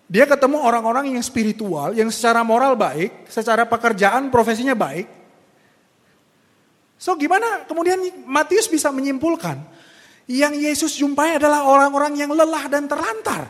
Dia 0.09 0.25
ketemu 0.25 0.65
orang-orang 0.65 1.13
yang 1.13 1.21
spiritual, 1.21 1.93
yang 1.93 2.09
secara 2.09 2.41
moral 2.41 2.73
baik, 2.81 3.29
secara 3.29 3.69
pekerjaan 3.69 4.33
profesinya 4.33 4.73
baik, 4.73 5.19
So 6.99 7.15
gimana 7.15 7.63
kemudian 7.65 8.27
Matius 8.27 8.67
bisa 8.67 8.91
menyimpulkan 8.91 9.63
yang 10.27 10.53
Yesus 10.53 10.99
jumpai 10.99 11.39
adalah 11.39 11.65
orang-orang 11.65 12.19
yang 12.19 12.35
lelah 12.35 12.67
dan 12.67 12.91
terlantar. 12.91 13.47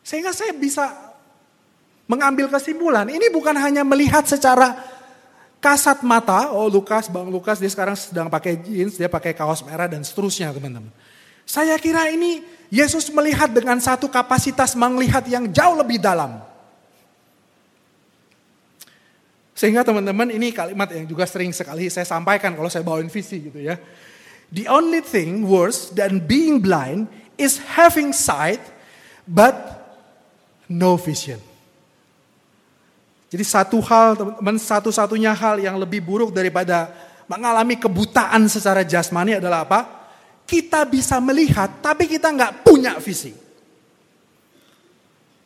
Sehingga 0.00 0.32
saya 0.32 0.56
bisa 0.56 0.88
mengambil 2.08 2.50
kesimpulan, 2.50 3.06
ini 3.06 3.30
bukan 3.30 3.54
hanya 3.54 3.86
melihat 3.86 4.26
secara 4.26 4.74
kasat 5.60 6.00
mata, 6.00 6.50
oh 6.56 6.66
Lukas, 6.66 7.06
Bang 7.06 7.28
Lukas 7.28 7.60
dia 7.60 7.68
sekarang 7.68 7.94
sedang 7.94 8.32
pakai 8.32 8.56
jeans, 8.58 8.96
dia 8.96 9.12
pakai 9.12 9.36
kaos 9.36 9.60
merah 9.62 9.86
dan 9.86 10.00
seterusnya 10.00 10.50
teman-teman. 10.56 10.90
Saya 11.44 11.76
kira 11.76 12.08
ini 12.08 12.40
Yesus 12.72 13.12
melihat 13.12 13.52
dengan 13.52 13.76
satu 13.76 14.08
kapasitas 14.08 14.72
melihat 14.72 15.22
yang 15.28 15.52
jauh 15.52 15.76
lebih 15.76 16.00
dalam. 16.00 16.40
Sehingga 19.52 19.84
teman-teman 19.84 20.32
ini 20.32 20.56
kalimat 20.56 20.88
yang 20.88 21.04
juga 21.04 21.28
sering 21.28 21.52
sekali 21.52 21.92
saya 21.92 22.08
sampaikan 22.08 22.56
kalau 22.56 22.72
saya 22.72 22.80
bawain 22.80 23.12
visi 23.12 23.52
gitu 23.52 23.60
ya. 23.60 23.76
The 24.48 24.64
only 24.72 25.04
thing 25.04 25.44
worse 25.44 25.92
than 25.92 26.24
being 26.24 26.64
blind 26.64 27.12
is 27.36 27.60
having 27.76 28.16
sight 28.16 28.62
but 29.28 29.52
no 30.64 30.96
vision. 30.96 31.49
Jadi 33.30 33.44
satu 33.46 33.78
hal 33.86 34.18
teman-teman 34.18 34.58
satu-satunya 34.58 35.30
hal 35.30 35.62
yang 35.62 35.78
lebih 35.78 36.02
buruk 36.02 36.34
daripada 36.34 36.90
mengalami 37.30 37.78
kebutaan 37.78 38.50
secara 38.50 38.82
jasmani 38.82 39.38
adalah 39.38 39.62
apa? 39.62 39.80
Kita 40.42 40.82
bisa 40.82 41.22
melihat 41.22 41.78
tapi 41.78 42.10
kita 42.10 42.26
nggak 42.34 42.66
punya 42.66 42.98
visi. 42.98 43.30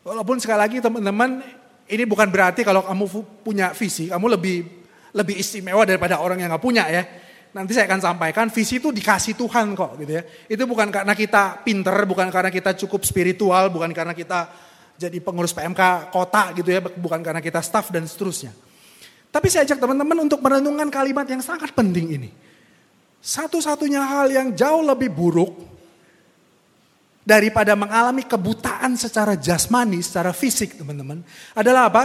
Walaupun 0.01 0.41
sekali 0.41 0.61
lagi 0.65 0.77
teman-teman 0.81 1.45
ini 1.85 2.05
bukan 2.09 2.29
berarti 2.33 2.65
kalau 2.65 2.81
kamu 2.81 3.05
punya 3.45 3.77
visi, 3.77 4.09
kamu 4.09 4.33
lebih 4.33 4.65
lebih 5.13 5.37
istimewa 5.37 5.85
daripada 5.85 6.25
orang 6.25 6.41
yang 6.41 6.57
nggak 6.57 6.65
punya 6.65 6.89
ya. 6.89 7.05
Nanti 7.53 7.77
saya 7.77 7.87
akan 7.87 8.01
sampaikan 8.01 8.49
visi 8.49 8.81
itu 8.81 8.91
dikasih 8.91 9.37
Tuhan 9.37 9.77
kok 9.77 10.01
gitu 10.01 10.13
ya. 10.19 10.23
Itu 10.49 10.65
bukan 10.65 10.89
karena 10.89 11.13
kita 11.13 11.61
pinter, 11.61 11.95
bukan 12.09 12.33
karena 12.33 12.49
kita 12.49 12.73
cukup 12.81 13.05
spiritual, 13.05 13.69
bukan 13.69 13.93
karena 13.93 14.17
kita 14.17 14.51
jadi 14.95 15.19
pengurus 15.19 15.51
PMK 15.51 16.15
kota 16.15 16.55
gitu 16.55 16.71
ya, 16.71 16.81
bukan 16.81 17.21
karena 17.21 17.43
kita 17.43 17.59
staff 17.61 17.91
dan 17.91 18.07
seterusnya. 18.07 18.55
Tapi 19.35 19.51
saya 19.51 19.67
ajak 19.67 19.83
teman-teman 19.83 20.23
untuk 20.23 20.39
merenungkan 20.39 20.87
kalimat 20.95 21.27
yang 21.27 21.43
sangat 21.43 21.75
penting 21.75 22.15
ini. 22.15 22.31
Satu-satunya 23.19 23.99
hal 23.99 24.31
yang 24.31 24.49
jauh 24.55 24.85
lebih 24.85 25.11
buruk 25.11 25.51
daripada 27.25 27.73
mengalami 27.75 28.23
kebutaan 28.23 28.95
secara 28.95 29.35
jasmani, 29.35 29.99
secara 30.05 30.31
fisik 30.31 30.77
teman-teman, 30.77 31.25
adalah 31.57 31.89
apa? 31.91 32.05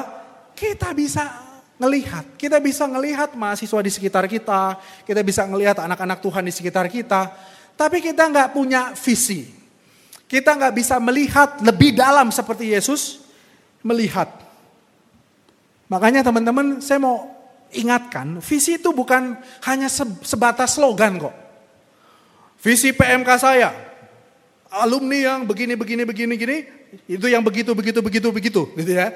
Kita 0.56 0.96
bisa 0.96 1.28
ngelihat, 1.76 2.40
kita 2.40 2.58
bisa 2.64 2.88
ngelihat 2.88 3.36
mahasiswa 3.36 3.80
di 3.84 3.92
sekitar 3.92 4.26
kita, 4.32 4.80
kita 5.04 5.22
bisa 5.22 5.44
ngelihat 5.46 5.78
anak-anak 5.84 6.24
Tuhan 6.24 6.44
di 6.48 6.54
sekitar 6.56 6.88
kita, 6.88 7.36
tapi 7.76 8.02
kita 8.02 8.26
nggak 8.32 8.50
punya 8.56 8.96
visi. 8.96 9.59
Kita 10.30 10.54
nggak 10.54 10.78
bisa 10.78 11.02
melihat 11.02 11.58
lebih 11.66 11.98
dalam 11.98 12.30
seperti 12.30 12.70
Yesus 12.78 13.18
melihat. 13.82 14.30
Makanya 15.90 16.22
teman-teman 16.22 16.78
saya 16.86 17.02
mau 17.02 17.26
ingatkan, 17.74 18.38
visi 18.38 18.78
itu 18.78 18.94
bukan 18.94 19.34
hanya 19.66 19.90
sebatas 20.22 20.78
slogan 20.78 21.18
kok. 21.18 21.34
Visi 22.62 22.94
PMK 22.94 23.30
saya, 23.42 23.74
alumni 24.70 25.34
yang 25.34 25.40
begini 25.50 25.74
begini 25.74 26.06
begini 26.06 26.34
gini 26.38 26.58
itu 27.10 27.26
yang 27.26 27.42
begitu 27.42 27.74
begitu 27.74 28.00
begitu 28.06 28.28
begitu 28.30 28.62
gitu 28.78 28.92
ya. 28.94 29.10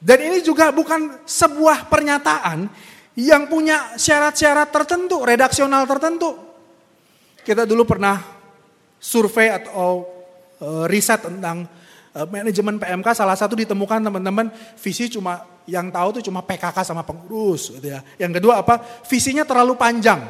Dan 0.00 0.18
ini 0.24 0.40
juga 0.40 0.72
bukan 0.72 1.20
sebuah 1.28 1.88
pernyataan 1.92 2.68
yang 3.16 3.48
punya 3.48 3.96
syarat-syarat 3.96 4.72
tertentu, 4.72 5.24
redaksional 5.24 5.84
tertentu. 5.84 6.36
Kita 7.44 7.64
dulu 7.64 7.84
pernah 7.88 8.35
survei 9.00 9.52
atau 9.52 10.04
uh, 10.60 10.84
riset 10.90 11.22
tentang 11.22 11.68
uh, 12.16 12.26
manajemen 12.28 12.80
PMK 12.80 13.08
salah 13.12 13.36
satu 13.36 13.56
ditemukan 13.56 14.00
teman-teman 14.02 14.48
visi 14.80 15.08
cuma 15.12 15.44
yang 15.66 15.90
tahu 15.90 16.20
tuh 16.20 16.22
cuma 16.30 16.46
PKK 16.46 16.86
sama 16.86 17.02
pengurus 17.02 17.74
gitu 17.74 17.90
ya. 17.90 18.00
Yang 18.16 18.40
kedua 18.42 18.62
apa? 18.62 18.78
Visinya 19.08 19.42
terlalu 19.42 19.74
panjang. 19.74 20.22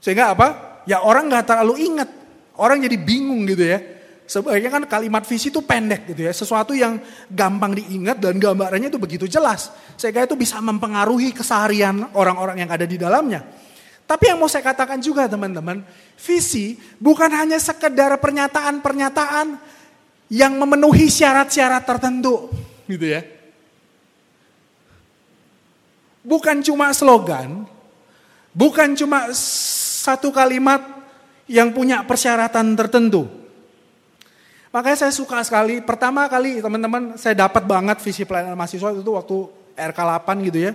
Sehingga 0.00 0.32
apa? 0.32 0.76
ya 0.88 1.02
orang 1.02 1.28
nggak 1.28 1.44
terlalu 1.44 1.74
ingat. 1.82 2.08
Orang 2.56 2.80
jadi 2.80 2.96
bingung 2.96 3.44
gitu 3.44 3.68
ya. 3.68 3.78
Sebenarnya 4.26 4.70
kan 4.72 4.82
kalimat 4.88 5.22
visi 5.28 5.52
itu 5.52 5.60
pendek 5.60 6.08
gitu 6.14 6.24
ya. 6.24 6.32
Sesuatu 6.32 6.72
yang 6.72 6.98
gampang 7.28 7.76
diingat 7.76 8.16
dan 8.16 8.40
gambarannya 8.40 8.88
itu 8.88 8.96
begitu 8.96 9.28
jelas. 9.28 9.68
Sehingga 10.00 10.24
itu 10.24 10.34
bisa 10.34 10.56
mempengaruhi 10.64 11.36
keseharian 11.36 12.16
orang-orang 12.16 12.64
yang 12.64 12.70
ada 12.72 12.88
di 12.88 12.96
dalamnya. 12.96 13.44
Tapi 14.06 14.30
yang 14.30 14.38
mau 14.38 14.46
saya 14.46 14.62
katakan 14.62 15.02
juga 15.02 15.26
teman-teman, 15.26 15.82
visi 16.14 16.78
bukan 17.02 17.26
hanya 17.26 17.58
sekedar 17.58 18.14
pernyataan-pernyataan 18.22 19.58
yang 20.30 20.54
memenuhi 20.54 21.10
syarat-syarat 21.10 21.82
tertentu 21.82 22.50
gitu 22.86 23.02
ya. 23.02 23.26
Bukan 26.22 26.62
cuma 26.62 26.90
slogan, 26.94 27.66
bukan 28.54 28.94
cuma 28.94 29.30
satu 30.06 30.30
kalimat 30.30 30.82
yang 31.50 31.70
punya 31.70 32.02
persyaratan 32.02 32.74
tertentu. 32.78 33.26
Makanya 34.74 35.06
saya 35.06 35.12
suka 35.14 35.42
sekali, 35.46 35.78
pertama 35.82 36.26
kali 36.26 36.58
teman-teman 36.62 37.14
saya 37.18 37.46
dapat 37.46 37.62
banget 37.66 38.02
visi 38.02 38.26
pelayanan 38.26 38.58
mahasiswa 38.58 38.94
itu 38.94 39.12
waktu 39.14 39.36
RK 39.78 39.98
8 39.98 40.46
gitu 40.50 40.58
ya. 40.66 40.72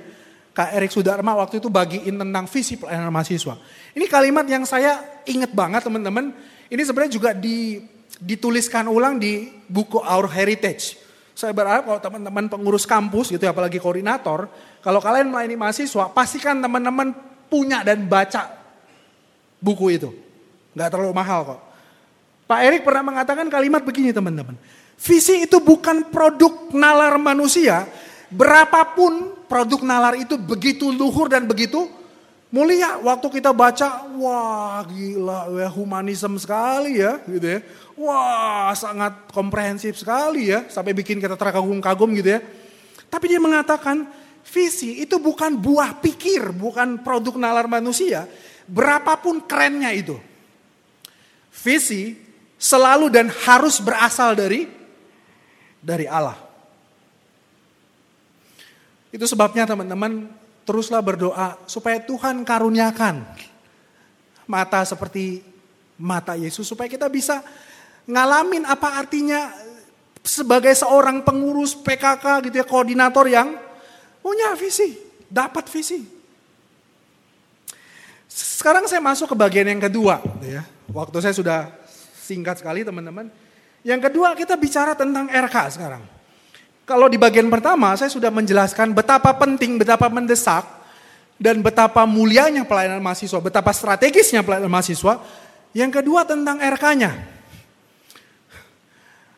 Kak 0.52 0.76
Erik 0.76 0.92
Sudarma 0.92 1.32
waktu 1.40 1.64
itu 1.64 1.72
bagiin 1.72 2.20
tentang 2.20 2.44
visi 2.44 2.76
pelayanan 2.76 3.08
mahasiswa. 3.08 3.56
Ini 3.96 4.06
kalimat 4.12 4.44
yang 4.44 4.68
saya 4.68 5.24
ingat 5.24 5.56
banget 5.56 5.88
teman-teman. 5.88 6.36
Ini 6.68 6.82
sebenarnya 6.84 7.14
juga 7.16 7.32
di, 7.32 7.80
dituliskan 8.20 8.92
ulang 8.92 9.16
di 9.16 9.48
buku 9.72 10.00
Our 10.04 10.28
Heritage. 10.28 11.00
Saya 11.32 11.56
berharap 11.56 11.88
kalau 11.88 12.00
teman-teman 12.04 12.52
pengurus 12.52 12.84
kampus 12.84 13.32
gitu 13.32 13.40
ya, 13.40 13.56
apalagi 13.56 13.80
koordinator, 13.80 14.52
kalau 14.84 15.00
kalian 15.00 15.32
melayani 15.32 15.56
mahasiswa, 15.56 16.12
pastikan 16.12 16.60
teman-teman 16.60 17.16
punya 17.48 17.80
dan 17.88 18.04
baca 18.04 18.52
buku 19.64 19.96
itu. 19.96 20.12
Nggak 20.76 20.90
terlalu 20.92 21.16
mahal 21.16 21.40
kok. 21.48 21.62
Pak 22.52 22.60
Erik 22.68 22.84
pernah 22.84 23.08
mengatakan 23.08 23.48
kalimat 23.48 23.80
begini 23.88 24.12
teman-teman. 24.12 24.60
Visi 25.00 25.48
itu 25.48 25.64
bukan 25.64 26.12
produk 26.12 26.68
nalar 26.76 27.16
manusia. 27.16 27.88
Berapapun 28.28 29.41
produk 29.52 29.84
nalar 29.84 30.16
itu 30.16 30.40
begitu 30.40 30.88
luhur 30.96 31.28
dan 31.28 31.44
begitu 31.44 31.92
mulia. 32.48 32.96
Waktu 33.04 33.28
kita 33.28 33.52
baca, 33.52 34.08
wah 34.16 34.80
gila 34.88 35.52
ya 35.60 35.68
humanisme 35.68 36.40
sekali 36.40 37.04
ya 37.04 37.20
gitu 37.28 37.44
ya. 37.44 37.60
Wah 38.00 38.72
sangat 38.72 39.28
komprehensif 39.36 40.00
sekali 40.00 40.56
ya. 40.56 40.72
Sampai 40.72 40.96
bikin 40.96 41.20
kita 41.20 41.36
terkagum-kagum 41.36 42.16
gitu 42.16 42.40
ya. 42.40 42.40
Tapi 43.12 43.28
dia 43.28 43.44
mengatakan 43.44 44.08
visi 44.48 45.04
itu 45.04 45.20
bukan 45.20 45.60
buah 45.60 46.00
pikir, 46.00 46.56
bukan 46.56 47.04
produk 47.04 47.36
nalar 47.36 47.68
manusia. 47.68 48.24
Berapapun 48.72 49.44
kerennya 49.44 49.92
itu. 49.92 50.16
Visi 51.52 52.16
selalu 52.56 53.12
dan 53.12 53.28
harus 53.28 53.84
berasal 53.84 54.32
dari 54.32 54.64
dari 55.84 56.08
Allah. 56.08 56.51
Itu 59.12 59.28
sebabnya 59.28 59.68
teman-teman 59.68 60.32
teruslah 60.64 61.04
berdoa 61.04 61.60
supaya 61.68 62.00
Tuhan 62.00 62.48
karuniakan 62.48 63.28
mata 64.48 64.84
seperti 64.88 65.44
mata 66.00 66.34
Yesus 66.34 66.66
supaya 66.66 66.88
kita 66.88 67.12
bisa 67.12 67.44
ngalamin 68.08 68.66
apa 68.66 68.98
artinya 68.98 69.52
sebagai 70.22 70.74
seorang 70.74 71.26
pengurus 71.26 71.74
PKK 71.78 72.50
gitu 72.50 72.56
ya, 72.62 72.66
koordinator 72.66 73.26
yang 73.26 73.58
punya 74.22 74.54
visi, 74.54 74.98
dapat 75.28 75.66
visi. 75.68 76.06
Sekarang 78.32 78.86
saya 78.86 79.02
masuk 79.02 79.34
ke 79.34 79.36
bagian 79.36 79.68
yang 79.68 79.82
kedua 79.82 80.22
gitu 80.40 80.62
ya. 80.62 80.64
Waktu 80.94 81.18
saya 81.20 81.36
sudah 81.36 81.60
singkat 82.22 82.62
sekali 82.62 82.86
teman-teman. 82.86 83.28
Yang 83.82 84.08
kedua 84.08 84.38
kita 84.38 84.54
bicara 84.56 84.94
tentang 84.94 85.26
RK 85.26 85.58
sekarang. 85.74 86.06
Kalau 86.92 87.08
di 87.08 87.16
bagian 87.16 87.48
pertama 87.48 87.96
saya 87.96 88.12
sudah 88.12 88.28
menjelaskan 88.28 88.92
betapa 88.92 89.32
penting, 89.40 89.80
betapa 89.80 90.12
mendesak 90.12 90.68
dan 91.40 91.64
betapa 91.64 92.04
mulianya 92.04 92.68
pelayanan 92.68 93.00
mahasiswa, 93.00 93.40
betapa 93.40 93.72
strategisnya 93.72 94.44
pelayanan 94.44 94.68
mahasiswa. 94.68 95.24
Yang 95.72 96.04
kedua 96.04 96.28
tentang 96.28 96.60
RK-nya. 96.60 97.16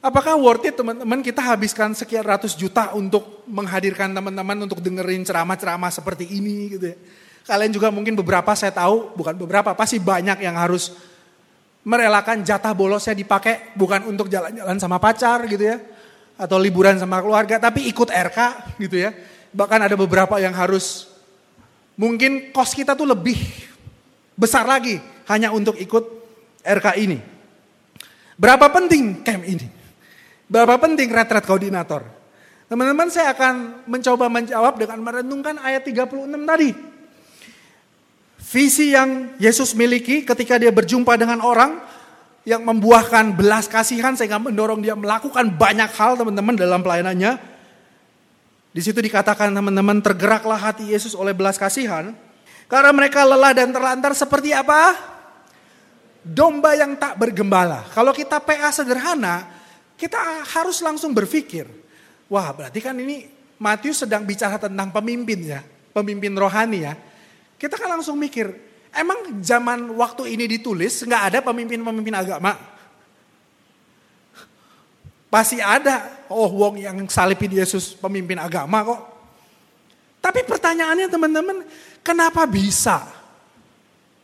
Apakah 0.02 0.34
worth 0.34 0.66
it 0.66 0.74
teman-teman 0.74 1.22
kita 1.22 1.46
habiskan 1.46 1.94
sekian 1.94 2.26
ratus 2.26 2.58
juta 2.58 2.90
untuk 2.98 3.46
menghadirkan 3.46 4.10
teman-teman 4.12 4.66
untuk 4.66 4.82
dengerin 4.82 5.22
ceramah-ceramah 5.22 5.94
seperti 5.94 6.26
ini 6.34 6.74
gitu 6.74 6.90
ya. 6.90 6.98
Kalian 7.46 7.70
juga 7.70 7.94
mungkin 7.94 8.18
beberapa 8.18 8.50
saya 8.58 8.74
tahu, 8.74 9.14
bukan 9.14 9.38
beberapa, 9.38 9.78
pasti 9.78 10.02
banyak 10.02 10.42
yang 10.42 10.58
harus 10.58 10.90
merelakan 11.86 12.42
jatah 12.42 12.74
bolosnya 12.74 13.14
dipakai 13.14 13.78
bukan 13.78 14.10
untuk 14.10 14.26
jalan-jalan 14.26 14.82
sama 14.82 14.98
pacar 14.98 15.46
gitu 15.46 15.70
ya. 15.70 15.78
Atau 16.34 16.58
liburan 16.58 16.98
sama 16.98 17.22
keluarga, 17.22 17.62
tapi 17.62 17.86
ikut 17.88 18.10
RK 18.10 18.40
gitu 18.82 18.98
ya. 18.98 19.14
Bahkan 19.54 19.86
ada 19.86 19.96
beberapa 19.98 20.42
yang 20.42 20.54
harus, 20.58 21.08
mungkin 21.94 22.50
kos 22.50 22.74
kita 22.74 22.98
tuh 22.98 23.06
lebih 23.06 23.38
besar 24.34 24.66
lagi 24.66 24.98
hanya 25.30 25.54
untuk 25.54 25.78
ikut 25.78 26.04
RK 26.66 26.88
ini. 26.98 27.22
Berapa 28.34 28.66
penting 28.74 29.22
camp 29.22 29.46
ini? 29.46 29.70
Berapa 30.50 30.82
penting 30.82 31.10
retret 31.14 31.46
koordinator? 31.46 32.02
Teman-teman 32.66 33.06
saya 33.14 33.38
akan 33.38 33.86
mencoba 33.86 34.26
menjawab 34.34 34.82
dengan 34.82 34.98
merenungkan 35.06 35.62
ayat 35.62 35.86
36 35.86 36.10
tadi. 36.50 36.70
Visi 38.44 38.94
yang 38.94 39.38
Yesus 39.38 39.78
miliki 39.78 40.26
ketika 40.26 40.58
dia 40.58 40.74
berjumpa 40.74 41.14
dengan 41.16 41.42
orang 41.46 41.78
yang 42.44 42.64
membuahkan 42.64 43.36
belas 43.36 43.72
kasihan 43.72 44.16
sehingga 44.20 44.40
mendorong 44.40 44.84
dia 44.84 44.96
melakukan 45.00 45.48
banyak 45.48 45.92
hal 45.96 46.20
teman-teman 46.20 46.56
dalam 46.60 46.84
pelayanannya. 46.84 47.40
Di 48.74 48.82
situ 48.84 49.00
dikatakan 49.00 49.54
teman-teman 49.54 50.04
tergeraklah 50.04 50.60
hati 50.60 50.92
Yesus 50.92 51.16
oleh 51.16 51.32
belas 51.32 51.56
kasihan. 51.56 52.12
Karena 52.68 52.92
mereka 52.92 53.24
lelah 53.24 53.54
dan 53.54 53.70
terlantar 53.70 54.12
seperti 54.18 54.52
apa? 54.52 54.98
Domba 56.24 56.74
yang 56.74 56.96
tak 56.96 57.20
bergembala. 57.20 57.86
Kalau 57.92 58.16
kita 58.16 58.40
PA 58.40 58.72
sederhana, 58.72 59.46
kita 60.00 60.18
harus 60.58 60.80
langsung 60.82 61.12
berpikir, 61.12 61.68
wah 62.32 62.50
berarti 62.56 62.80
kan 62.80 62.96
ini 62.98 63.30
Matius 63.60 64.04
sedang 64.04 64.26
bicara 64.26 64.58
tentang 64.58 64.90
pemimpin 64.92 65.40
ya, 65.44 65.62
pemimpin 65.94 66.34
rohani 66.34 66.80
ya. 66.84 66.96
Kita 67.60 67.78
kan 67.78 68.00
langsung 68.00 68.18
mikir, 68.18 68.52
emang 68.94 69.42
zaman 69.42 69.90
waktu 69.98 70.38
ini 70.38 70.46
ditulis 70.58 71.02
nggak 71.04 71.24
ada 71.34 71.40
pemimpin-pemimpin 71.42 72.16
agama? 72.16 72.54
Pasti 75.34 75.58
ada, 75.58 76.26
oh 76.30 76.46
wong 76.46 76.78
yang 76.78 76.98
salipin 77.10 77.50
Yesus 77.50 77.98
pemimpin 77.98 78.38
agama 78.38 78.86
kok. 78.86 79.02
Tapi 80.22 80.46
pertanyaannya 80.46 81.10
teman-teman, 81.10 81.58
kenapa 82.06 82.46
bisa 82.46 83.04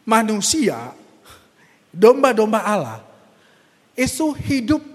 manusia, 0.06 0.94
domba-domba 1.90 2.62
Allah, 2.62 3.02
itu 3.98 4.32
hidup 4.38 4.86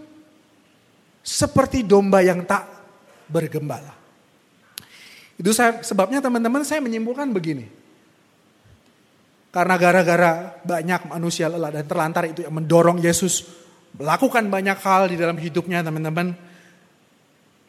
seperti 1.21 1.83
domba 1.83 2.23
yang 2.23 2.47
tak 2.47 2.65
bergembala. 3.29 3.93
Itu 5.35 5.51
saya, 5.51 5.83
sebabnya 5.83 6.23
teman-teman 6.23 6.63
saya 6.63 6.79
menyimpulkan 6.79 7.27
begini. 7.35 7.67
Karena 9.55 9.79
gara-gara 9.79 10.59
banyak 10.67 11.15
manusia 11.15 11.47
lelah 11.47 11.71
dan 11.71 11.87
terlantar 11.87 12.27
itu 12.27 12.43
yang 12.43 12.59
mendorong 12.59 12.99
Yesus 12.99 13.47
melakukan 13.95 14.51
banyak 14.51 14.75
hal 14.83 15.07
di 15.07 15.15
dalam 15.15 15.39
hidupnya 15.39 15.79
teman-teman. 15.87 16.35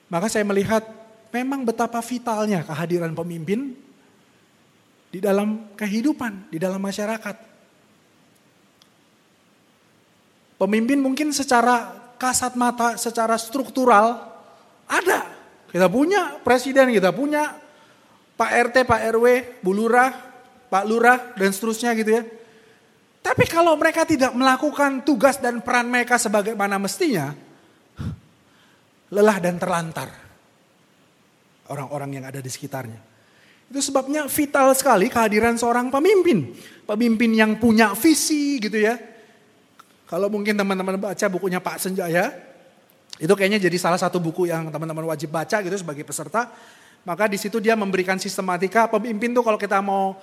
Maka 0.09 0.25
saya 0.25 0.41
melihat 0.49 0.81
memang 1.29 1.61
betapa 1.61 2.01
vitalnya 2.01 2.65
kehadiran 2.65 3.13
pemimpin 3.13 3.77
di 5.13 5.21
dalam 5.21 5.77
kehidupan, 5.77 6.49
di 6.49 6.57
dalam 6.57 6.81
masyarakat. 6.81 7.53
Pemimpin 10.57 10.97
mungkin 11.05 11.29
secara 11.37 11.93
kasat 12.17 12.57
mata 12.57 12.97
secara 12.97 13.37
struktural 13.37 14.25
ada. 14.89 15.21
Kita 15.69 15.85
punya 15.85 16.41
presiden, 16.41 16.89
kita 16.89 17.13
punya 17.13 17.61
Pak 18.33 18.51
RT, 18.73 18.75
Pak 18.89 19.01
RW, 19.13 19.25
Bu 19.61 19.75
Lurah, 19.75 20.34
Pak 20.67 20.83
Lurah, 20.85 21.35
dan 21.37 21.49
seterusnya 21.53 21.93
gitu 21.97 22.21
ya. 22.21 22.23
Tapi 23.25 23.49
kalau 23.49 23.73
mereka 23.73 24.05
tidak 24.05 24.33
melakukan 24.37 25.01
tugas 25.01 25.41
dan 25.41 25.61
peran 25.65 25.89
mereka 25.89 26.21
sebagaimana 26.21 26.77
mestinya, 26.77 27.33
lelah 29.09 29.37
dan 29.41 29.57
terlantar 29.57 30.09
orang-orang 31.69 32.21
yang 32.21 32.25
ada 32.29 32.37
di 32.37 32.49
sekitarnya. 32.51 33.01
Itu 33.65 33.81
sebabnya 33.81 34.29
vital 34.29 34.77
sekali 34.77 35.09
kehadiran 35.09 35.57
seorang 35.57 35.89
pemimpin. 35.89 36.53
Pemimpin 36.85 37.33
yang 37.33 37.57
punya 37.57 37.97
visi 37.97 38.61
gitu 38.61 38.77
ya 38.77 39.15
kalau 40.05 40.29
mungkin 40.29 40.53
teman-teman 40.53 41.01
baca 41.01 41.25
bukunya 41.33 41.57
Pak 41.57 41.81
Senjaya, 41.81 42.29
itu 43.17 43.33
kayaknya 43.33 43.57
jadi 43.57 43.77
salah 43.81 43.97
satu 43.97 44.21
buku 44.21 44.45
yang 44.45 44.69
teman-teman 44.69 45.09
wajib 45.09 45.33
baca 45.33 45.65
gitu 45.65 45.73
sebagai 45.73 46.05
peserta. 46.05 46.53
Maka 47.05 47.25
di 47.25 47.37
situ 47.41 47.57
dia 47.57 47.73
memberikan 47.73 48.17
sistematika 48.21 48.85
pemimpin 48.89 49.33
tuh 49.33 49.41
kalau 49.41 49.57
kita 49.57 49.81
mau 49.81 50.17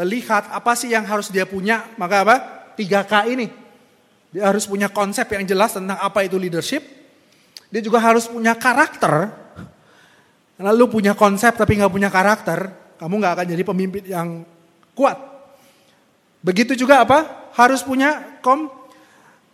lihat 0.00 0.48
apa 0.48 0.72
sih 0.72 0.88
yang 0.88 1.04
harus 1.04 1.28
dia 1.28 1.44
punya, 1.44 1.84
maka 2.00 2.24
apa? 2.24 2.36
3K 2.80 3.12
ini. 3.28 3.52
Dia 4.32 4.48
harus 4.48 4.64
punya 4.64 4.88
konsep 4.88 5.28
yang 5.28 5.44
jelas 5.44 5.76
tentang 5.76 6.00
apa 6.00 6.24
itu 6.24 6.40
leadership. 6.40 6.80
Dia 7.68 7.84
juga 7.84 8.00
harus 8.00 8.24
punya 8.24 8.56
karakter. 8.56 9.28
Karena 10.56 10.72
punya 10.88 11.12
konsep 11.12 11.52
tapi 11.52 11.76
nggak 11.76 11.92
punya 11.92 12.08
karakter, 12.08 12.72
kamu 12.96 13.14
nggak 13.20 13.32
akan 13.36 13.46
jadi 13.52 13.62
pemimpin 13.66 14.04
yang 14.08 14.28
kuat. 14.96 15.20
Begitu 16.40 16.72
juga 16.78 17.04
apa? 17.04 17.50
Harus 17.52 17.84
punya 17.84 18.40
kom 18.40 18.72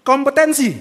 kompetensi. 0.07 0.78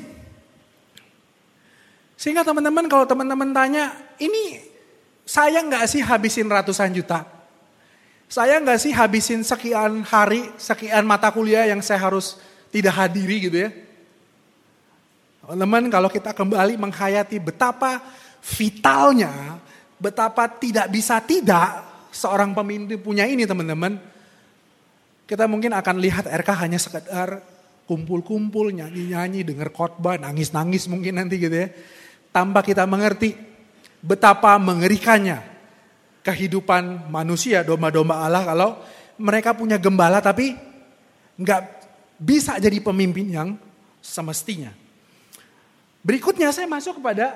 Sehingga 2.18 2.41
teman-teman 2.41 2.89
kalau 2.89 3.05
teman-teman 3.05 3.49
tanya, 3.53 3.93
ini 4.18 4.62
saya 5.26 5.62
nggak 5.62 5.86
sih 5.86 6.01
habisin 6.01 6.49
ratusan 6.49 6.93
juta? 6.93 7.36
Saya 8.28 8.59
nggak 8.59 8.80
sih 8.84 8.91
habisin 8.91 9.39
sekian 9.39 10.03
hari, 10.03 10.51
sekian 10.59 11.07
mata 11.07 11.32
kuliah 11.32 11.63
yang 11.63 11.80
saya 11.80 12.11
harus 12.11 12.36
tidak 12.67 12.99
hadiri 12.99 13.47
gitu 13.47 13.57
ya? 13.63 13.69
Teman-teman 15.39 15.88
kalau 15.88 16.11
kita 16.11 16.36
kembali 16.36 16.75
menghayati 16.75 17.39
betapa 17.39 18.03
vitalnya, 18.43 19.55
betapa 19.95 20.51
tidak 20.51 20.91
bisa 20.91 21.23
tidak 21.23 21.88
seorang 22.11 22.51
pemimpin 22.51 22.99
punya 22.99 23.23
ini 23.23 23.47
teman-teman. 23.47 23.95
Kita 25.23 25.47
mungkin 25.47 25.71
akan 25.71 25.95
lihat 26.03 26.28
RK 26.28 26.49
hanya 26.67 26.80
sekedar 26.84 27.39
kumpul-kumpul, 27.88 28.75
nyanyi-nyanyi, 28.75 29.47
dengar 29.47 29.71
khotbah, 29.71 30.19
nangis-nangis 30.19 30.91
mungkin 30.91 31.23
nanti 31.23 31.39
gitu 31.39 31.55
ya. 31.55 31.71
Tanpa 32.36 32.59
kita 32.59 32.84
mengerti 32.84 33.32
betapa 34.03 34.59
mengerikannya 34.59 35.57
kehidupan 36.28 37.07
manusia, 37.07 37.63
domba-domba 37.63 38.19
Allah 38.19 38.43
kalau 38.43 38.69
mereka 39.15 39.55
punya 39.55 39.80
gembala 39.80 40.19
tapi 40.19 40.59
nggak 41.39 41.61
bisa 42.19 42.59
jadi 42.59 42.84
pemimpin 42.84 43.32
yang 43.32 43.49
semestinya. 44.03 44.75
Berikutnya 46.03 46.51
saya 46.51 46.67
masuk 46.67 46.99
kepada 46.99 47.36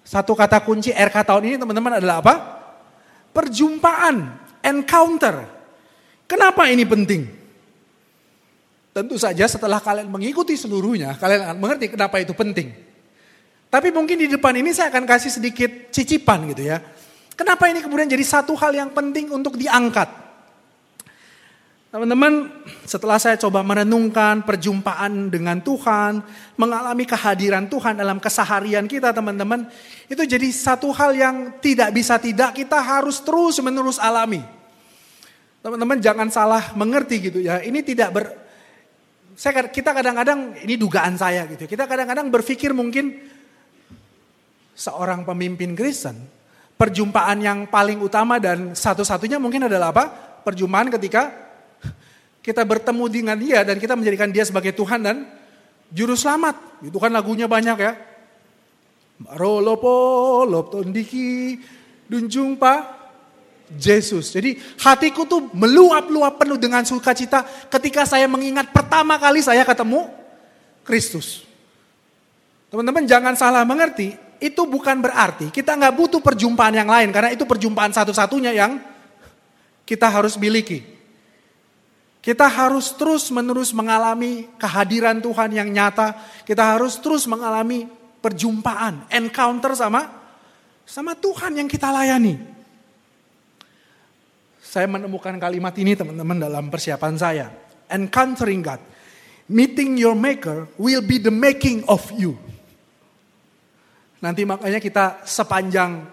satu 0.00 0.32
kata 0.32 0.64
kunci 0.64 0.96
RK 0.96 1.16
tahun 1.28 1.44
ini 1.52 1.56
teman-teman 1.60 2.00
adalah 2.00 2.24
apa? 2.24 2.34
Perjumpaan, 3.36 4.40
encounter. 4.64 5.44
Kenapa 6.24 6.66
ini 6.72 6.88
penting? 6.88 7.28
Tentu 8.90 9.16
saja 9.20 9.46
setelah 9.46 9.78
kalian 9.78 10.10
mengikuti 10.10 10.58
seluruhnya, 10.58 11.14
kalian 11.14 11.46
akan 11.46 11.56
mengerti 11.62 11.86
kenapa 11.94 12.18
itu 12.18 12.34
penting. 12.34 12.74
Tapi 13.70 13.94
mungkin 13.94 14.18
di 14.18 14.26
depan 14.26 14.50
ini 14.58 14.74
saya 14.74 14.90
akan 14.90 15.06
kasih 15.06 15.30
sedikit 15.30 15.94
cicipan 15.94 16.50
gitu 16.50 16.66
ya. 16.74 16.82
Kenapa 17.40 17.72
ini 17.72 17.80
kemudian 17.80 18.04
jadi 18.04 18.20
satu 18.20 18.52
hal 18.52 18.76
yang 18.76 18.92
penting 18.92 19.32
untuk 19.32 19.56
diangkat? 19.56 20.12
Teman-teman, 21.88 22.52
setelah 22.84 23.16
saya 23.16 23.40
coba 23.40 23.64
merenungkan 23.64 24.44
perjumpaan 24.44 25.32
dengan 25.32 25.56
Tuhan, 25.64 26.20
mengalami 26.60 27.08
kehadiran 27.08 27.64
Tuhan 27.64 27.96
dalam 27.96 28.20
keseharian 28.20 28.84
kita 28.84 29.16
teman-teman, 29.16 29.64
itu 30.12 30.20
jadi 30.20 30.52
satu 30.52 30.92
hal 30.92 31.16
yang 31.16 31.36
tidak 31.64 31.96
bisa 31.96 32.20
tidak 32.20 32.60
kita 32.60 32.76
harus 32.76 33.24
terus 33.24 33.56
menerus 33.64 33.96
alami. 33.96 34.44
Teman-teman 35.64 35.96
jangan 35.96 36.28
salah 36.28 36.76
mengerti 36.76 37.32
gitu 37.32 37.40
ya. 37.40 37.64
Ini 37.64 37.80
tidak 37.80 38.08
ber 38.12 38.24
saya 39.32 39.64
kita 39.64 39.96
kadang-kadang 39.96 40.60
ini 40.60 40.76
dugaan 40.76 41.16
saya 41.16 41.48
gitu. 41.48 41.64
Kita 41.64 41.88
kadang-kadang 41.88 42.28
berpikir 42.28 42.76
mungkin 42.76 43.16
seorang 44.76 45.24
pemimpin 45.24 45.72
Kristen 45.72 46.39
perjumpaan 46.80 47.36
yang 47.44 47.68
paling 47.68 48.00
utama 48.00 48.40
dan 48.40 48.72
satu-satunya 48.72 49.36
mungkin 49.36 49.68
adalah 49.68 49.92
apa? 49.92 50.08
Perjumpaan 50.40 50.88
ketika 50.88 51.28
kita 52.40 52.64
bertemu 52.64 53.04
dengan 53.12 53.36
dia 53.36 53.60
dan 53.60 53.76
kita 53.76 53.92
menjadikan 53.92 54.32
dia 54.32 54.48
sebagai 54.48 54.72
Tuhan 54.72 55.04
dan 55.04 55.28
juru 55.92 56.16
selamat. 56.16 56.80
Itu 56.80 56.96
kan 56.96 57.12
lagunya 57.12 57.44
banyak 57.44 57.76
ya. 57.76 57.92
Marolopo, 59.20 60.48
loptondiki, 60.48 61.60
dunjung 62.08 62.56
pa, 62.56 62.96
Yesus. 63.76 64.32
Jadi 64.32 64.56
hatiku 64.80 65.28
tuh 65.28 65.52
meluap-luap 65.52 66.40
penuh 66.40 66.56
dengan 66.56 66.80
sukacita 66.88 67.44
ketika 67.68 68.08
saya 68.08 68.24
mengingat 68.24 68.72
pertama 68.72 69.20
kali 69.20 69.44
saya 69.44 69.60
ketemu 69.68 70.08
Kristus. 70.80 71.44
Teman-teman 72.72 73.04
jangan 73.04 73.36
salah 73.36 73.68
mengerti, 73.68 74.16
itu 74.40 74.64
bukan 74.64 75.04
berarti 75.04 75.52
kita 75.52 75.76
nggak 75.76 75.94
butuh 75.94 76.20
perjumpaan 76.24 76.72
yang 76.72 76.88
lain 76.88 77.12
karena 77.12 77.30
itu 77.36 77.44
perjumpaan 77.44 77.92
satu-satunya 77.92 78.56
yang 78.56 78.80
kita 79.84 80.08
harus 80.08 80.40
miliki. 80.40 80.82
Kita 82.20 82.48
harus 82.48 82.92
terus 82.96 83.32
menerus 83.32 83.72
mengalami 83.72 84.44
kehadiran 84.60 85.24
Tuhan 85.24 85.56
yang 85.56 85.68
nyata. 85.72 86.16
Kita 86.44 86.76
harus 86.76 87.00
terus 87.00 87.24
mengalami 87.24 87.88
perjumpaan, 88.20 89.08
encounter 89.08 89.72
sama 89.72 90.08
sama 90.84 91.16
Tuhan 91.16 91.64
yang 91.64 91.68
kita 91.68 91.88
layani. 91.88 92.36
Saya 94.60 94.86
menemukan 94.86 95.34
kalimat 95.40 95.74
ini 95.80 95.96
teman-teman 95.98 96.38
dalam 96.38 96.70
persiapan 96.70 97.14
saya. 97.18 97.46
Encountering 97.90 98.62
God. 98.62 98.80
Meeting 99.50 99.98
your 99.98 100.14
maker 100.14 100.70
will 100.78 101.02
be 101.02 101.18
the 101.18 101.32
making 101.34 101.82
of 101.90 102.06
you. 102.14 102.38
Nanti 104.20 104.44
makanya 104.44 104.80
kita 104.80 105.24
sepanjang 105.24 106.04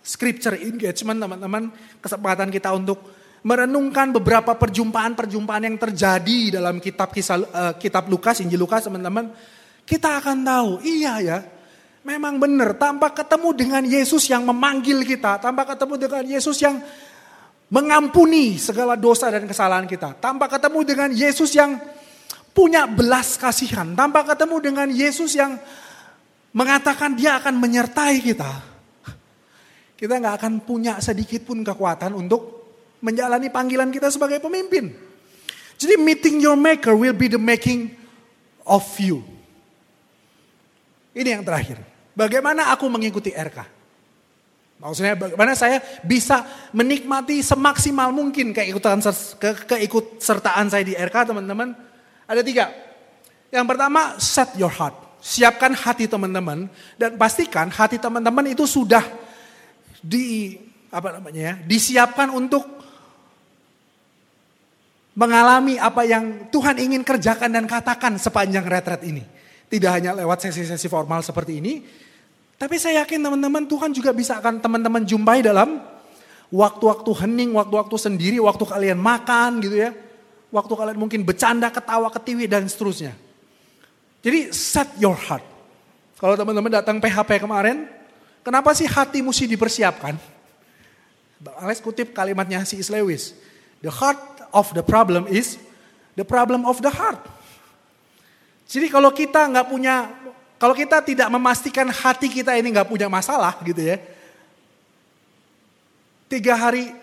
scripture 0.00 0.56
engagement 0.56 1.20
teman-teman. 1.20 1.68
Kesempatan 2.00 2.48
kita 2.48 2.72
untuk 2.72 2.98
merenungkan 3.42 4.14
beberapa 4.14 4.54
perjumpaan-perjumpaan 4.56 5.68
yang 5.68 5.76
terjadi 5.76 6.58
dalam 6.58 6.80
kitab 6.80 7.12
kisah, 7.12 7.38
uh, 7.42 7.72
kitab 7.76 8.08
Lukas, 8.08 8.40
Injil 8.40 8.60
Lukas 8.60 8.86
teman-teman. 8.86 9.30
Kita 9.82 10.22
akan 10.22 10.46
tahu, 10.46 10.70
iya 10.86 11.18
ya, 11.18 11.38
memang 12.06 12.38
benar 12.38 12.78
tanpa 12.78 13.10
ketemu 13.10 13.50
dengan 13.50 13.82
Yesus 13.82 14.30
yang 14.30 14.46
memanggil 14.46 15.02
kita, 15.02 15.42
tanpa 15.42 15.66
ketemu 15.66 15.94
dengan 15.98 16.22
Yesus 16.22 16.56
yang 16.62 16.78
mengampuni 17.66 18.62
segala 18.62 18.94
dosa 18.94 19.26
dan 19.32 19.42
kesalahan 19.42 19.90
kita. 19.90 20.14
Tanpa 20.22 20.46
ketemu 20.46 20.78
dengan 20.86 21.10
Yesus 21.10 21.50
yang 21.56 21.82
punya 22.54 22.86
belas 22.86 23.34
kasihan. 23.40 23.96
Tanpa 23.96 24.22
ketemu 24.22 24.56
dengan 24.60 24.88
Yesus 24.92 25.34
yang 25.34 25.58
mengatakan 26.52 27.16
dia 27.16 27.40
akan 27.40 27.56
menyertai 27.56 28.16
kita. 28.20 28.52
Kita 29.96 30.18
nggak 30.18 30.34
akan 30.40 30.52
punya 30.66 30.98
sedikit 30.98 31.46
pun 31.46 31.62
kekuatan 31.62 32.12
untuk 32.16 32.62
menjalani 33.02 33.48
panggilan 33.50 33.90
kita 33.90 34.10
sebagai 34.10 34.38
pemimpin. 34.38 34.90
Jadi 35.78 35.94
meeting 35.98 36.38
your 36.38 36.58
maker 36.58 36.94
will 36.94 37.16
be 37.16 37.26
the 37.26 37.40
making 37.40 37.90
of 38.62 38.86
you. 39.02 39.22
Ini 41.12 41.38
yang 41.38 41.44
terakhir. 41.44 41.82
Bagaimana 42.12 42.70
aku 42.72 42.86
mengikuti 42.88 43.32
RK? 43.32 43.82
Maksudnya 44.82 45.14
bagaimana 45.14 45.54
saya 45.54 45.78
bisa 46.02 46.42
menikmati 46.74 47.38
semaksimal 47.38 48.10
mungkin 48.10 48.50
keikutan 48.50 48.98
ke, 49.38 49.50
keikut 49.70 50.18
sertaan 50.18 50.66
saya 50.66 50.82
di 50.82 50.98
RK 50.98 51.30
teman-teman. 51.30 51.74
Ada 52.26 52.42
tiga. 52.42 52.74
Yang 53.54 53.66
pertama 53.68 54.18
set 54.18 54.50
your 54.58 54.72
heart. 54.72 55.11
Siapkan 55.22 55.70
hati 55.70 56.10
teman-teman 56.10 56.66
dan 56.98 57.14
pastikan 57.14 57.70
hati 57.70 58.02
teman-teman 58.02 58.42
itu 58.50 58.66
sudah 58.66 59.06
di 60.02 60.58
apa 60.90 61.14
namanya 61.14 61.40
ya, 61.40 61.54
disiapkan 61.62 62.34
untuk 62.34 62.66
mengalami 65.14 65.78
apa 65.78 66.02
yang 66.02 66.50
Tuhan 66.50 66.74
ingin 66.82 67.06
kerjakan 67.06 67.54
dan 67.54 67.70
katakan 67.70 68.18
sepanjang 68.18 68.66
retret 68.66 69.06
ini. 69.06 69.22
Tidak 69.70 69.88
hanya 69.88 70.10
lewat 70.12 70.42
sesi-sesi 70.42 70.90
formal 70.90 71.22
seperti 71.22 71.62
ini, 71.62 71.80
tapi 72.62 72.76
saya 72.78 73.02
yakin 73.02 73.22
teman-teman 73.22 73.66
Tuhan 73.66 73.90
juga 73.90 74.14
bisa 74.14 74.38
akan 74.42 74.62
teman-teman 74.62 75.02
jumpai 75.06 75.42
dalam 75.42 75.82
waktu-waktu 76.52 77.10
hening, 77.24 77.50
waktu-waktu 77.56 77.96
sendiri, 77.96 78.38
waktu 78.38 78.62
kalian 78.62 79.00
makan 79.00 79.58
gitu 79.64 79.82
ya. 79.82 79.90
Waktu 80.52 80.72
kalian 80.76 80.98
mungkin 81.00 81.24
bercanda, 81.24 81.72
ketawa, 81.72 82.12
ketiwi 82.12 82.44
dan 82.44 82.68
seterusnya. 82.68 83.16
Jadi 84.22 84.54
set 84.54 84.86
your 85.02 85.18
heart. 85.18 85.42
Kalau 86.22 86.38
teman-teman 86.38 86.70
datang 86.70 87.02
PHP 87.02 87.42
kemarin, 87.42 87.90
kenapa 88.46 88.70
sih 88.78 88.86
hati 88.86 89.18
mesti 89.18 89.50
dipersiapkan? 89.50 90.14
Bang 91.42 91.56
Alex 91.58 91.82
kutip 91.82 92.14
kalimatnya 92.14 92.62
si 92.62 92.78
Lewis. 92.86 93.34
The 93.82 93.90
heart 93.90 94.22
of 94.54 94.70
the 94.78 94.86
problem 94.86 95.26
is 95.26 95.58
the 96.14 96.22
problem 96.22 96.62
of 96.62 96.78
the 96.78 96.94
heart. 96.94 97.18
Jadi 98.70 98.86
kalau 98.86 99.10
kita 99.10 99.50
nggak 99.50 99.66
punya 99.66 100.06
kalau 100.62 100.78
kita 100.78 101.02
tidak 101.02 101.26
memastikan 101.26 101.90
hati 101.90 102.30
kita 102.30 102.54
ini 102.54 102.70
nggak 102.70 102.86
punya 102.86 103.10
masalah 103.10 103.58
gitu 103.66 103.82
ya. 103.82 103.98
Tiga 106.30 106.54
hari, 106.54 106.94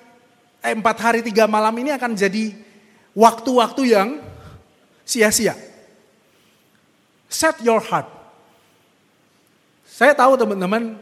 eh, 0.64 0.72
empat 0.72 0.98
hari 1.04 1.20
tiga 1.20 1.44
malam 1.44 1.76
ini 1.76 1.92
akan 1.92 2.16
jadi 2.16 2.56
waktu-waktu 3.12 3.92
yang 3.92 4.24
sia-sia. 5.04 5.69
Set 7.30 7.62
your 7.62 7.78
heart. 7.80 8.10
Saya 9.86 10.18
tahu 10.18 10.34
teman-teman 10.34 10.98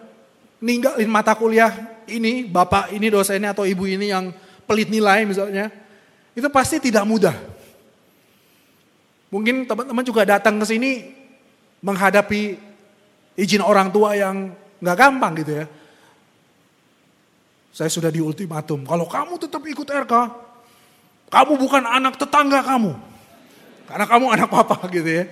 ninggalin 0.59 1.07
mata 1.07 1.31
kuliah 1.33 1.71
ini, 2.03 2.43
bapak 2.43 2.91
ini 2.91 3.07
dosennya 3.07 3.55
atau 3.55 3.63
ibu 3.63 3.87
ini 3.87 4.11
yang 4.11 4.35
pelit 4.67 4.91
nilai 4.91 5.23
misalnya, 5.23 5.71
itu 6.35 6.47
pasti 6.51 6.83
tidak 6.83 7.07
mudah. 7.07 7.35
Mungkin 9.31 9.67
teman-teman 9.67 10.03
juga 10.03 10.27
datang 10.27 10.59
ke 10.59 10.65
sini 10.67 10.91
menghadapi 11.79 12.59
izin 13.39 13.63
orang 13.63 13.91
tua 13.91 14.15
yang 14.17 14.51
nggak 14.83 14.97
gampang 14.97 15.33
gitu 15.39 15.51
ya. 15.63 15.65
Saya 17.71 17.93
sudah 17.93 18.09
di 18.09 18.17
ultimatum, 18.17 18.81
kalau 18.83 19.05
kamu 19.05 19.37
tetap 19.37 19.61
ikut 19.61 19.85
RK, 19.85 20.13
kamu 21.29 21.53
bukan 21.61 21.83
anak 21.85 22.17
tetangga 22.17 22.65
kamu. 22.65 22.97
Karena 23.87 24.05
kamu 24.09 24.25
anak 24.33 24.49
papa 24.49 24.81
gitu 24.89 25.05
ya. 25.05 25.29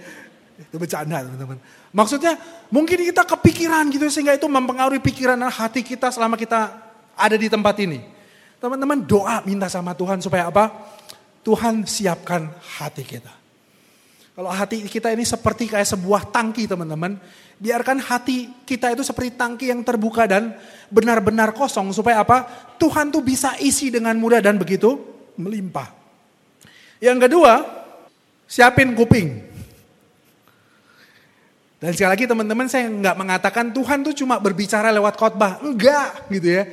Itu 0.55 0.79
bercanda 0.79 1.19
teman-teman. 1.19 1.59
Maksudnya 1.91 2.39
mungkin 2.71 3.03
kita 3.03 3.27
kepikiran 3.27 3.91
gitu 3.91 4.07
sehingga 4.07 4.35
itu 4.35 4.47
mempengaruhi 4.47 5.03
pikiran 5.03 5.35
dan 5.35 5.51
hati 5.51 5.83
kita 5.83 6.11
selama 6.11 6.39
kita 6.39 6.71
ada 7.15 7.35
di 7.35 7.47
tempat 7.51 7.75
ini. 7.83 7.99
Teman-teman 8.59 9.03
doa 9.03 9.43
minta 9.43 9.67
sama 9.67 9.91
Tuhan 9.91 10.23
supaya 10.23 10.47
apa? 10.47 10.71
Tuhan 11.43 11.83
siapkan 11.85 12.49
hati 12.79 13.03
kita. 13.03 13.33
Kalau 14.35 14.51
hati 14.51 14.83
kita 14.89 15.15
ini 15.15 15.23
seperti 15.23 15.71
kayak 15.71 15.87
sebuah 15.87 16.27
tangki 16.33 16.67
teman-teman. 16.67 17.15
Biarkan 17.55 18.03
hati 18.03 18.51
kita 18.67 18.91
itu 18.91 18.99
seperti 18.99 19.31
tangki 19.39 19.71
yang 19.71 19.79
terbuka 19.79 20.27
dan 20.27 20.59
benar-benar 20.91 21.55
kosong. 21.55 21.95
Supaya 21.95 22.19
apa? 22.19 22.43
Tuhan 22.75 23.15
tuh 23.15 23.23
bisa 23.23 23.55
isi 23.63 23.87
dengan 23.87 24.19
mudah 24.19 24.43
dan 24.43 24.59
begitu 24.59 24.99
melimpah. 25.39 25.87
Yang 26.99 27.29
kedua, 27.29 27.53
siapin 28.49 28.91
kuping. 28.97 29.44
Dan 31.85 31.93
sekali 31.93 32.17
lagi 32.17 32.25
teman-teman 32.25 32.65
saya 32.65 32.89
nggak 32.89 33.13
mengatakan 33.13 33.69
Tuhan 33.69 34.01
tuh 34.01 34.17
cuma 34.17 34.41
berbicara 34.41 34.89
lewat 34.89 35.21
khotbah. 35.21 35.61
Enggak 35.61 36.25
gitu 36.33 36.57
ya. 36.57 36.65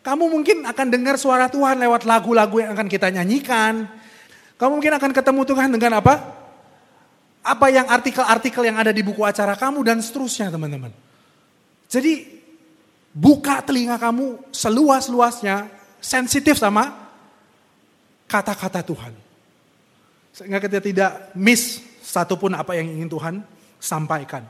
Kamu 0.00 0.32
mungkin 0.32 0.64
akan 0.64 0.86
dengar 0.88 1.20
suara 1.20 1.52
Tuhan 1.52 1.76
lewat 1.76 2.08
lagu-lagu 2.08 2.56
yang 2.56 2.72
akan 2.72 2.88
kita 2.88 3.12
nyanyikan. 3.12 3.84
Kamu 4.56 4.80
mungkin 4.80 4.96
akan 4.96 5.12
ketemu 5.12 5.44
Tuhan 5.44 5.68
dengan 5.76 6.00
apa? 6.00 6.40
apa 7.40 7.72
yang 7.72 7.88
artikel-artikel 7.88 8.68
yang 8.68 8.76
ada 8.76 8.92
di 8.92 9.00
buku 9.00 9.24
acara 9.24 9.56
kamu 9.56 9.80
dan 9.80 9.98
seterusnya 10.04 10.52
teman-teman. 10.52 10.92
Jadi 11.88 12.28
buka 13.16 13.64
telinga 13.64 13.96
kamu 13.96 14.52
seluas-luasnya, 14.52 15.72
sensitif 15.98 16.60
sama 16.60 16.92
kata-kata 18.28 18.84
Tuhan. 18.84 19.12
Sehingga 20.36 20.60
kita 20.60 20.78
tidak 20.84 21.32
miss 21.32 21.80
satupun 22.04 22.54
apa 22.54 22.76
yang 22.76 22.86
ingin 22.92 23.08
Tuhan 23.08 23.34
sampaikan. 23.80 24.44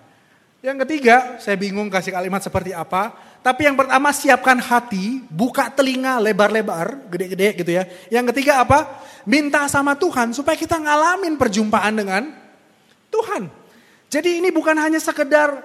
Yang 0.60 0.84
ketiga, 0.84 1.40
saya 1.40 1.56
bingung 1.56 1.88
kasih 1.88 2.12
kalimat 2.12 2.44
seperti 2.44 2.76
apa. 2.76 3.16
Tapi 3.40 3.64
yang 3.64 3.80
pertama 3.80 4.12
siapkan 4.12 4.60
hati, 4.60 5.24
buka 5.32 5.72
telinga 5.72 6.20
lebar-lebar, 6.20 7.08
gede-gede 7.08 7.48
gitu 7.64 7.70
ya. 7.72 7.88
Yang 8.12 8.36
ketiga 8.36 8.60
apa? 8.60 9.00
Minta 9.24 9.64
sama 9.72 9.96
Tuhan 9.96 10.36
supaya 10.36 10.60
kita 10.60 10.76
ngalamin 10.76 11.40
perjumpaan 11.40 11.96
dengan 11.96 12.22
Tuhan. 13.08 13.48
Jadi 14.12 14.44
ini 14.44 14.52
bukan 14.52 14.76
hanya 14.76 15.00
sekedar 15.00 15.64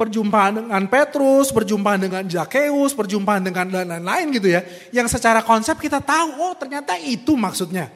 perjumpaan 0.00 0.64
dengan 0.64 0.88
Petrus, 0.88 1.52
perjumpaan 1.52 2.00
dengan 2.00 2.24
Zakeus, 2.24 2.96
perjumpaan 2.96 3.44
dengan 3.44 3.68
lain-lain 3.68 4.26
gitu 4.32 4.48
ya. 4.48 4.64
Yang 4.88 5.20
secara 5.20 5.44
konsep 5.44 5.76
kita 5.76 6.00
tahu, 6.00 6.40
oh 6.40 6.56
ternyata 6.56 6.96
itu 6.96 7.36
maksudnya. 7.36 7.92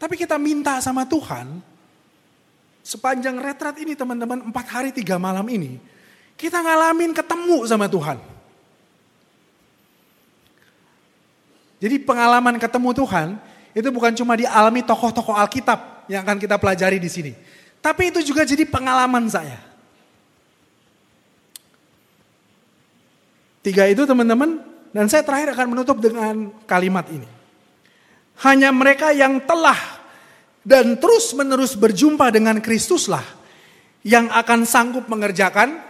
Tapi 0.00 0.16
kita 0.16 0.40
minta 0.40 0.80
sama 0.80 1.04
Tuhan, 1.04 1.60
sepanjang 2.90 3.38
retret 3.38 3.78
ini 3.78 3.94
teman-teman, 3.94 4.50
empat 4.50 4.66
hari 4.66 4.90
tiga 4.90 5.14
malam 5.14 5.46
ini, 5.46 5.78
kita 6.34 6.58
ngalamin 6.58 7.14
ketemu 7.14 7.62
sama 7.70 7.86
Tuhan. 7.86 8.18
Jadi 11.78 11.96
pengalaman 12.02 12.58
ketemu 12.58 12.90
Tuhan, 12.90 13.28
itu 13.70 13.88
bukan 13.94 14.12
cuma 14.18 14.34
dialami 14.34 14.82
tokoh-tokoh 14.82 15.38
Alkitab 15.38 16.10
yang 16.10 16.26
akan 16.26 16.42
kita 16.42 16.58
pelajari 16.58 16.98
di 16.98 17.06
sini. 17.06 17.32
Tapi 17.78 18.10
itu 18.10 18.20
juga 18.26 18.42
jadi 18.42 18.66
pengalaman 18.66 19.30
saya. 19.30 19.56
Tiga 23.62 23.86
itu 23.86 24.02
teman-teman, 24.02 24.60
dan 24.90 25.06
saya 25.06 25.22
terakhir 25.22 25.54
akan 25.54 25.78
menutup 25.78 25.96
dengan 26.02 26.50
kalimat 26.66 27.06
ini. 27.08 27.28
Hanya 28.42 28.74
mereka 28.74 29.14
yang 29.14 29.38
telah 29.46 29.99
dan 30.60 31.00
terus 31.00 31.32
menerus 31.32 31.72
berjumpa 31.76 32.28
dengan 32.28 32.60
Kristuslah 32.60 33.24
yang 34.04 34.28
akan 34.32 34.64
sanggup 34.64 35.08
mengerjakan 35.08 35.80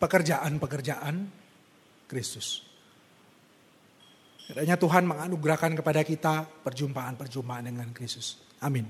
pekerjaan-pekerjaan 0.00 1.28
Kristus. 2.08 2.64
Kiranya 4.42 4.76
Tuhan 4.76 5.08
menganugerahkan 5.08 5.72
kepada 5.78 6.04
kita 6.04 6.44
perjumpaan-perjumpaan 6.66 7.72
dengan 7.72 7.88
Kristus. 7.94 8.42
Amin. 8.60 8.84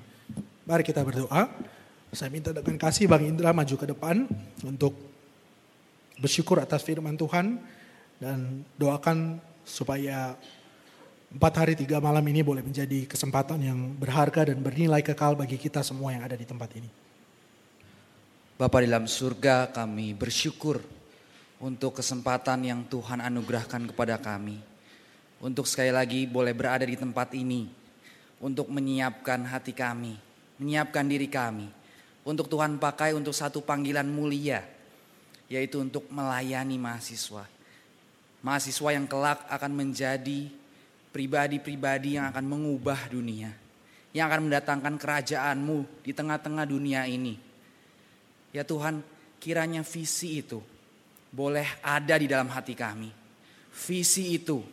Mari 0.66 0.82
kita 0.82 1.06
berdoa. 1.06 1.46
Saya 2.12 2.28
minta 2.28 2.50
dengan 2.52 2.76
kasih 2.76 3.08
Bang 3.08 3.24
Indra 3.24 3.54
maju 3.54 3.76
ke 3.78 3.86
depan 3.88 4.26
untuk 4.66 4.92
bersyukur 6.20 6.60
atas 6.60 6.84
firman 6.84 7.16
Tuhan 7.16 7.56
dan 8.20 8.62
doakan 8.76 9.40
supaya 9.64 10.36
empat 11.32 11.64
hari 11.64 11.72
tiga 11.72 11.96
malam 11.96 12.20
ini 12.28 12.44
boleh 12.44 12.60
menjadi 12.60 13.08
kesempatan 13.08 13.56
yang 13.64 13.78
berharga 13.96 14.52
dan 14.52 14.60
bernilai 14.60 15.00
kekal 15.00 15.32
bagi 15.32 15.56
kita 15.56 15.80
semua 15.80 16.12
yang 16.12 16.28
ada 16.28 16.36
di 16.36 16.44
tempat 16.44 16.68
ini. 16.76 16.90
Bapa 18.60 18.84
di 18.84 18.92
dalam 18.92 19.08
surga 19.08 19.72
kami 19.72 20.12
bersyukur 20.12 20.84
untuk 21.64 21.96
kesempatan 21.96 22.68
yang 22.68 22.80
Tuhan 22.84 23.24
anugerahkan 23.24 23.88
kepada 23.88 24.20
kami. 24.20 24.60
Untuk 25.40 25.64
sekali 25.64 25.88
lagi 25.88 26.28
boleh 26.28 26.52
berada 26.52 26.84
di 26.84 26.94
tempat 26.94 27.32
ini. 27.32 27.66
Untuk 28.42 28.68
menyiapkan 28.68 29.46
hati 29.48 29.72
kami, 29.72 30.18
menyiapkan 30.60 31.06
diri 31.08 31.32
kami. 31.32 31.70
Untuk 32.28 32.52
Tuhan 32.52 32.76
pakai 32.76 33.16
untuk 33.16 33.32
satu 33.32 33.64
panggilan 33.64 34.06
mulia 34.06 34.62
yaitu 35.50 35.80
untuk 35.80 36.08
melayani 36.12 36.76
mahasiswa. 36.76 37.44
Mahasiswa 38.40 38.88
yang 38.94 39.04
kelak 39.04 39.44
akan 39.52 39.72
menjadi 39.74 40.61
pribadi-pribadi 41.12 42.16
yang 42.16 42.32
akan 42.32 42.44
mengubah 42.48 43.12
dunia, 43.12 43.52
yang 44.16 44.32
akan 44.32 44.48
mendatangkan 44.48 44.96
kerajaanmu 44.96 46.02
di 46.02 46.12
tengah-tengah 46.16 46.64
dunia 46.64 47.04
ini. 47.04 47.36
Ya 48.50 48.64
Tuhan, 48.64 49.04
kiranya 49.36 49.84
visi 49.84 50.40
itu 50.40 50.64
boleh 51.28 51.68
ada 51.84 52.16
di 52.16 52.26
dalam 52.26 52.48
hati 52.48 52.72
kami. 52.72 53.12
Visi 53.72 54.36
itu 54.36 54.64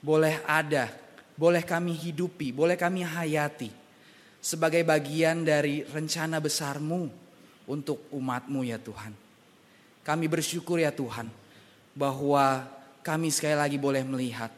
boleh 0.00 0.40
ada, 0.44 0.92
boleh 1.36 1.64
kami 1.64 1.96
hidupi, 1.96 2.52
boleh 2.52 2.76
kami 2.76 3.04
hayati 3.04 3.68
sebagai 4.38 4.84
bagian 4.86 5.44
dari 5.44 5.84
rencana 5.84 6.40
besarmu 6.40 7.10
untuk 7.68 8.08
umatmu 8.12 8.64
ya 8.64 8.80
Tuhan. 8.80 9.12
Kami 10.04 10.24
bersyukur 10.24 10.80
ya 10.80 10.88
Tuhan 10.88 11.28
bahwa 11.92 12.64
kami 13.04 13.28
sekali 13.28 13.56
lagi 13.56 13.76
boleh 13.76 14.00
melihat 14.08 14.48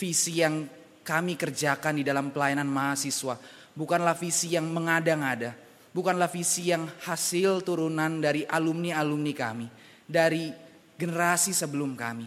visi 0.00 0.40
yang 0.40 0.64
kami 1.04 1.36
kerjakan 1.36 2.00
di 2.00 2.04
dalam 2.08 2.32
pelayanan 2.32 2.64
mahasiswa 2.64 3.36
bukanlah 3.74 4.16
visi 4.16 4.54
yang 4.54 4.66
mengada-ngada, 4.68 5.54
bukanlah 5.94 6.30
visi 6.30 6.70
yang 6.70 6.88
hasil 7.06 7.62
turunan 7.62 8.18
dari 8.18 8.46
alumni-alumni 8.46 9.32
kami, 9.34 9.66
dari 10.06 10.50
generasi 10.98 11.54
sebelum 11.54 11.94
kami. 11.94 12.26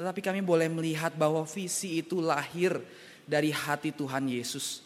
Tetapi 0.00 0.20
kami 0.24 0.40
boleh 0.40 0.66
melihat 0.72 1.12
bahwa 1.12 1.44
visi 1.44 2.00
itu 2.00 2.24
lahir 2.24 2.80
dari 3.28 3.52
hati 3.52 3.92
Tuhan 3.92 4.26
Yesus. 4.32 4.80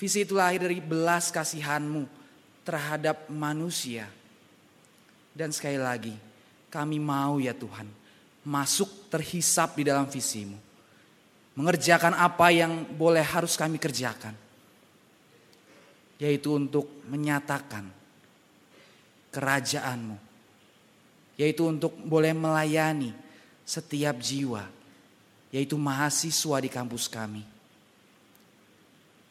Visi 0.00 0.24
itu 0.24 0.32
lahir 0.32 0.64
dari 0.64 0.80
belas 0.80 1.28
kasihanmu 1.28 2.08
terhadap 2.64 3.28
manusia. 3.28 4.08
Dan 5.30 5.52
sekali 5.52 5.76
lagi, 5.76 6.16
kami 6.72 6.96
mau 6.96 7.36
ya 7.36 7.52
Tuhan, 7.52 7.86
masuk 8.42 9.12
terhisap 9.12 9.76
di 9.76 9.84
dalam 9.84 10.08
visimu. 10.08 10.69
Mengerjakan 11.60 12.16
apa 12.16 12.48
yang 12.48 12.88
boleh 12.88 13.20
harus 13.20 13.52
kami 13.52 13.76
kerjakan. 13.76 14.32
Yaitu 16.16 16.56
untuk 16.56 16.88
menyatakan 17.04 17.84
kerajaanmu. 19.28 20.16
Yaitu 21.36 21.68
untuk 21.68 21.92
boleh 22.00 22.32
melayani 22.32 23.12
setiap 23.68 24.16
jiwa. 24.16 24.64
Yaitu 25.52 25.76
mahasiswa 25.76 26.56
di 26.64 26.72
kampus 26.72 27.12
kami. 27.12 27.44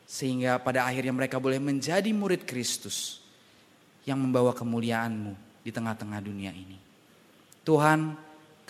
Sehingga 0.05 0.61
pada 0.61 0.85
akhirnya 0.85 1.17
mereka 1.17 1.41
boleh 1.41 1.57
menjadi 1.57 2.13
murid 2.13 2.45
Kristus 2.45 3.25
yang 4.05 4.21
membawa 4.21 4.53
kemuliaanmu 4.53 5.65
di 5.65 5.73
tengah-tengah 5.73 6.21
dunia 6.21 6.53
ini. 6.53 6.77
Tuhan, 7.65 8.13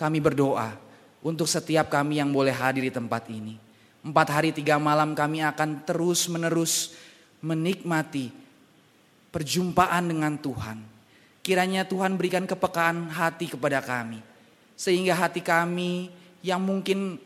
kami 0.00 0.16
berdoa 0.16 0.89
untuk 1.20 1.48
setiap 1.48 1.92
kami 1.92 2.20
yang 2.20 2.32
boleh 2.32 2.52
hadir 2.52 2.84
di 2.84 2.92
tempat 2.92 3.28
ini. 3.28 3.56
Empat 4.00 4.32
hari 4.32 4.50
tiga 4.56 4.80
malam 4.80 5.12
kami 5.12 5.44
akan 5.44 5.84
terus 5.84 6.24
menerus 6.32 6.96
menikmati 7.44 8.32
perjumpaan 9.28 10.08
dengan 10.08 10.34
Tuhan. 10.40 10.80
Kiranya 11.40 11.84
Tuhan 11.84 12.16
berikan 12.16 12.44
kepekaan 12.44 13.12
hati 13.12 13.52
kepada 13.52 13.80
kami. 13.80 14.20
Sehingga 14.76 15.12
hati 15.16 15.44
kami 15.44 16.08
yang 16.40 16.60
mungkin 16.60 17.20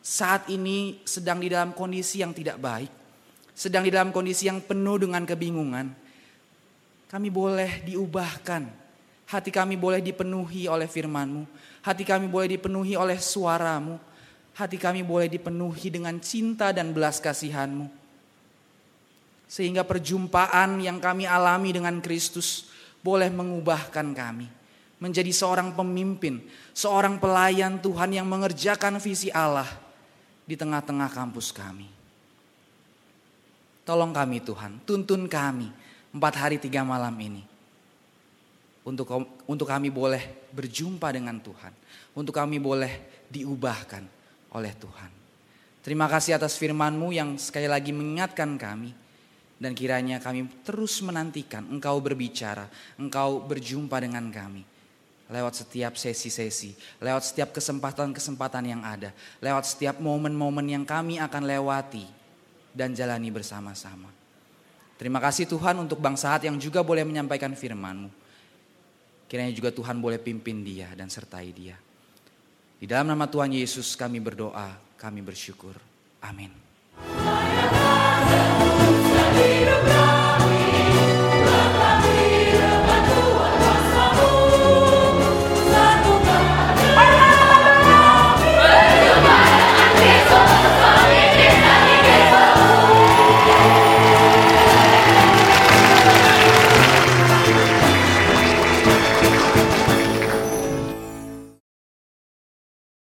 saat 0.00 0.48
ini 0.48 1.04
sedang 1.04 1.40
di 1.44 1.52
dalam 1.52 1.76
kondisi 1.76 2.24
yang 2.24 2.32
tidak 2.32 2.56
baik. 2.56 2.92
Sedang 3.52 3.84
di 3.84 3.92
dalam 3.92 4.14
kondisi 4.14 4.48
yang 4.48 4.64
penuh 4.64 4.96
dengan 4.96 5.26
kebingungan 5.28 6.08
kami 7.08 7.32
boleh 7.32 7.88
diubahkan. 7.88 8.68
Hati 9.28 9.48
kami 9.52 9.76
boleh 9.80 10.00
dipenuhi 10.04 10.68
oleh 10.68 10.84
firman-Mu. 10.84 11.44
Hati 11.88 12.04
kami 12.04 12.28
boleh 12.28 12.60
dipenuhi 12.60 13.00
oleh 13.00 13.16
suaramu. 13.16 13.96
Hati 14.52 14.76
kami 14.76 15.00
boleh 15.00 15.32
dipenuhi 15.32 15.88
dengan 15.88 16.20
cinta 16.20 16.68
dan 16.68 16.92
belas 16.92 17.16
kasihan-Mu. 17.16 17.88
Sehingga 19.48 19.88
perjumpaan 19.88 20.84
yang 20.84 21.00
kami 21.00 21.24
alami 21.24 21.72
dengan 21.72 21.96
Kristus 22.04 22.68
boleh 23.00 23.32
mengubahkan 23.32 24.04
kami. 24.12 24.44
Menjadi 25.00 25.32
seorang 25.32 25.72
pemimpin, 25.72 26.44
seorang 26.76 27.16
pelayan 27.16 27.80
Tuhan 27.80 28.12
yang 28.12 28.28
mengerjakan 28.28 29.00
visi 29.00 29.32
Allah 29.32 29.70
di 30.44 30.60
tengah-tengah 30.60 31.08
kampus 31.08 31.56
kami. 31.56 31.88
Tolong 33.88 34.12
kami 34.12 34.44
Tuhan, 34.44 34.84
tuntun 34.84 35.24
kami 35.24 35.72
empat 36.12 36.34
hari 36.36 36.60
tiga 36.60 36.84
malam 36.84 37.16
ini. 37.16 37.57
Untuk, 38.88 39.04
untuk 39.44 39.68
kami 39.68 39.92
boleh 39.92 40.48
berjumpa 40.48 41.12
dengan 41.12 41.36
Tuhan. 41.36 41.76
Untuk 42.16 42.32
kami 42.32 42.56
boleh 42.56 43.24
diubahkan 43.28 44.00
oleh 44.56 44.72
Tuhan. 44.72 45.10
Terima 45.84 46.08
kasih 46.08 46.40
atas 46.40 46.56
firman-Mu 46.56 47.12
yang 47.12 47.36
sekali 47.36 47.68
lagi 47.68 47.92
mengingatkan 47.92 48.56
kami. 48.56 48.96
Dan 49.58 49.74
kiranya 49.74 50.22
kami 50.22 50.46
terus 50.62 51.02
menantikan 51.02 51.66
Engkau 51.66 51.98
berbicara, 51.98 52.70
Engkau 52.94 53.42
berjumpa 53.42 53.98
dengan 53.98 54.30
kami. 54.30 54.62
Lewat 55.28 55.60
setiap 55.60 55.98
sesi-sesi, 55.98 56.72
lewat 57.02 57.34
setiap 57.34 57.52
kesempatan-kesempatan 57.52 58.64
yang 58.64 58.80
ada, 58.86 59.12
lewat 59.42 59.66
setiap 59.66 60.00
momen-momen 60.00 60.64
yang 60.64 60.86
kami 60.86 61.20
akan 61.20 61.42
lewati 61.44 62.06
dan 62.72 62.94
jalani 62.94 63.28
bersama-sama. 63.28 64.08
Terima 64.96 65.18
kasih 65.18 65.50
Tuhan 65.50 65.76
untuk 65.76 65.98
bangsa 65.98 66.38
yang 66.40 66.56
juga 66.56 66.80
boleh 66.80 67.02
menyampaikan 67.02 67.52
firman-Mu. 67.52 68.27
Kiranya 69.28 69.52
juga 69.52 69.68
Tuhan 69.68 70.00
boleh 70.00 70.16
pimpin 70.16 70.64
dia 70.64 70.88
dan 70.96 71.12
sertai 71.12 71.52
dia. 71.52 71.76
Di 72.80 72.88
dalam 72.88 73.12
nama 73.12 73.28
Tuhan 73.28 73.52
Yesus 73.52 73.92
kami 73.92 74.24
berdoa, 74.24 74.72
kami 74.96 75.20
bersyukur. 75.20 75.76
Amin. 76.24 76.50
Saya 79.38 80.27